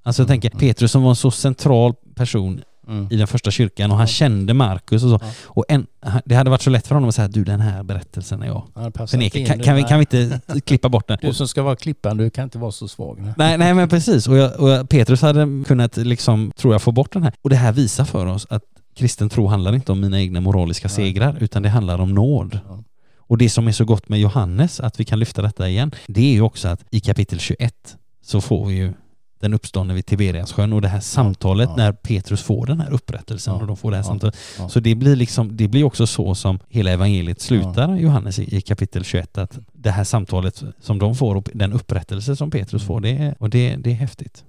Alltså 0.04 0.22
jag 0.22 0.30
Mm, 0.30 0.34
tänker 0.42 0.50
mm. 0.50 0.60
Petrus 0.60 0.92
som 0.92 1.02
var 1.04 1.10
en 1.10 1.16
så 1.16 1.32
central 1.32 1.94
person 2.16 2.62
Mm. 2.92 3.08
i 3.12 3.16
den 3.16 3.28
första 3.28 3.52
kyrkan 3.52 3.92
och 3.92 3.98
han 3.98 4.08
kände 4.08 4.54
Markus 4.54 5.04
och 5.04 5.10
så. 5.10 5.20
Ja. 5.22 5.32
Och 5.44 5.66
en, 5.68 5.88
det 6.26 6.36
hade 6.36 6.50
varit 6.50 6.62
så 6.62 6.70
lätt 6.70 6.88
för 6.88 6.96
honom 6.96 7.10
att 7.10 7.16
säga 7.16 7.28
du 7.28 7.44
den 7.44 7.60
här 7.60 7.84
berättelsen 7.84 8.42
är 8.42 8.48
jag. 8.48 8.64
Ja, 8.76 9.08
Förnekar. 9.08 9.46
Kan, 9.46 9.60
kan, 9.60 9.76
vi, 9.76 9.84
kan 9.84 10.00
vi 10.00 10.02
inte 10.02 10.42
klippa 10.66 10.90
bort 10.90 11.08
den? 11.08 11.18
Du 11.22 11.34
som 11.34 11.48
ska 11.48 11.64
vara 11.64 11.76
klippan, 11.76 12.18
du 12.18 12.30
kan 12.30 12.44
inte 12.44 12.58
vara 12.58 12.72
så 12.72 12.88
svag. 12.88 13.22
Nej. 13.22 13.34
Nej, 13.38 13.58
nej 13.58 13.74
men 13.74 13.90
precis. 13.90 14.28
Och, 14.28 14.38
jag, 14.38 14.60
och 14.60 14.70
jag, 14.70 14.90
Petrus 14.90 15.22
hade 15.22 15.64
kunnat, 15.68 15.98
liksom, 15.98 16.52
tror 16.56 16.74
jag, 16.74 16.82
få 16.82 16.92
bort 16.92 17.14
den 17.14 17.24
här. 17.24 17.34
Och 17.42 17.50
det 17.50 17.56
här 17.56 17.72
visar 17.72 18.06
för 18.06 18.26
oss 18.26 18.48
att 18.50 18.64
kristen 18.96 19.30
tro 19.30 19.48
handlar 19.48 19.76
inte 19.76 19.92
om 19.92 20.00
mina 20.00 20.22
egna 20.22 20.42
moraliska 20.42 20.88
Nej. 20.88 20.96
segrar, 20.96 21.38
utan 21.40 21.64
det 21.64 21.70
handlar 21.70 22.00
om 22.02 22.14
nåd. 22.14 22.60
Ja. 22.68 22.84
Och 23.18 23.38
det 23.38 23.50
som 23.50 23.68
är 23.68 23.72
så 23.72 23.86
gott 23.86 24.10
med 24.10 24.20
Johannes, 24.20 24.80
att 24.80 25.00
vi 25.00 25.06
kan 25.06 25.20
lyfta 25.20 25.42
detta 25.42 25.70
igen, 25.70 25.92
det 26.08 26.22
är 26.22 26.34
ju 26.34 26.42
också 26.42 26.68
att 26.68 26.84
i 26.92 27.00
kapitel 27.00 27.40
21 27.40 27.98
så 28.24 28.42
får 28.42 28.66
vi 28.66 28.76
ju 28.76 28.94
den 29.42 29.54
uppståndne 29.54 29.94
vid 29.94 30.06
Tiberiassjön 30.06 30.74
och 30.74 30.82
det 30.82 30.88
här 30.88 31.00
samtalet 31.00 31.70
ja. 31.70 31.76
när 31.76 31.92
Petrus 31.92 32.42
får 32.42 32.66
den 32.66 32.80
här 32.80 32.92
upprättelsen 32.94 33.54
Ja, 33.54 33.62
och 33.62 33.68
de 33.68 33.78
får 33.78 33.92
det 33.92 33.98
här 33.98 34.04
ja, 34.04 34.08
samtalet. 34.08 34.38
ja. 34.58 34.70
Så 34.70 34.80
det 34.80 34.96
blir 34.96 35.16
liksom, 35.16 35.58
det 35.58 35.68
blir 35.68 35.84
också 35.84 36.08
så 36.08 36.36
som 36.36 36.60
hela 36.70 36.92
evangeliet 36.92 37.42
slutar 37.42 37.96
Johannes 37.96 38.40
i, 38.40 38.58
i 38.58 38.62
kapitel 38.62 39.04
21 39.04 39.38
att 39.38 39.60
det 39.74 39.92
här 39.92 40.04
samtalet 40.04 40.64
som 40.82 41.00
de 41.00 41.16
får 41.16 41.36
och 41.36 41.50
den 41.54 41.74
upprättelse 41.74 42.36
som 42.36 42.52
Petrus 42.52 42.84
får, 42.84 43.00
det 43.00 43.10
är, 43.10 43.36
och 43.40 43.50
det, 43.50 43.76
det 43.76 43.90
är 43.92 43.96
häftigt. 43.96 44.44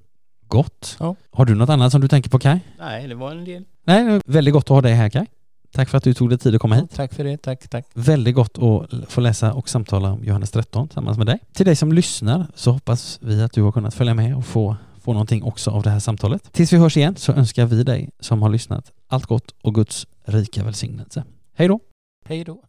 Gott. 0.49 0.97
Ja. 1.01 1.15
Har 1.31 1.45
du 1.45 1.55
något 1.55 1.69
annat 1.71 1.93
som 1.93 2.01
du 2.01 2.09
tänker 2.09 2.31
på 2.31 2.39
Kai? 2.39 2.61
Nej, 2.79 3.09
det 3.09 3.15
var 3.15 3.31
en 3.31 3.45
del. 3.45 3.65
Nej, 3.87 4.05
det 4.05 4.11
är 4.13 4.21
väldigt 4.27 4.55
gott 4.55 4.65
att 4.65 4.69
ha 4.69 4.81
dig 4.81 4.95
här 4.95 5.09
Kai. 5.09 5.27
Tack 5.73 5.89
för 5.89 5.99
att 5.99 6.05
du 6.05 6.15
tog 6.15 6.29
dig 6.29 6.39
tid 6.39 6.55
att 6.55 6.61
komma 6.61 6.75
hit. 6.75 6.91
Tack 6.95 7.15
för 7.15 7.25
det, 7.25 7.37
tack, 7.37 7.69
tack. 7.69 7.87
Väldigt 7.95 8.35
gott 8.35 8.59
att 8.59 9.13
få 9.13 9.21
läsa 9.21 9.53
och 9.53 9.69
samtala 9.69 10.13
om 10.13 10.25
Johannes 10.25 10.51
13 10.51 10.89
tillsammans 10.89 11.19
med 11.19 11.27
dig. 11.27 11.39
Till 11.53 11.67
dig 11.67 11.77
som 11.77 11.93
lyssnar 11.93 12.47
så 12.55 12.73
hoppas 12.73 13.19
vi 13.23 13.43
att 13.43 13.53
du 13.53 13.63
har 13.63 13.73
kunnat 13.73 13.95
följa 13.95 14.15
med 14.15 14.37
och 14.37 14.45
få, 14.45 14.77
få 15.01 15.13
någonting 15.13 15.43
också 15.43 15.71
av 15.71 15.83
det 15.83 15.91
här 15.91 16.01
samtalet. 16.01 16.53
Tills 16.53 16.73
vi 16.73 16.77
hörs 16.77 16.97
igen 16.97 17.17
så 17.17 17.33
önskar 17.33 17.67
vi 17.67 17.83
dig 17.83 18.11
som 18.21 18.43
har 18.43 18.49
lyssnat 18.49 18.93
allt 19.09 19.27
gott 19.27 19.55
och 19.63 19.75
Guds 19.75 20.07
rika 20.25 20.65
välsignelse. 20.65 21.25
Hej 21.55 21.69
då! 21.69 21.81
Hej 22.25 22.45
då. 22.45 22.63